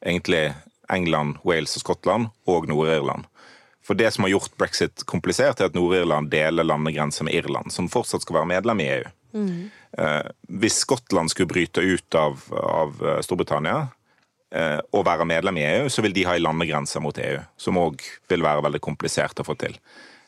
egentlig 0.06 0.52
England, 0.90 1.42
Wales 1.46 1.74
og 1.78 1.84
Skottland 1.84 2.30
og 2.50 2.70
Nord-Irland. 2.70 3.26
For 3.82 3.98
det 3.98 4.12
som 4.14 4.26
har 4.26 4.36
gjort 4.36 4.54
brexit 4.60 5.02
komplisert, 5.10 5.58
er 5.58 5.70
at 5.70 5.78
Nord-Irland 5.78 6.30
deler 6.30 6.66
landegrense 6.66 7.26
med 7.26 7.34
Irland, 7.34 7.72
som 7.74 7.90
fortsatt 7.90 8.22
skal 8.22 8.38
være 8.38 8.52
medlem 8.54 8.84
i 8.84 8.92
EU. 9.00 9.08
Mm. 9.30 9.70
hvis 10.58 10.80
Skottland 10.82 11.30
skulle 11.30 11.46
bryte 11.46 11.80
ut 11.80 12.14
av, 12.18 12.40
av 12.50 12.96
eh, 12.98 13.20
Storbritannia 13.22 13.84
eh, 14.50 14.78
og 14.92 15.06
være 15.06 15.26
medlem 15.28 15.60
i 15.60 15.66
EU, 15.66 15.88
så 15.92 16.04
vil 16.04 16.14
de 16.16 16.26
ha 16.28 16.36
en 16.36 16.46
landegrense 16.46 17.02
mot 17.02 17.18
EU, 17.18 17.40
som 17.60 17.80
òg 17.80 18.02
vil 18.30 18.46
være 18.46 18.64
veldig 18.66 18.82
komplisert 18.84 19.42
å 19.42 19.46
få 19.46 19.56
til. 19.60 19.76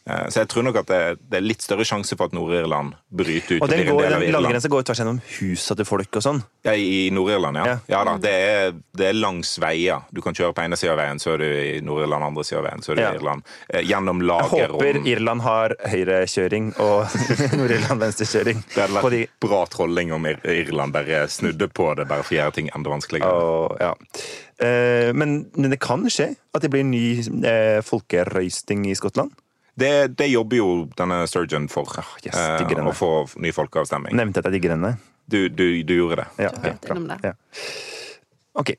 Eh, 0.04 0.24
Så 0.34 0.40
jeg 0.42 0.48
tror 0.50 0.64
nok 0.66 0.76
at 0.80 0.86
det, 0.90 1.00
det 1.30 1.36
er 1.38 1.44
litt 1.46 1.62
større 1.62 1.84
sjanse 1.86 2.16
for 2.18 2.26
at 2.26 2.32
Nord-Irland 2.34 2.96
bryter 3.14 3.54
ut 3.56 3.62
og, 3.62 3.68
Og 3.68 3.70
den, 3.70 3.82
går, 3.86 4.00
den 4.02 4.22
Irland. 4.26 4.32
landegrensa 4.34 4.68
går 4.72 4.82
tvers 4.88 4.98
gjennom 4.98 5.20
husa 5.38 5.76
til 5.78 5.86
folk 5.86 6.16
og 6.18 6.24
sånn. 6.24 6.40
Ja, 6.66 6.72
I 6.74 7.10
Nord-Irland, 7.14 7.60
ja. 7.60 7.66
Ja. 7.70 7.76
ja 7.94 8.00
da, 8.08 8.16
det 8.24 8.32
er, 8.32 8.72
det 8.98 9.06
er 9.12 9.14
langs 9.14 9.52
veier. 9.62 10.02
Du 10.10 10.18
kan 10.24 10.34
kjøre 10.34 10.56
på 10.56 10.64
ene 10.64 10.78
sida 10.80 10.96
av 10.96 10.98
veien, 11.04 11.22
så 11.22 11.34
er 11.36 11.44
du 11.44 11.46
i 11.46 11.80
Nord-Irland, 11.86 12.26
andre 12.32 12.42
sida 12.48 12.58
av 12.62 12.66
veien, 12.66 12.82
så 12.82 12.92
er 12.92 12.98
du 12.98 13.02
Ja. 13.04 13.12
i 13.12 13.20
Irland. 13.20 13.46
Eh, 13.70 13.84
Gjennom 13.86 14.24
Jeg 14.26 14.50
håper 14.56 15.00
Irland 15.06 15.42
har 15.46 15.76
høyrekjøring 15.86 16.72
og 16.82 17.06
Nord-Irland 17.60 18.02
venstrekjøring. 18.02 18.64
Det 18.74 18.82
hadde 18.88 19.10
de 19.14 19.22
vært 19.22 19.38
bra 19.46 19.62
trolling 19.70 20.12
om 20.18 20.26
Ir- 20.26 20.42
Irland 20.50 20.92
bare 20.98 21.28
snudde 21.30 21.68
på 21.70 21.92
det, 21.94 22.08
bare 22.10 22.22
for 22.26 22.34
å 22.34 22.40
gjøre 22.40 22.54
ting 22.58 22.70
enda 22.74 22.90
vanskeligere. 22.90 23.30
Og, 23.30 23.78
ja. 23.80 23.94
Eh, 24.62 25.12
men, 25.14 25.44
men 25.56 25.70
det 25.74 25.78
kan 25.82 26.02
skje 26.10 26.32
at 26.54 26.62
det 26.66 26.70
blir 26.74 26.84
ny 26.86 27.20
eh, 27.46 27.78
folkerøysting 27.86 28.84
i 28.90 28.94
Skottland? 28.98 29.30
Det, 29.78 29.92
det 30.18 30.26
jobber 30.28 30.58
jo 30.58 30.66
denne 30.98 31.22
Sturgeon 31.30 31.68
for, 31.72 31.88
yes, 32.24 32.34
eh, 32.36 32.82
å 32.84 32.92
få 32.96 33.12
ny 33.40 33.52
folkeavstemning. 33.56 34.12
Nevnte 34.18 34.42
at 34.42 34.50
jeg 34.50 34.58
digger 34.58 34.74
henne. 34.76 34.96
Du, 35.32 35.46
du, 35.48 35.64
du 35.86 35.94
gjorde 35.96 36.24
det. 36.24 36.26
Ja, 36.44 36.50
Hørt 36.52 36.74
ok, 36.82 36.88
bra. 36.88 36.96
innom 36.96 37.08
det. 37.08 37.30
Ja. 37.30 37.34
Ok. 38.60 38.74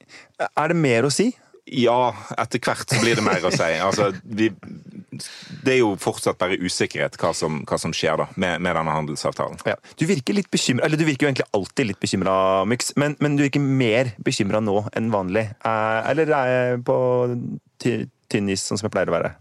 Er 0.46 0.70
det 0.70 0.78
mer 0.78 1.08
å 1.08 1.10
si? 1.14 1.32
Ja, 1.66 2.12
etter 2.38 2.60
hvert 2.62 2.92
så 2.92 3.00
blir 3.02 3.16
det 3.18 3.24
mer 3.26 3.42
å 3.48 3.50
si. 3.56 3.70
Altså, 3.82 4.12
vi, 4.28 4.50
det 5.64 5.78
er 5.78 5.80
jo 5.80 5.94
fortsatt 5.98 6.38
bare 6.42 6.60
usikkerhet 6.62 7.16
hva 7.22 7.32
som, 7.34 7.62
hva 7.66 7.80
som 7.82 7.94
skjer 7.96 8.20
da, 8.20 8.28
med, 8.36 8.62
med 8.62 8.76
denne 8.78 8.94
handelsavtalen. 9.00 9.62
Ja. 9.66 9.78
Du 9.98 10.04
virker 10.10 10.36
litt 10.38 10.52
bekymra, 10.54 10.86
eller 10.86 11.00
du 11.00 11.08
virker 11.08 11.26
jo 11.26 11.32
egentlig 11.32 11.48
alltid 11.58 11.90
litt 11.90 12.02
bekymra, 12.04 12.36
Myx, 12.70 12.92
men, 13.00 13.16
men 13.24 13.40
du 13.40 13.46
virker 13.48 13.64
mer 13.64 14.12
bekymra 14.28 14.62
nå 14.62 14.84
enn 14.94 15.10
vanlig. 15.16 15.48
Eh, 15.64 16.00
eller 16.12 16.36
er 16.38 16.52
jeg 16.54 16.84
på 16.92 16.98
ty- 17.82 18.02
tynn 18.30 18.52
is, 18.54 18.68
sånn 18.68 18.78
som 18.84 18.92
jeg 18.92 18.98
pleier 19.00 19.10
å 19.14 19.18
være? 19.18 19.34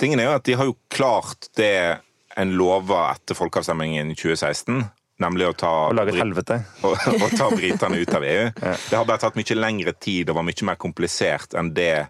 Tingen 0.00 0.22
er 0.22 0.30
jo 0.30 0.36
at 0.38 0.46
De 0.48 0.56
har 0.56 0.70
jo 0.70 0.78
klart 0.92 1.50
det 1.60 2.00
en 2.40 2.54
lova 2.56 3.10
etter 3.12 3.36
folkeavstemningen 3.36 4.12
i 4.12 4.16
2016, 4.16 4.84
nemlig 5.20 5.48
å 5.50 5.56
ta 5.58 5.72
Å 5.90 5.96
lage 5.96 6.14
et 6.14 6.22
helvete? 6.22 6.60
å, 6.86 6.94
å 6.94 7.30
ta 7.34 7.50
britene 7.52 8.00
ut 8.00 8.14
av 8.16 8.24
EU. 8.24 8.46
Det 8.88 8.96
har 8.96 9.08
bare 9.08 9.20
tatt 9.20 9.38
mye 9.38 9.58
lengre 9.58 9.94
tid 9.98 10.30
og 10.30 10.38
var 10.40 10.46
mye 10.46 10.68
mer 10.70 10.78
komplisert 10.80 11.56
enn 11.58 11.74
det 11.76 12.06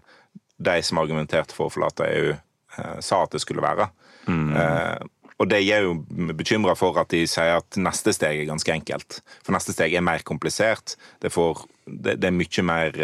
de 0.61 0.77
som 0.85 1.01
argumenterte 1.01 1.57
for 1.57 1.67
å 1.67 1.73
forlate 1.73 2.05
EU, 2.05 2.35
eh, 2.77 2.97
sa 3.01 3.23
at 3.25 3.33
det 3.33 3.41
skulle 3.41 3.63
være. 3.65 3.89
Eh, 4.29 5.07
og 5.41 5.49
det 5.49 5.63
gjør 5.63 5.87
jo 5.87 5.93
bekymra 6.37 6.75
for 6.77 6.99
at 7.01 7.09
de 7.09 7.23
sier 7.29 7.55
at 7.57 7.77
neste 7.81 8.13
steg 8.13 8.43
er 8.43 8.49
ganske 8.49 8.73
enkelt. 8.75 9.21
For 9.41 9.55
neste 9.55 9.73
steg 9.73 9.95
er 9.97 10.05
mer 10.05 10.21
komplisert. 10.27 10.93
Det, 11.23 11.31
får, 11.33 11.63
det, 11.91 12.15
det 12.21 12.29
er 12.29 12.35
mye 12.35 12.63
mer 12.65 12.97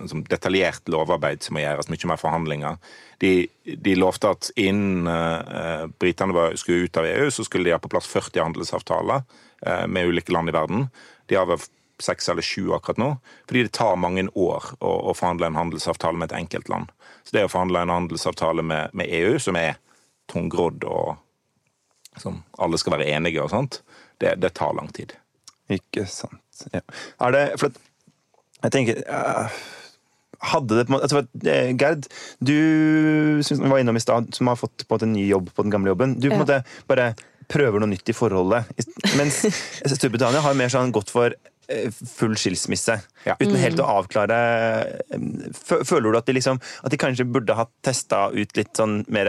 liksom 0.00 0.24
detaljert 0.24 0.88
lovarbeid 0.88 1.42
som 1.44 1.56
må 1.56 1.64
gjøres, 1.64 1.90
mye 1.92 2.08
mer 2.10 2.20
forhandlinger. 2.20 2.78
De, 3.20 3.32
de 3.64 3.96
lovte 3.98 4.32
at 4.32 4.50
innen 4.60 5.08
uh, 5.08 5.86
britene 6.00 6.46
skulle 6.60 6.88
ut 6.88 7.00
av 7.00 7.08
EU, 7.08 7.28
så 7.30 7.44
skulle 7.44 7.68
de 7.68 7.74
ha 7.74 7.80
på 7.82 7.90
plass 7.92 8.08
40 8.10 8.40
handelsavtaler 8.40 9.22
uh, 9.66 9.86
med 9.86 10.08
ulike 10.08 10.32
land 10.32 10.52
i 10.52 10.56
verden. 10.56 10.88
De 11.28 11.36
har 11.38 11.48
vel 11.50 11.60
seks 12.00 12.30
eller 12.32 12.44
sju 12.44 12.72
akkurat 12.72 13.00
nå, 13.00 13.10
fordi 13.48 13.66
det 13.66 13.74
tar 13.76 14.00
mange 14.00 14.24
år 14.32 14.72
å, 14.78 14.92
å 15.10 15.16
forhandle 15.16 15.50
en 15.50 15.60
handelsavtale 15.60 16.16
med 16.16 16.30
et 16.30 16.38
enkelt 16.38 16.72
land. 16.72 16.92
Så 17.24 17.36
det 17.36 17.44
å 17.44 17.52
forhandle 17.52 17.84
en 17.84 17.92
handelsavtale 17.92 18.64
med, 18.64 18.94
med 18.96 19.12
EU, 19.20 19.36
som 19.42 19.58
er 19.60 19.76
tungrodd 20.32 20.86
og 20.88 21.18
som 22.18 22.40
alle 22.58 22.78
skal 22.80 22.96
være 22.96 23.10
enige 23.12 23.42
og 23.44 23.52
sånt, 23.52 23.82
det, 24.20 24.34
det 24.40 24.54
tar 24.56 24.72
lang 24.76 24.88
tid. 24.96 25.12
Ikke 25.70 26.08
sant. 26.10 26.40
Ja. 26.72 26.80
Er 27.26 27.32
det 27.36 27.44
For 27.60 27.70
at 27.70 27.78
jeg 28.62 28.72
tenker 28.74 28.98
eh, 29.08 29.58
Hadde 30.50 30.76
det 30.78 30.86
på 30.88 30.92
en 30.92 30.96
måte 30.96 31.08
altså, 31.08 31.22
eh, 31.48 31.70
Gerd, 31.76 32.06
du 32.40 33.40
som 33.44 33.66
var 33.68 33.80
innom 33.82 33.96
i 33.98 34.00
stad, 34.00 34.30
som 34.36 34.48
har 34.48 34.56
fått 34.56 34.86
på 34.88 34.98
en 35.02 35.12
ny 35.12 35.26
jobb 35.28 35.50
på 35.52 35.64
den 35.66 35.72
gamle 35.74 35.92
jobben. 35.92 36.14
Du 36.20 36.28
på 36.30 36.34
en 36.34 36.40
Ja. 36.40 36.44
måte 36.44 36.86
bare 36.88 37.10
prøver 37.50 37.80
noe 37.82 37.90
nytt 37.90 38.08
i 38.08 38.14
forholdet. 38.16 38.64
Mens 39.18 39.42
Storbritannia 39.96 40.40
har 40.40 40.54
mer 40.56 40.70
sånn 40.72 40.92
gått 40.96 41.10
for 41.12 41.34
eh, 41.68 41.90
full 41.92 42.36
skilsmisse. 42.40 42.96
Ja. 43.26 43.34
Uten 43.40 43.56
helt 43.60 43.80
å 43.84 43.88
avklare 44.00 44.38
Føler 45.84 46.08
du 46.12 46.18
at 46.18 46.26
de 46.30 46.36
liksom 46.38 46.60
At 46.84 46.90
de 46.94 46.96
kanskje 47.00 47.26
burde 47.28 47.56
ha 47.58 47.66
testa 47.84 48.28
ut 48.32 48.56
litt 48.56 48.72
sånn 48.80 49.02
mer 49.12 49.28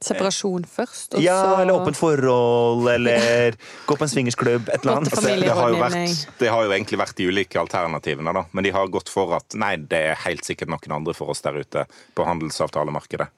Separasjon 0.00 0.64
først, 0.64 1.14
og 1.14 1.20
Ja, 1.22 1.36
så 1.44 1.56
eller 1.60 1.76
åpent 1.76 1.98
forhold, 1.98 2.86
eller 2.88 3.56
gå 3.88 3.96
på 3.96 4.06
en 4.06 4.12
swingersklubb, 4.12 4.68
et 4.72 4.80
eller 4.80 5.00
annet. 5.00 5.12
Altså, 5.12 5.34
det, 5.36 5.50
har 5.52 5.74
jo 5.74 5.80
vært, 5.82 6.22
det 6.40 6.52
har 6.54 6.64
jo 6.64 6.72
egentlig 6.72 7.00
vært 7.02 7.16
de 7.18 7.26
ulike 7.28 7.60
alternativene, 7.60 8.32
da. 8.32 8.44
Men 8.56 8.64
de 8.64 8.72
har 8.72 8.88
gått 8.92 9.12
for 9.12 9.34
at 9.36 9.56
nei, 9.60 9.74
det 9.92 10.00
er 10.12 10.22
helt 10.24 10.48
sikkert 10.48 10.72
noen 10.72 10.96
andre 11.00 11.14
for 11.16 11.32
oss 11.34 11.44
der 11.44 11.60
ute 11.60 11.84
på 12.16 12.24
handelsavtalemarkedet. 12.24 13.28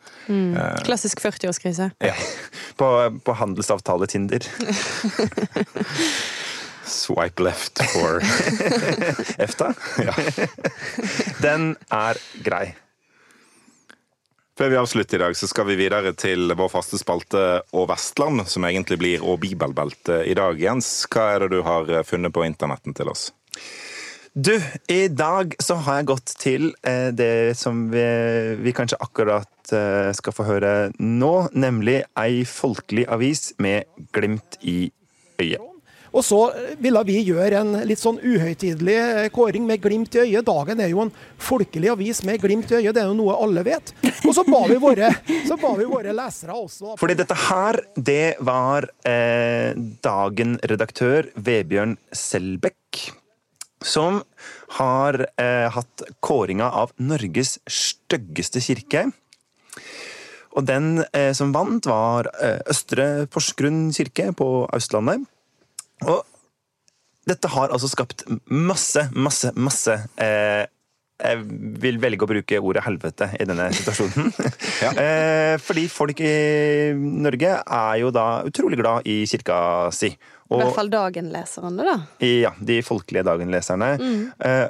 Klassisk 0.87 1.25
40-årskrise. 1.25 1.91
Ja. 2.03 2.15
På, 2.79 2.87
på 3.25 3.35
handelsavtale 3.37 4.07
Tinder. 4.09 4.47
Swipe 6.87 7.43
left 7.43 7.83
for 7.93 8.23
EFTA. 9.39 9.75
ja. 10.03 10.15
Den 11.43 11.77
er 11.91 12.19
grei. 12.43 12.65
Før 14.59 14.69
vi 14.69 14.77
avslutter 14.77 15.17
i 15.17 15.23
dag, 15.23 15.37
så 15.37 15.49
skal 15.49 15.65
vi 15.71 15.79
videre 15.81 16.13
til 16.13 16.53
vår 16.59 16.69
faste 16.69 16.99
spalte 17.01 17.63
Og 17.73 17.87
Vestland, 17.89 18.45
som 18.53 18.67
egentlig 18.69 18.99
blir 19.01 19.25
Og 19.25 19.41
bibelbelte 19.41 20.23
i 20.29 20.37
dag. 20.37 20.61
Jens, 20.61 20.91
hva 21.09 21.31
er 21.33 21.47
det 21.47 21.55
du 21.55 21.63
har 21.65 21.89
funnet 22.05 22.35
på 22.35 22.45
internetten 22.45 22.93
til 22.97 23.09
oss? 23.13 23.31
Du, 24.33 24.55
i 24.89 25.09
dag 25.13 25.53
så 25.61 25.77
har 25.85 25.99
jeg 25.99 26.09
gått 26.09 26.31
til 26.41 26.71
eh, 26.89 27.11
det 27.13 27.53
som 27.61 27.85
vi, 27.93 28.05
vi 28.65 28.73
kanskje 28.73 29.01
akkurat 29.05 29.73
eh, 29.77 30.09
skal 30.17 30.37
få 30.37 30.47
høre 30.49 30.73
nå, 31.01 31.35
nemlig 31.53 31.99
ei 32.17 32.47
folkelig 32.49 33.05
avis 33.13 33.51
med 33.61 33.85
glimt 34.17 34.57
i 34.65 34.89
øyet. 35.41 35.72
Og 36.13 36.25
så 36.25 36.41
ville 36.83 37.03
vi 37.09 37.21
gjøre 37.25 37.63
en 37.63 37.77
litt 37.89 38.01
sånn 38.01 38.19
uhøytidelig 38.21 38.97
eh, 39.01 39.29
kåring 39.33 39.65
med 39.69 39.81
glimt 39.83 40.15
i 40.17 40.27
øyet. 40.27 40.45
Dagen 40.45 40.83
er 40.85 40.91
jo 40.93 41.07
en 41.07 41.13
folkelig 41.41 41.93
avis 41.95 42.23
med 42.29 42.43
glimt 42.43 42.73
i 42.73 42.81
øyet, 42.81 42.93
det 42.95 43.05
er 43.05 43.09
jo 43.09 43.17
noe 43.17 43.39
alle 43.41 43.65
vet. 43.67 43.95
Og 44.27 44.35
så 44.37 44.45
ba 44.47 44.61
vi 44.69 44.77
våre, 44.83 45.09
ba 45.63 45.73
vi 45.79 45.89
våre 45.89 46.13
lesere 46.17 46.57
også 46.57 46.97
Fordi 47.01 47.17
dette 47.19 47.39
her, 47.49 47.81
det 47.97 48.37
var 48.45 48.91
eh, 49.09 49.73
Dagen-redaktør 50.05 51.33
Vebjørn 51.35 51.97
Selbekk. 52.13 53.03
Som 53.83 54.21
har 54.79 55.25
eh, 55.41 55.67
hatt 55.75 56.05
kåringa 56.23 56.69
av 56.85 56.93
Norges 57.03 57.57
styggeste 57.67 58.63
kirke. 58.63 59.09
Og 60.53 60.67
den 60.69 61.03
eh, 61.17 61.33
som 61.37 61.53
vant, 61.55 61.87
var 61.89 62.29
eh, 62.37 62.61
Østre 62.71 63.27
Porsgrunn 63.33 63.89
kirke 63.97 64.31
på 64.37 64.49
Østlandet. 64.77 65.27
Og 66.09 66.23
dette 67.29 67.51
har 67.53 67.71
altså 67.71 67.91
skapt 67.91 68.25
masse, 68.51 69.05
masse, 69.15 69.53
masse 69.55 69.95
eh, 70.19 70.65
jeg 71.23 71.39
vil 71.83 71.99
velge 72.03 72.25
å 72.25 72.29
bruke 72.29 72.59
ordet 72.59 72.83
helvete 72.87 73.29
i 73.39 73.47
denne 73.47 73.69
situasjonen. 73.77 74.33
Ja. 74.83 74.91
Eh, 74.99 75.55
Fordi 75.63 75.85
folk 75.93 76.19
i 76.27 76.91
Norge 76.99 77.53
er 77.61 77.99
jo 78.01 78.09
da 78.15 78.43
utrolig 78.49 78.81
glad 78.81 79.07
i 79.07 79.21
kirka 79.31 79.57
si. 79.95 80.11
I 80.11 80.59
hvert 80.59 80.75
fall 80.75 80.91
dagen-leserne, 80.93 81.85
da. 81.87 81.95
ja, 82.27 82.51
de 82.59 82.81
folkelige 82.85 83.23
dagenleserne. 83.29 83.93
Eh, 84.43 84.67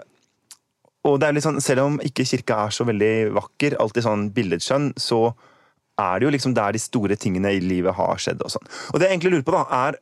og 1.09 1.17
det 1.19 1.27
er 1.27 1.35
litt 1.39 1.47
sånn, 1.47 1.63
selv 1.65 1.87
om 1.87 1.97
ikke 2.05 2.27
kirka 2.29 2.61
er 2.67 2.77
så 2.77 2.85
veldig 2.87 3.33
vakker, 3.35 3.79
alltid 3.83 4.05
sånn 4.05 4.29
billedskjønn, 4.37 4.93
så 5.01 5.25
er 5.99 6.21
det 6.21 6.29
jo 6.29 6.35
liksom 6.37 6.55
der 6.57 6.77
de 6.77 6.83
store 6.83 7.17
tingene 7.19 7.57
i 7.57 7.65
livet 7.65 7.97
har 7.97 8.21
skjedd. 8.21 8.45
Og 8.45 8.53
sånn. 8.53 8.69
Og 8.93 9.01
det 9.01 9.09
jeg 9.09 9.17
egentlig 9.17 9.39
lurer 9.39 9.49
på, 9.49 9.57
da, 9.57 9.65
er 9.89 9.99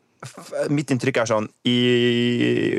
Mitt 0.68 0.90
inntrykk 0.92 1.22
er 1.22 1.30
sånn 1.30 1.46
I 1.68 1.78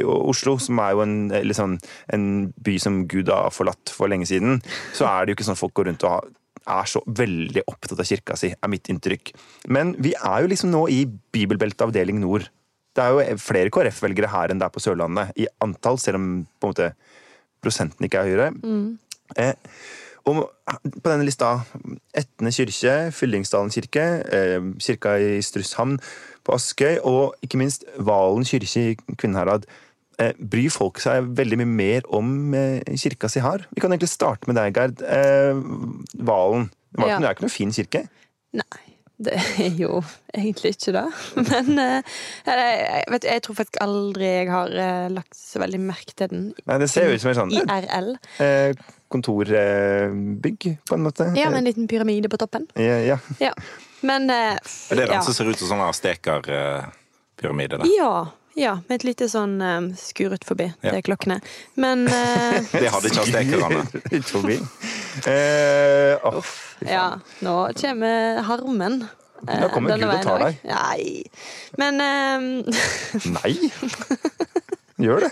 Oslo, 0.06 0.58
som 0.62 0.78
er 0.84 0.94
jo 0.94 1.02
en, 1.06 1.16
sånn, 1.58 1.80
en 2.14 2.28
by 2.62 2.76
som 2.82 3.02
Gud 3.10 3.32
har 3.34 3.50
forlatt 3.56 3.94
for 3.94 4.12
lenge 4.12 4.30
siden, 4.30 4.62
så 4.94 5.08
er 5.10 5.26
det 5.26 5.34
jo 5.34 5.40
ikke 5.40 5.48
sånn 5.50 5.60
folk 5.60 5.74
går 5.80 5.90
rundt 5.90 6.06
og 6.06 6.30
er 6.70 6.90
så 6.90 7.02
veldig 7.08 7.64
opptatt 7.66 8.00
av 8.00 8.06
kirka 8.06 8.38
si, 8.38 8.52
er 8.54 8.72
mitt 8.72 8.90
inntrykk. 8.94 9.34
Men 9.74 9.96
vi 9.98 10.14
er 10.14 10.44
jo 10.44 10.52
liksom 10.52 10.70
nå 10.74 10.84
i 10.94 11.00
bibelbeltet 11.34 11.88
avdeling 11.88 12.22
nord. 12.22 12.46
Det 12.94 13.02
er 13.02 13.16
jo 13.16 13.40
flere 13.42 13.72
KrF-velgere 13.74 14.30
her 14.30 14.52
enn 14.52 14.62
det 14.62 14.68
er 14.68 14.76
på 14.76 14.84
Sørlandet, 14.84 15.34
i 15.42 15.48
antall, 15.64 15.98
selv 16.02 16.20
om 16.20 16.30
på 16.62 16.70
en 16.70 16.76
måte 16.76 16.92
prosenten 17.64 18.06
ikke 18.06 18.22
er 18.22 18.30
høyere. 18.30 18.52
Eh, 19.42 19.56
og 20.30 20.44
på 21.02 21.10
denne 21.10 21.26
lista 21.26 21.64
Etne 22.14 22.52
kirke, 22.54 22.94
Fyllingsdalen 23.16 23.72
kirke, 23.74 24.04
eh, 24.30 24.60
kirka 24.78 25.16
i 25.18 25.40
Strusshamn 25.42 25.98
på 26.48 26.54
Askøy 26.58 26.98
og 27.06 27.36
ikke 27.46 27.60
minst 27.62 27.86
Valen 27.98 28.46
kirke 28.48 28.84
i 28.92 29.16
Kvinnherad. 29.18 29.66
Eh, 30.22 30.34
bryr 30.38 30.70
folk 30.74 31.00
seg 31.02 31.32
veldig 31.38 31.58
mye 31.64 31.72
mer 31.72 32.08
om 32.14 32.54
eh, 32.54 32.82
kirka 33.00 33.30
si 33.32 33.40
her? 33.42 33.64
Vi 33.74 33.82
kan 33.82 33.92
egentlig 33.94 34.12
starte 34.12 34.48
med 34.50 34.58
deg, 34.60 34.76
Gerd. 34.78 35.02
Eh, 35.02 35.58
Valen. 36.22 36.70
Det, 36.92 37.02
var 37.02 37.08
Ja. 37.14 37.20
det 37.24 37.28
er 37.30 37.36
ikke 37.38 37.46
noen 37.48 37.54
fin 37.58 37.72
kirke? 37.72 38.02
Nei, 38.54 38.82
det 39.22 39.36
er 39.64 39.76
jo 39.80 40.02
egentlig 40.36 40.74
ikke 40.76 40.94
det. 40.98 41.06
Men 41.50 41.78
jeg, 41.80 43.06
vet, 43.16 43.28
jeg 43.32 43.44
tror 43.46 43.56
faktisk 43.62 43.80
aldri 43.86 44.26
jeg 44.28 44.50
har 44.52 44.74
lagt 45.16 45.38
så 45.40 45.62
veldig 45.64 45.80
merke 45.88 46.14
til 46.20 46.28
den 46.34 46.44
Nei, 46.68 46.78
Det 46.84 46.90
ser 46.92 47.08
jo 47.08 47.16
ut 47.16 47.24
som 47.24 47.32
en 47.32 47.40
sånn 47.44 47.56
IRL. 47.62 48.12
eh, 48.44 48.74
kontorbygg, 49.12 50.68
på 50.88 50.96
en 50.98 51.04
måte. 51.08 51.30
Ja, 51.38 51.50
med 51.52 51.62
en 51.64 51.70
liten 51.70 51.88
pyramide 51.92 52.30
på 52.32 52.38
toppen. 52.42 52.68
Ja, 52.80 52.98
ja. 53.04 53.18
Ja. 53.42 53.54
Men 54.02 54.30
eh, 54.30 54.58
Er 54.92 54.96
den 54.96 55.12
ja. 55.14 55.22
som 55.22 55.34
ser 55.34 55.50
ut 55.52 55.60
som 55.60 55.68
sånn 55.74 55.82
Asteker-pyramide? 55.88 57.78
der? 57.82 57.90
Ja. 57.98 58.14
Ja, 58.60 58.74
med 58.90 58.98
et 59.00 59.04
lite 59.08 59.30
sånn 59.32 59.54
um, 59.64 59.86
skuret 59.96 60.44
forbi. 60.44 60.66
Det 60.82 60.90
Ja. 60.92 60.98
er 60.98 61.02
klokkene. 61.08 61.38
Men 61.80 62.02
uh, 62.10 62.58
Det 62.76 62.90
hadde 62.92 63.08
ikke 63.08 63.24
astekerne. 63.24 63.86
Ut 64.12 64.28
forbi. 64.36 64.58
Eh, 65.24 66.20
åh, 66.28 66.52
ja, 66.84 67.06
nå 67.48 67.56
kommer 67.80 68.42
harmen. 68.50 68.98
eh, 69.48 69.62
Da 69.62 69.70
kommer 69.72 69.94
denne 69.96 70.04
Gud 70.04 70.10
og 70.10 70.12
veien 70.12 70.28
tar 70.28 70.40
deg. 70.44 70.60
Nei. 70.68 71.24
Men 71.80 71.94
um, 72.04 72.50
nei! 73.40 73.56
Gjør 75.02 75.26
det. 75.26 75.32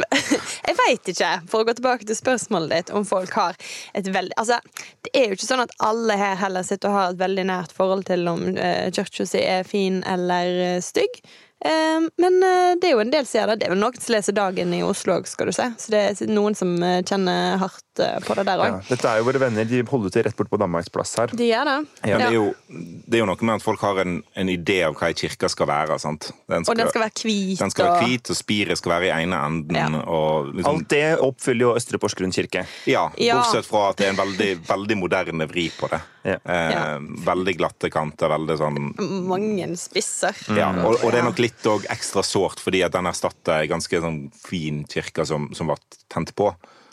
Jeg 0.70 0.76
veit 0.78 1.10
ikke, 1.12 1.30
for 1.50 1.62
å 1.62 1.68
gå 1.68 1.74
tilbake 1.78 2.06
til 2.08 2.18
spørsmålet 2.18 2.72
ditt, 2.74 2.94
om 2.94 3.06
folk 3.08 3.34
har 3.38 3.58
et 3.96 4.08
veldig 4.10 4.36
Altså, 4.40 4.60
det 5.06 5.12
er 5.16 5.28
jo 5.28 5.38
ikke 5.38 5.48
sånn 5.48 5.64
at 5.64 5.74
alle 5.84 6.16
her 6.20 6.38
heller 6.40 6.66
sitter 6.66 6.90
og 6.90 6.96
har 6.96 7.12
et 7.12 7.20
veldig 7.20 7.46
nært 7.50 7.74
forhold 7.76 8.06
til 8.10 8.26
om 8.30 8.44
uh, 8.56 8.88
kirka 8.94 9.26
si 9.28 9.42
er 9.44 9.66
fin 9.68 10.02
eller 10.08 10.76
uh, 10.76 10.82
stygg. 10.84 11.20
Eh, 11.60 12.00
men 12.16 12.36
eh, 12.42 12.74
det 12.80 12.88
er 12.88 12.94
jo 12.94 13.00
en 13.02 13.10
del 13.12 13.26
som 13.28 13.36
gjør 13.42 13.50
Det 13.52 13.56
Det 13.60 13.66
er 13.68 13.74
jo 13.74 13.80
noen 13.82 13.98
som 14.00 14.14
leser 14.14 14.32
Dagen 14.32 14.70
i 14.72 14.78
Oslo 14.86 15.18
òg, 15.18 15.26
skal 15.28 15.50
du 15.50 15.52
se. 15.52 15.66
Så 15.76 15.90
det 15.92 16.00
er 16.22 16.30
noen 16.32 16.54
som 16.56 16.70
eh, 16.82 17.02
kjenner 17.04 17.58
hardt 17.60 18.00
eh, 18.00 18.16
på 18.24 18.36
det 18.38 18.46
der 18.48 18.62
Ja, 18.64 18.78
dette 18.88 19.10
er 19.10 19.18
jo 19.20 19.26
våre 19.28 19.42
venner. 19.42 19.64
De 19.68 19.82
holder 19.90 20.14
til 20.14 20.24
rett 20.24 20.36
bort 20.38 20.48
på 20.48 20.56
Danmarksplass 20.62 21.12
her. 21.20 21.34
De 21.36 21.50
gjør 21.50 21.68
det. 21.68 21.76
ja, 22.08 22.16
det 22.22 22.28
er, 22.30 22.36
jo, 22.38 22.46
det 22.70 23.18
er 23.18 23.20
jo 23.24 23.28
noe 23.28 23.44
med 23.50 23.58
at 23.60 23.66
folk 23.66 23.84
har 23.84 24.00
en, 24.06 24.14
en 24.40 24.52
idé 24.54 24.78
av 24.86 24.96
hva 24.96 25.10
ei 25.10 25.18
kirke 25.20 25.50
skal 25.52 25.68
være. 25.68 25.98
sant? 26.00 26.30
Den 26.48 26.64
Og 26.64 26.78
den 26.80 26.88
skal 26.88 27.04
være 27.04 27.24
hvit. 27.26 27.58
den 27.60 27.74
skal 27.74 27.90
være 27.90 27.98
og- 27.98 28.08
hvit, 28.08 28.30
og 28.32 28.36
spiret 28.40 28.80
skal 28.80 28.94
være 28.96 29.10
i 29.10 29.12
ene 29.26 29.42
enden. 29.50 29.76
Ja. 29.76 30.04
og 30.06 30.54
liksom, 30.54 30.70
Alt 30.80 30.88
det 30.96 31.04
oppfyller 31.20 31.66
jo 31.68 31.74
Østre 31.76 31.98
Porsgrunn 32.00 32.32
kirke. 32.32 32.64
ja, 32.88 33.10
Ja. 33.20 33.36
Bortsett 33.42 33.66
fra 33.68 33.90
at 33.90 33.96
det 34.00 34.06
er 34.08 34.14
en 34.16 34.22
veldig, 34.24 34.50
veldig 34.68 34.96
moderne 34.96 35.46
vri 35.50 35.68
på 35.76 35.90
det. 35.92 36.00
Ja. 36.24 36.36
Eh, 36.44 36.70
Ja. 36.70 36.98
Veldig 37.24 37.56
glatte 37.56 37.88
kanter, 37.90 38.28
veldig 38.28 38.56
sånn 38.60 38.94
Mange 39.26 39.70
spisser. 39.76 40.36
ja, 40.56 40.68
og, 40.84 40.98
og 41.04 41.10
det 41.12 41.20
er 41.20 41.24
nok 41.24 41.38
litt 41.38 41.49
og 41.70 41.86
ekstra 41.92 42.24
sårt, 42.26 42.60
fordi 42.62 42.82
at 42.86 42.94
den 42.94 43.08
erstatter 43.10 43.60
ei 43.60 43.70
ganske 43.70 44.02
sånn 44.02 44.20
fin 44.36 44.84
kirke 44.90 45.26
som, 45.28 45.48
som 45.56 45.72
var 45.72 45.80
tent 46.12 46.34
på. 46.38 46.50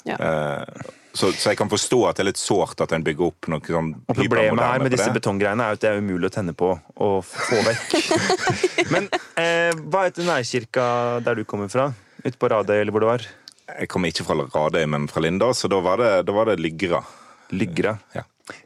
Ja. 0.08 0.18
Eh, 0.18 0.94
så, 1.18 1.32
så 1.34 1.52
jeg 1.52 1.58
kan 1.58 1.70
forstå 1.72 1.98
at 2.06 2.20
det 2.20 2.24
er 2.24 2.30
litt 2.30 2.40
sårt 2.40 2.82
at 2.84 2.94
en 2.94 3.04
bygger 3.06 3.32
opp 3.32 3.48
noe 3.50 3.64
sånn 3.66 3.90
Og 4.06 4.20
Problemet 4.20 4.62
her 4.62 4.84
med 4.84 4.94
disse 4.94 5.10
betonggreiene 5.16 5.66
er 5.66 5.78
at 5.78 5.82
det 5.82 5.90
er 5.90 6.04
umulig 6.04 6.30
å 6.30 6.34
tenne 6.36 6.54
på 6.58 6.70
og 6.78 7.16
få 7.26 7.58
vekk. 7.66 7.96
Men 8.94 9.10
eh, 9.40 9.74
hva 9.74 10.06
heter 10.06 10.28
nærkirka 10.28 10.86
der 11.26 11.42
du 11.42 11.48
kommer 11.50 11.72
fra? 11.74 11.90
Ute 12.22 12.38
på 12.38 12.50
Radøy, 12.54 12.78
eller 12.78 12.94
hvor 12.94 13.04
det 13.04 13.10
var? 13.10 13.28
Jeg 13.68 13.90
kommer 13.92 14.14
ikke 14.14 14.28
fra 14.28 14.38
Radøy, 14.46 14.86
men 14.88 15.10
fra 15.12 15.22
Linda, 15.26 15.50
så 15.58 15.68
da 15.72 15.82
var 15.84 16.00
det, 16.00 16.12
da 16.28 16.34
var 16.36 16.48
det 16.48 16.56
Lyggra 16.64 17.02
Lyggra. 17.50 17.98
Ja. 18.16 18.24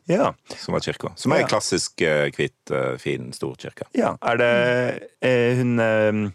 Ja. 0.10 0.34
som 0.58 0.74
var 0.76 0.82
kirka. 0.86 1.14
Som 1.18 1.32
er 1.34 1.42
Ja. 1.42 1.46
ei 1.46 1.50
klassisk 1.50 2.02
eh, 2.02 2.30
hvit, 2.36 2.58
eh, 2.72 2.98
fin, 3.02 3.32
stor 3.34 3.56
kirke. 3.58 3.88
ja. 3.98 4.16
Er 4.22 4.38
det 4.38 5.10
er 5.22 5.56
hun 5.62 5.80
eh, 5.80 6.32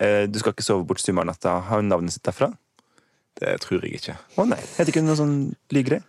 eh, 0.00 0.26
Du 0.26 0.38
skal 0.38 0.52
ikke 0.54 0.62
sove 0.66 0.86
bort 0.86 1.00
sumarnatta. 1.00 1.60
Har 1.68 1.80
hun 1.82 1.88
navnet 1.88 2.12
sitt 2.12 2.22
derfra? 2.24 2.52
Det 3.40 3.60
tror 3.60 3.82
jeg 3.82 3.98
ikke. 4.00 4.16
Å 4.38 4.44
nei. 4.46 4.60
Heter 4.78 4.92
ikke 4.92 5.00
hun 5.02 5.08
noe 5.10 5.16
sånn 5.18 5.38
Lygre? 5.74 6.02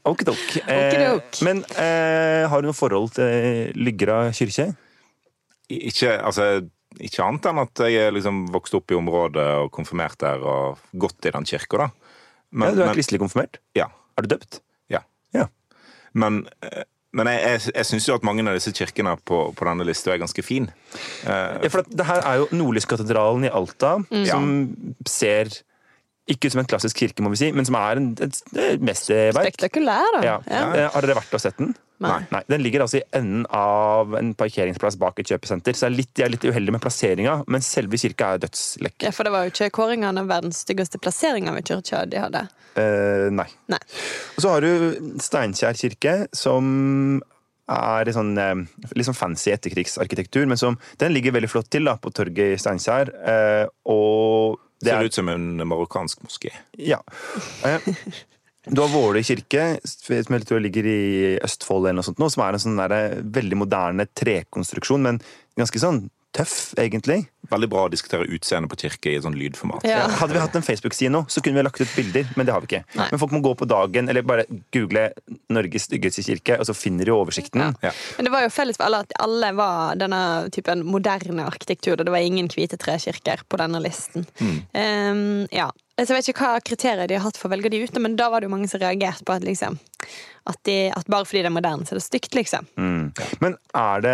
Okidok. 0.06 0.44
Eh, 0.68 1.20
men 1.46 1.64
eh, 1.78 2.48
har 2.50 2.62
du 2.62 2.70
noe 2.70 2.78
forhold 2.78 3.12
til 3.18 3.74
Lygra 3.76 4.32
kirke? 4.34 4.72
Ikke, 5.70 6.16
altså, 6.26 6.46
ikke 6.98 7.22
annet 7.28 7.46
enn 7.52 7.60
at 7.62 7.82
jeg 7.92 8.14
liksom 8.16 8.48
vokste 8.54 8.80
opp 8.80 8.90
i 8.90 8.98
området 8.98 9.44
og 9.66 9.70
konfirmert 9.76 10.18
der 10.24 10.42
og 10.42 10.80
gått 10.98 11.28
i 11.30 11.34
den 11.36 11.46
kirka, 11.46 11.84
da. 11.84 11.90
ja, 12.66 12.72
du 12.74 12.82
er 12.82 12.96
kristelig 12.98 13.20
konfirmert? 13.22 13.60
ja, 13.78 13.86
Er 14.20 14.28
du 14.28 14.34
døpt? 14.36 14.60
ja. 14.92 15.06
Ja. 15.36 15.46
Men, 16.18 16.42
eh, 16.66 16.84
men 17.16 17.30
jeg, 17.32 17.40
jeg, 17.46 17.74
jeg 17.78 17.88
syns 17.88 18.08
jo 18.10 18.18
at 18.20 18.26
mange 18.28 18.44
av 18.44 18.58
disse 18.58 18.74
kirkene 18.76 19.16
på, 19.26 19.40
på 19.56 19.68
denne 19.68 19.86
lista 19.88 20.12
er 20.14 20.20
ganske 20.22 20.44
fin. 20.46 20.68
Uh, 21.24 21.58
Ja, 21.64 21.72
for 21.72 21.88
det 21.88 22.06
her 22.06 22.22
er 22.26 22.42
jo 22.44 22.50
Nordlyskatedralen 22.60 23.48
i 23.48 23.54
Alta, 23.54 23.96
som 24.30 24.52
ser 25.10 25.54
ikke 26.30 26.52
som 26.54 26.62
en 26.62 26.70
klassisk 26.70 27.00
kirke, 27.02 27.24
må 27.26 27.32
vi 27.34 27.42
si, 27.42 27.52
men 27.56 27.68
som 27.68 27.78
er 27.80 28.00
en, 28.02 28.10
et, 28.22 28.42
et 28.56 28.82
mesterverk. 28.86 29.50
Spektakulær, 29.50 30.18
da. 30.18 30.26
Ja. 30.26 30.36
Ja. 30.50 30.90
Har 30.94 31.06
dere 31.06 31.18
vært 31.20 31.34
og 31.36 31.44
sett 31.44 31.58
den? 31.62 31.74
Nei. 32.00 32.42
Den 32.48 32.62
ligger 32.64 32.86
altså 32.86 33.02
i 33.02 33.04
enden 33.18 33.44
av 33.56 34.14
en 34.16 34.32
parkeringsplass 34.40 34.96
bak 35.02 35.20
et 35.20 35.34
kjøpesenter, 35.34 35.76
så 35.76 35.88
jeg 35.88 35.92
er 35.92 35.98
litt, 35.98 36.12
jeg 36.16 36.28
er 36.30 36.34
litt 36.36 36.46
uheldig 36.48 36.76
med 36.78 36.84
plasseringa, 36.84 37.34
men 37.52 37.66
selve 37.66 38.00
kirka 38.00 38.36
er 38.36 38.46
dødslekk. 38.46 39.04
Ja, 39.04 39.12
for 39.16 39.28
det 39.28 39.34
var 39.36 39.44
jo 39.44 39.52
ikke 39.52 39.72
kåringene 39.76 40.24
verdens 40.30 40.62
styggeste 40.64 41.02
plasseringer 41.04 41.58
ved 41.58 41.68
kirka 41.68 42.06
de 42.08 42.22
hadde. 42.24 42.46
Eh, 42.80 43.28
nei. 43.36 43.50
Nei. 43.74 43.82
Og 44.38 44.46
så 44.46 44.54
har 44.54 44.64
du 44.64 45.18
Steinkjer 45.20 45.82
kirke, 45.82 46.16
som 46.32 47.20
er 47.70 48.08
litt 48.10 48.18
sånn, 48.18 48.32
eh, 48.42 48.64
litt 48.98 49.08
sånn 49.08 49.18
fancy 49.18 49.54
etterkrigsarkitektur, 49.54 50.48
men 50.50 50.58
som, 50.58 50.80
den 51.02 51.14
ligger 51.14 51.36
veldig 51.38 51.52
flott 51.52 51.70
til 51.70 51.86
da, 51.90 51.98
på 52.02 52.12
torget 52.16 52.56
i 52.56 52.58
Steinkjer. 52.62 53.14
Eh, 53.34 53.66
og 53.92 54.60
det 54.82 54.94
ser 54.94 55.04
er 55.04 55.12
ut 55.12 55.20
som 55.20 55.30
en 55.30 55.52
marokkansk 55.68 56.26
moské. 56.26 56.54
Ja. 56.78 57.02
Eh, 57.68 57.80
Du 58.70 58.82
har 58.84 58.92
Våler 58.92 59.24
kirke, 59.26 59.80
som 59.88 60.36
jeg 60.36 60.46
tror 60.46 60.60
ligger 60.62 60.86
i 60.86 61.38
Østfold, 61.42 61.88
eller 61.88 62.02
noe 62.02 62.06
sånt, 62.06 62.20
nå, 62.22 62.28
som 62.30 62.44
er 62.44 62.54
en 62.54 62.62
sånn 62.62 62.78
der, 62.78 63.16
veldig 63.24 63.58
moderne 63.58 64.06
trekonstruksjon, 64.20 65.02
men 65.02 65.22
ganske 65.58 65.80
sånn 65.82 66.04
tøff, 66.36 66.74
egentlig. 66.78 67.24
Veldig 67.50 67.70
bra 67.72 67.86
å 67.88 67.92
diskutere 67.92 68.28
utseendet 68.30 68.70
på 68.72 68.78
kirke 68.84 69.12
i 69.12 69.16
et 69.18 69.26
sånn 69.26 69.38
lydformat. 69.38 69.86
Ja. 69.88 70.04
Hadde 70.22 70.36
vi 70.36 70.42
hatt 70.44 70.58
en 70.60 70.66
Facebook-side 70.66 71.12
nå, 71.14 71.24
så 71.32 71.42
kunne 71.42 71.60
vi 71.60 71.66
lagt 71.66 71.82
ut 71.82 71.96
bilder, 71.96 72.30
men 72.38 72.48
det 72.48 72.54
har 72.54 72.64
vi 72.64 72.70
ikke. 72.70 72.84
Nei. 73.00 73.08
Men 73.12 73.22
folk 73.24 73.34
må 73.34 73.42
gå 73.46 73.56
på 73.60 73.68
dagen, 73.70 74.12
eller 74.12 74.26
bare 74.28 74.46
google 74.76 75.10
'Norges 75.50 75.90
styggeste 75.90 76.26
kirke', 76.28 76.60
og 76.62 76.70
så 76.70 76.78
finner 76.78 77.10
de 77.10 77.16
oversikten. 77.16 77.74
Ja. 77.82 77.94
Men 78.18 78.30
det 78.30 78.36
var 78.36 78.46
jo 78.46 78.54
felles 78.54 78.78
for 78.78 78.90
alle 78.90 79.04
at 79.06 79.18
alle 79.20 79.52
var 79.58 80.00
denne 80.00 80.22
typen 80.54 80.86
moderne 80.86 81.48
arkitektur. 81.50 81.98
og 81.98 82.06
Det 82.06 82.14
var 82.14 82.26
ingen 82.26 82.50
hvite 82.54 82.78
trekirker 82.78 83.46
på 83.50 83.62
denne 83.62 83.82
listen. 83.82 84.28
Um, 84.40 85.48
ja. 85.54 85.72
Så 86.00 86.14
jeg 86.14 86.18
vet 86.22 86.30
ikke 86.32 86.48
hva 86.48 86.60
kriterier 86.64 87.10
de 87.10 87.18
har 87.18 87.26
hatt 87.26 87.38
for 87.40 87.50
å 87.50 87.54
velge 87.54 87.72
de 87.74 87.82
ut, 87.84 87.98
men 88.00 88.16
da 88.20 88.30
var 88.32 88.40
det 88.42 88.48
jo 88.48 88.54
mange 88.54 88.70
som 88.72 88.80
reagerte 88.80 89.26
på 89.28 89.34
at, 89.36 89.44
liksom, 89.44 89.76
at, 90.48 90.60
de, 90.68 90.78
at 90.96 91.10
bare 91.12 91.28
fordi 91.28 91.42
det 91.44 91.50
er 91.50 91.56
moderne, 91.58 91.84
så 91.88 91.96
er 91.96 92.00
det 92.00 92.06
stygt, 92.06 92.38
liksom. 92.38 92.70
Mm. 92.80 93.10
Men 93.44 93.58
er 93.76 94.06
det 94.06 94.14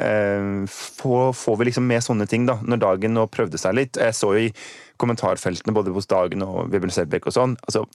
eh, 0.00 0.48
får, 0.72 1.34
får 1.36 1.60
vi 1.60 1.68
liksom 1.68 1.84
med 1.90 2.06
sånne 2.06 2.28
ting, 2.30 2.46
da, 2.48 2.56
når 2.64 2.80
Dagen 2.86 3.16
nå 3.18 3.26
prøvde 3.32 3.60
seg 3.60 3.76
litt? 3.76 4.00
Jeg 4.00 4.16
så 4.16 4.32
jo 4.36 4.46
i 4.48 4.54
kommentarfeltene 5.00 5.76
både 5.76 5.92
hos 5.96 6.08
Dagen 6.10 6.44
og 6.44 6.72
Vebjørn 6.72 6.92
Selbekk 6.92 7.28
og 7.30 7.36
sånn. 7.36 7.56
altså 7.68 7.86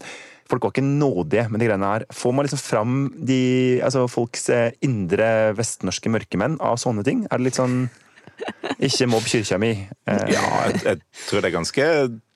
Folk 0.45 0.61
var 0.61 0.75
ikke 0.75 0.85
nådige 0.85 1.47
med 1.49 1.61
de 1.61 1.67
greiene 1.71 1.87
her. 1.89 2.03
Får 2.13 2.33
man 2.37 2.45
liksom 2.45 2.59
fram 2.61 2.97
de, 3.17 3.81
altså 3.81 4.03
folks 4.11 4.45
eh, 4.53 4.75
indre 4.85 5.53
vestnorske 5.57 6.11
mørkemenn 6.13 6.59
av 6.61 6.77
sånne 6.81 7.01
ting? 7.07 7.23
Er 7.31 7.41
det 7.41 7.47
litt 7.47 7.57
sånn 7.57 7.87
Ikke 8.83 9.07
mobb 9.09 9.25
kirka 9.25 9.57
mi. 9.61 9.71
Eh, 10.05 10.25
Ja, 10.35 10.43
jeg, 10.67 10.81
jeg 10.85 11.25
tror 11.25 11.41
det 11.41 11.49
er 11.49 11.55
ganske 11.55 11.87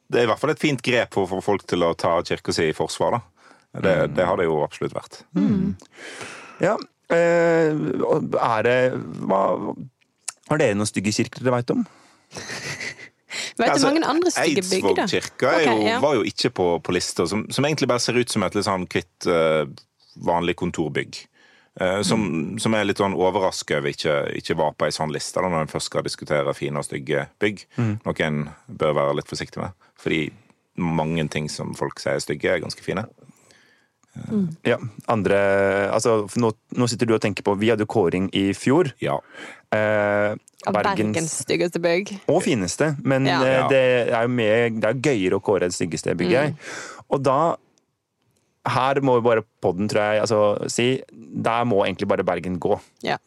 det 0.09 0.21
er 0.21 0.25
i 0.25 0.29
hvert 0.31 0.41
fall 0.41 0.53
et 0.53 0.61
fint 0.61 0.81
grep 0.85 1.13
for 1.13 1.25
å 1.25 1.29
få 1.35 1.41
folk 1.45 1.65
til 1.69 1.85
å 1.85 1.93
ta 1.97 2.15
kirka 2.25 2.53
si 2.55 2.69
i 2.71 2.75
forsvar. 2.75 3.19
da. 3.19 3.49
Det, 3.85 3.95
det 4.17 4.25
har 4.25 4.39
det 4.39 4.47
jo 4.47 4.63
absolutt 4.65 4.95
vært. 4.97 5.21
Ja. 6.59 6.73
eh, 7.13 7.69
er 7.69 8.65
det 8.65 8.77
hva, 9.29 9.41
Har 10.49 10.59
dere 10.61 10.77
noen 10.77 10.89
stygge 10.89 11.13
kirker 11.13 11.45
dere 11.45 11.59
veit 11.59 11.73
om? 11.75 11.85
Vet 13.59 13.67
du 13.67 13.71
Altså, 13.71 13.91
mange 13.91 14.07
andre 14.09 14.31
stygge 14.33 14.63
bygg, 14.65 14.89
da? 14.97 15.05
Eidsvåg 15.05 15.13
kirke 15.13 15.53
er 15.53 15.83
ja. 15.85 15.99
var 16.01 16.17
jo 16.17 16.25
ikke 16.25 16.51
på, 16.55 16.67
på 16.83 16.95
lista, 16.95 17.27
som, 17.29 17.45
som 17.53 17.67
egentlig 17.67 17.89
bare 17.91 18.01
ser 18.01 18.17
ut 18.17 18.31
som 18.31 18.45
et 18.45 18.57
litt 18.57 18.65
sånn 18.65 18.87
kvitt 18.89 19.27
uh, 19.29 19.69
vanlig 20.25 20.55
kontorbygg. 20.59 21.19
Eh, 21.79 22.01
som, 22.03 22.57
som 22.59 22.73
er 22.75 22.83
litt 22.89 22.99
sånn 22.99 23.15
overraska 23.15 23.77
over 23.79 23.93
ikke, 23.93 24.15
ikke 24.35 24.57
var 24.59 24.73
på 24.75 24.85
ei 24.89 24.91
sånn 24.91 25.13
liste 25.15 25.39
da, 25.39 25.47
når 25.47 25.61
en 25.63 25.71
først 25.71 25.87
skal 25.91 26.03
diskutere 26.03 26.53
fine 26.57 26.81
og 26.81 26.83
stygge 26.87 27.27
bygg. 27.39 27.63
Noe 27.79 28.25
en 28.25 28.41
bør 28.67 28.97
være 28.97 29.15
litt 29.21 29.31
forsiktig 29.31 29.61
med. 29.63 29.71
Fordi 29.99 30.25
mange 30.79 31.23
ting 31.31 31.47
som 31.51 31.71
folk 31.75 31.99
sier 31.99 32.17
er 32.19 32.23
stygge, 32.23 32.51
er 32.51 32.59
ganske 32.63 32.83
fine. 32.83 33.05
Ja, 34.65 34.75
andre 35.07 35.37
Altså, 35.93 36.25
nå, 36.41 36.49
nå 36.75 36.87
sitter 36.89 37.07
du 37.07 37.13
og 37.15 37.21
tenker 37.23 37.45
på 37.45 37.53
Vi 37.61 37.69
hadde 37.71 37.85
jo 37.85 37.91
kåring 37.93 38.27
i 38.35 38.49
fjor. 38.57 38.89
Ja. 38.99 39.19
Eh, 39.71 40.33
Bergens, 40.65 40.97
Bergens 41.13 41.35
styggeste 41.45 41.79
bygg. 41.79 42.15
Og 42.27 42.41
fineste, 42.43 42.95
men 43.05 43.25
Ja. 43.29 43.39
eh, 43.45 43.67
det 43.69 43.83
er 44.11 44.21
jo 44.25 44.27
mer, 44.33 44.69
det 44.75 44.89
er 44.89 44.99
gøyere 44.99 45.39
å 45.39 45.43
kåre 45.45 45.69
det 45.69 45.77
styggeste 45.77 46.17
bygget. 46.19 46.57
Og 47.09 47.23
da 47.23 47.55
Her 48.67 48.99
må 49.01 49.15
vi 49.19 49.25
bare 49.29 49.43
podden, 49.63 49.87
tror 49.89 50.01
jeg, 50.03 50.21
altså, 50.25 50.39
si 50.69 51.01
Der 51.11 51.63
må 51.65 51.83
egentlig 51.85 52.07
bare 52.11 52.23
Bergen 52.27 52.59
gå. 52.59 52.79
Ja. 53.03 53.17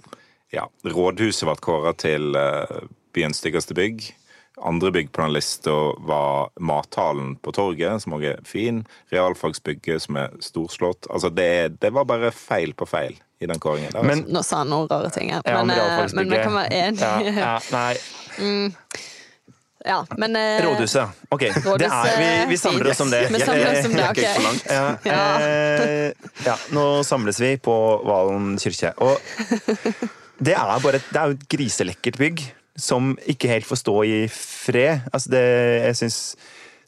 ja. 0.52 0.66
Rådhuset 0.84 1.46
ble 1.48 1.54
kåra 1.64 1.94
til 1.96 2.34
eh, 2.36 2.82
byens 3.16 3.40
styggeste 3.40 3.74
bygg. 3.74 4.10
Andre 4.62 4.90
bygg 4.92 5.08
på 5.12 5.22
den 5.24 5.32
lista 5.32 5.72
var 6.06 6.50
Mathallen 6.60 7.36
på 7.42 7.50
torget, 7.56 8.02
som 8.04 8.12
også 8.18 8.34
er 8.34 8.42
fin. 8.46 8.82
Realfagsbygget, 9.10 10.02
som 10.04 10.16
er 10.20 10.28
storslått. 10.44 11.08
Altså, 11.10 11.30
det, 11.32 11.80
det 11.80 11.90
var 11.96 12.04
bare 12.04 12.30
feil 12.36 12.74
på 12.76 12.86
feil 12.86 13.16
i 13.42 13.46
den 13.48 13.58
kåringen. 13.58 13.90
der, 13.96 14.02
Men- 14.04 14.20
altså. 14.26 14.32
Nå 14.36 14.42
sa 14.46 14.56
han 14.60 14.68
noen 14.70 14.86
rare 14.92 15.10
ting 15.10 15.32
her, 15.32 15.40
Ja, 15.46 15.56
men, 15.64 15.70
om 15.70 15.70
eh, 15.70 15.80
realfagsbygget. 15.80 16.28
men 16.28 16.36
vi 16.36 16.44
kan 16.44 16.54
være 16.60 16.72
Ja, 16.76 17.16
enige. 17.18 17.34
ja, 17.40 17.58
nei, 17.72 17.96
Ja, 19.84 20.06
men 20.18 20.36
eh, 20.36 20.62
Rådhuset. 20.62 21.08
Ok, 21.34 21.40
det 21.80 21.88
er, 21.88 22.10
vi, 22.18 22.30
vi 22.52 22.56
samler 22.60 22.90
oss 22.92 23.00
om 23.02 23.10
det. 23.10 23.22
Vi 23.32 23.40
samler 23.42 23.72
oss 23.72 23.86
om 23.88 23.96
det, 23.98 24.08
ok. 24.10 24.22
Ja, 25.12 25.22
eh, 25.42 26.32
ja, 26.46 26.56
nå 26.74 26.86
samles 27.06 27.40
vi 27.42 27.56
på 27.62 27.76
Valen 28.06 28.54
kirke. 28.62 28.92
Og 29.02 29.18
det 30.42 30.54
er 30.54 30.82
bare 30.86 31.00
et, 31.00 31.08
det 31.10 31.20
er 31.20 31.30
jo 31.32 31.38
et 31.38 31.46
griselekkert 31.56 32.18
bygg 32.20 32.44
som 32.78 33.12
ikke 33.28 33.50
helt 33.50 33.68
får 33.68 33.82
stå 33.82 33.96
i 34.08 34.18
fred. 34.32 35.08
Altså 35.12 35.34
det, 35.34 35.44
jeg 35.88 35.96
synes 36.04 36.18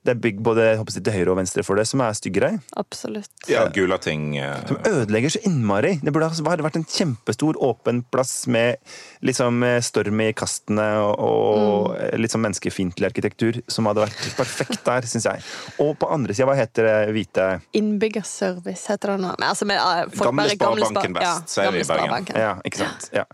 det 0.05 0.13
er 0.13 0.21
bygg 0.21 0.41
både 0.45 0.65
håper 0.77 0.93
til 0.99 1.13
høyre 1.15 1.33
og 1.33 1.39
venstre 1.39 1.63
for 1.65 1.77
det, 1.81 1.87
som 1.89 2.03
er 2.05 2.13
styggere. 2.17 2.51
Absolutt. 2.77 3.31
Ja, 3.49 3.67
Gulating 3.73 4.35
Uh... 4.39 4.61
Som 4.69 4.79
ødelegger 4.85 5.33
så 5.33 5.41
innmari. 5.49 5.95
Det 6.05 6.13
burde 6.13 6.29
ha 6.29 6.57
vært 6.65 6.77
en 6.77 6.85
kjempestor, 6.85 7.57
åpen 7.65 8.03
plass 8.13 8.47
med 8.51 8.77
liksom 9.25 9.63
eh, 9.65 9.79
storm 9.85 10.21
i 10.21 10.33
kastene 10.37 10.89
og, 11.01 11.15
og 11.19 11.65
Mm. 11.95 12.21
litt 12.21 12.33
sånn 12.33 12.43
menneskefiendtlig 12.45 13.07
arkitektur, 13.09 13.59
som 13.71 13.87
hadde 13.89 14.03
vært 14.05 14.23
perfekt 14.39 14.81
der, 14.87 15.07
syns 15.09 15.27
jeg. 15.29 15.43
Og 15.83 15.95
på 16.01 16.09
andre 16.13 16.35
sida, 16.35 16.47
hva 16.49 16.57
heter 16.59 16.87
det 16.89 17.13
hvite 17.15 17.47
Innbyggerservice 17.77 18.89
heter 18.93 19.15
det 19.15 19.19
nå. 19.25 19.33
Men 19.39 19.49
altså, 19.51 19.67
med, 19.69 19.79
eh, 19.79 20.09
folk 20.15 20.31
Gamle 20.31 20.49
Sparebanken 20.51 21.15
Spar- 21.15 21.23
Vest, 21.25 21.55
sier 21.55 21.73
vi 21.73 21.81
i 21.81 21.89
Bergen. 21.89 22.27
Ja, 22.45 22.53
ikke 22.67 22.83
sant. 22.85 23.09
Ja. 23.15 23.25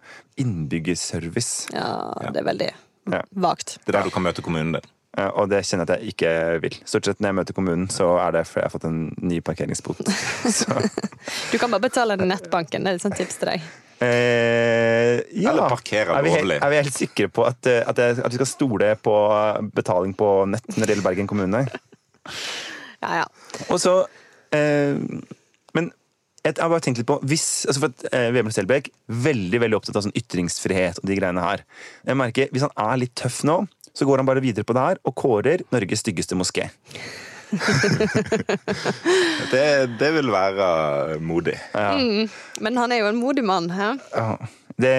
Innbyggerservice. 0.40 1.68
Ja, 1.74 2.30
det 2.32 2.40
er 2.42 2.46
veldig 2.46 2.70
Ja. 3.10 3.22
vagt. 3.34 3.78
Det 3.86 3.94
er 3.94 3.98
der 4.00 4.04
du 4.04 4.10
kan 4.14 4.22
møte 4.22 4.42
kommunen 4.42 4.72
din. 4.76 4.82
Ja, 5.18 5.26
Og 5.34 5.48
det 5.50 5.64
kjenner 5.66 5.88
jeg 5.88 5.90
at 5.90 6.02
jeg 6.04 6.14
ikke 6.14 6.32
vil. 6.62 6.76
Stort 6.86 7.08
sett 7.08 7.18
når 7.20 7.32
jeg 7.32 7.36
møter 7.40 7.56
kommunen, 7.56 7.88
så 7.90 8.12
er 8.22 8.36
det 8.36 8.44
fordi 8.46 8.62
jeg 8.62 8.68
har 8.68 8.74
fått 8.76 8.86
en 8.88 9.00
ny 9.26 9.40
parkeringsbot. 9.44 10.02
Du 11.52 11.56
kan 11.60 11.70
bare 11.72 11.82
betale 11.84 12.16
den 12.16 12.30
nettbanken. 12.32 12.86
Det 12.86 12.92
er 12.92 12.98
et 13.00 13.02
sånt 13.04 13.18
tips 13.18 13.40
til 13.42 13.50
deg. 13.50 13.64
eh, 14.00 15.18
ja. 15.36 15.50
Eller 15.50 15.66
parkere 15.68 16.14
er 16.16 16.24
vi, 16.24 16.30
helt, 16.32 16.46
lovlig. 16.46 16.60
er 16.62 16.72
vi 16.72 16.78
helt 16.80 16.96
sikre 16.96 17.28
på 17.28 17.44
at, 17.44 17.66
eh, 17.68 17.82
at, 17.90 17.98
jeg, 18.00 18.16
at 18.24 18.32
vi 18.32 18.38
skal 18.40 18.48
stole 18.48 18.94
på 19.04 19.16
betaling 19.76 20.14
på 20.16 20.30
nett 20.48 20.70
når 20.72 20.86
det 20.86 20.94
gjelder 20.94 21.08
Bergen 21.10 21.28
kommune? 21.28 21.66
Ja, 23.02 23.10
ja. 23.22 23.26
Og 23.68 23.80
så 23.82 23.94
eh, 24.56 24.96
Men 25.76 25.90
jeg 26.40 26.56
har 26.56 26.70
bare 26.72 26.80
tenkt 26.84 27.02
litt 27.02 27.08
på 27.08 27.18
hvis, 27.28 27.66
altså 27.68 27.82
for 27.82 27.92
at 27.92 28.06
eh, 28.16 28.30
Vebjørn 28.32 28.56
Selbekk 28.56 28.88
veldig 29.28 29.60
veldig 29.60 29.76
opptatt 29.76 29.98
av 30.00 30.06
sånn 30.06 30.16
ytringsfrihet 30.16 31.02
og 31.02 31.10
de 31.10 31.18
greiene 31.18 31.44
her. 31.44 31.66
Jeg 32.08 32.16
merker, 32.16 32.48
Hvis 32.54 32.64
han 32.64 32.72
er 32.80 33.02
litt 33.02 33.12
tøff 33.20 33.42
nå, 33.44 33.58
så 33.96 34.06
går 34.08 34.22
han 34.22 34.28
bare 34.28 34.42
videre 34.44 34.66
på 34.66 34.76
det 34.76 34.86
her 34.86 35.00
og 35.04 35.16
kårer 35.18 35.64
Norges 35.74 36.04
styggeste 36.04 36.38
moské. 36.38 36.70
Det, 39.50 39.62
det 39.98 40.10
vil 40.14 40.30
være 40.30 41.18
modig. 41.18 41.56
Men 41.74 42.76
han 42.78 42.92
er 42.94 43.00
jo 43.02 43.08
en 43.10 43.18
modig 43.18 43.42
mann. 43.42 43.66
Hæ? 43.74 43.88
Ja. 44.14 44.36
Det 44.80 44.94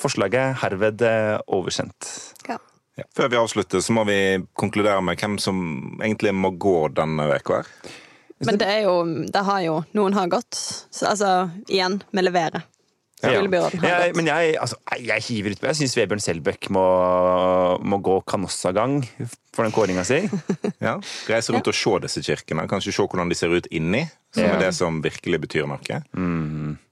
forslaget 0.00 0.38
er 0.38 0.58
herved 0.62 1.02
eh, 1.04 1.40
oversendt. 1.50 2.08
Ja. 2.48 2.58
Ja. 2.98 3.04
Før 3.16 3.28
vi 3.30 3.38
avslutter, 3.38 3.82
så 3.84 3.94
må 3.94 4.04
vi 4.08 4.38
konkludere 4.58 5.02
med 5.04 5.20
hvem 5.20 5.36
som 5.42 5.58
egentlig 6.00 6.32
må 6.34 6.50
gå 6.58 6.88
denne 6.94 7.28
uka 7.34 7.60
her. 7.60 7.72
Men 8.46 8.58
det 8.58 8.68
er 8.70 8.84
jo 8.86 8.94
Det 9.26 9.40
har 9.42 9.60
jo 9.64 9.80
Noen 9.98 10.14
har 10.14 10.30
gått. 10.30 10.54
Så 10.94 11.10
altså, 11.10 11.50
igjen, 11.66 12.00
vi 12.14 12.22
leverer. 12.22 12.62
Har 13.22 13.32
Jeg, 13.34 14.14
men 14.14 14.26
jeg, 14.30 14.56
altså, 14.62 14.76
jeg- 15.00 15.22
hiver 15.26 15.50
utpå. 15.56 15.66
Jeg 15.66 15.76
syns 15.76 15.96
Vebjørn 15.96 16.20
Selbekk 16.22 16.68
må, 16.70 16.84
må 17.82 17.98
gå 18.02 18.20
kanossagang 18.30 19.02
for 19.52 19.64
den 19.66 19.72
kåringa 19.74 20.04
si. 20.06 20.20
Ja. 20.80 20.96
Reise 21.28 21.52
rundt 21.52 21.66
og 21.66 21.74
se 21.74 21.98
disse 22.04 22.22
kirkene. 22.22 22.68
Kanskje 22.70 22.92
se 22.94 23.02
hvordan 23.02 23.28
de 23.28 23.34
ser 23.34 23.48
ut 23.50 23.66
inni, 23.74 24.04
som 24.32 24.44
Ja. 24.44 24.54
er 24.54 24.58
det 24.68 24.74
som 24.78 25.02
virkelig 25.02 25.40
betyr 25.48 25.66
noe. 25.66 25.78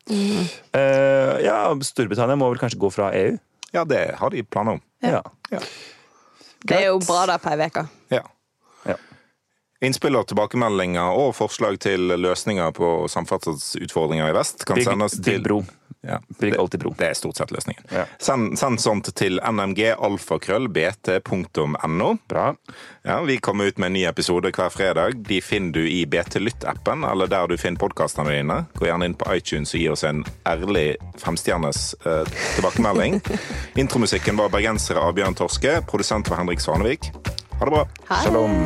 Eh, 0.07 1.35
ja, 1.47 1.59
Storbritannia 1.83 2.37
må 2.39 2.51
vel 2.53 2.59
kanskje 2.63 2.79
gå 2.83 2.91
fra 2.95 3.11
EU? 3.15 3.37
Ja, 3.75 3.85
det 3.85 4.15
har 4.19 4.31
de 4.31 4.43
planer 4.43 4.73
om. 4.79 4.83
Ja. 5.03 5.23
Ja. 5.51 5.59
Det 6.67 6.77
er 6.81 6.87
jo 6.89 6.99
bra 7.07 7.27
der 7.31 7.39
på 7.39 7.53
ei 7.53 7.67
uke. 7.69 7.87
Ja. 8.11 8.17
Ja. 8.19 8.23
Innspill 9.85 10.17
og 10.17 10.25
tilbakemeldinger 10.31 11.11
og 11.21 11.35
forslag 11.37 11.77
til 11.85 12.01
løsninger 12.17 12.71
på 12.77 12.87
samferdselsutfordringer 13.13 14.31
i 14.31 14.35
vest 14.37 14.65
kan 14.65 14.77
Bygg, 14.79 14.87
sendes 14.89 15.13
til 15.21 15.35
bygg 15.37 15.45
bro. 15.45 15.59
Ja, 16.07 16.19
Bygg 16.39 16.53
det, 16.55 16.61
alltid 16.61 16.81
bro. 16.81 16.91
det 16.97 17.07
er 17.11 17.15
stort 17.19 17.37
sett 17.37 17.51
løsningen. 17.53 17.83
Ja. 17.91 18.05
Send, 18.23 18.55
send 18.61 18.81
sånt 18.81 19.11
til 19.19 19.41
nmgalfakrøllbt.no. 19.43 22.09
Bra. 22.29 22.45
Ja, 23.03 23.19
vi 23.27 23.37
kommer 23.43 23.65
ut 23.65 23.79
med 23.79 23.87
en 23.87 23.93
ny 23.93 24.05
episode 24.07 24.51
hver 24.55 24.69
fredag. 24.71 25.13
De 25.29 25.41
finner 25.43 25.73
du 25.73 25.83
i 25.89 26.07
BT 26.07 26.37
Lytt-appen, 26.41 27.05
eller 27.11 27.27
der 27.27 27.47
du 27.51 27.57
finner 27.61 27.79
podkastene 27.83 28.31
dine. 28.33 28.61
Gå 28.79 28.87
gjerne 28.89 29.05
inn 29.11 29.15
på 29.19 29.29
iTunes 29.35 29.75
og 29.75 29.81
gi 29.83 29.89
oss 29.93 30.05
en 30.09 30.23
ærlig 30.49 30.87
femstjernes 31.21 31.95
eh, 32.07 32.25
tilbakemelding. 32.57 33.21
Intromusikken 33.83 34.37
var 34.41 34.49
bergensere 34.55 35.01
av 35.03 35.13
Bjørn 35.19 35.35
Torske. 35.39 35.73
Produsent 35.91 36.29
var 36.31 36.37
Henrik 36.45 36.61
Svanevik. 36.65 37.03
Ha 37.59 37.65
det 37.65 37.71
bra. 37.73 37.85
Hei. 38.13 38.23
Shalom. 38.25 38.57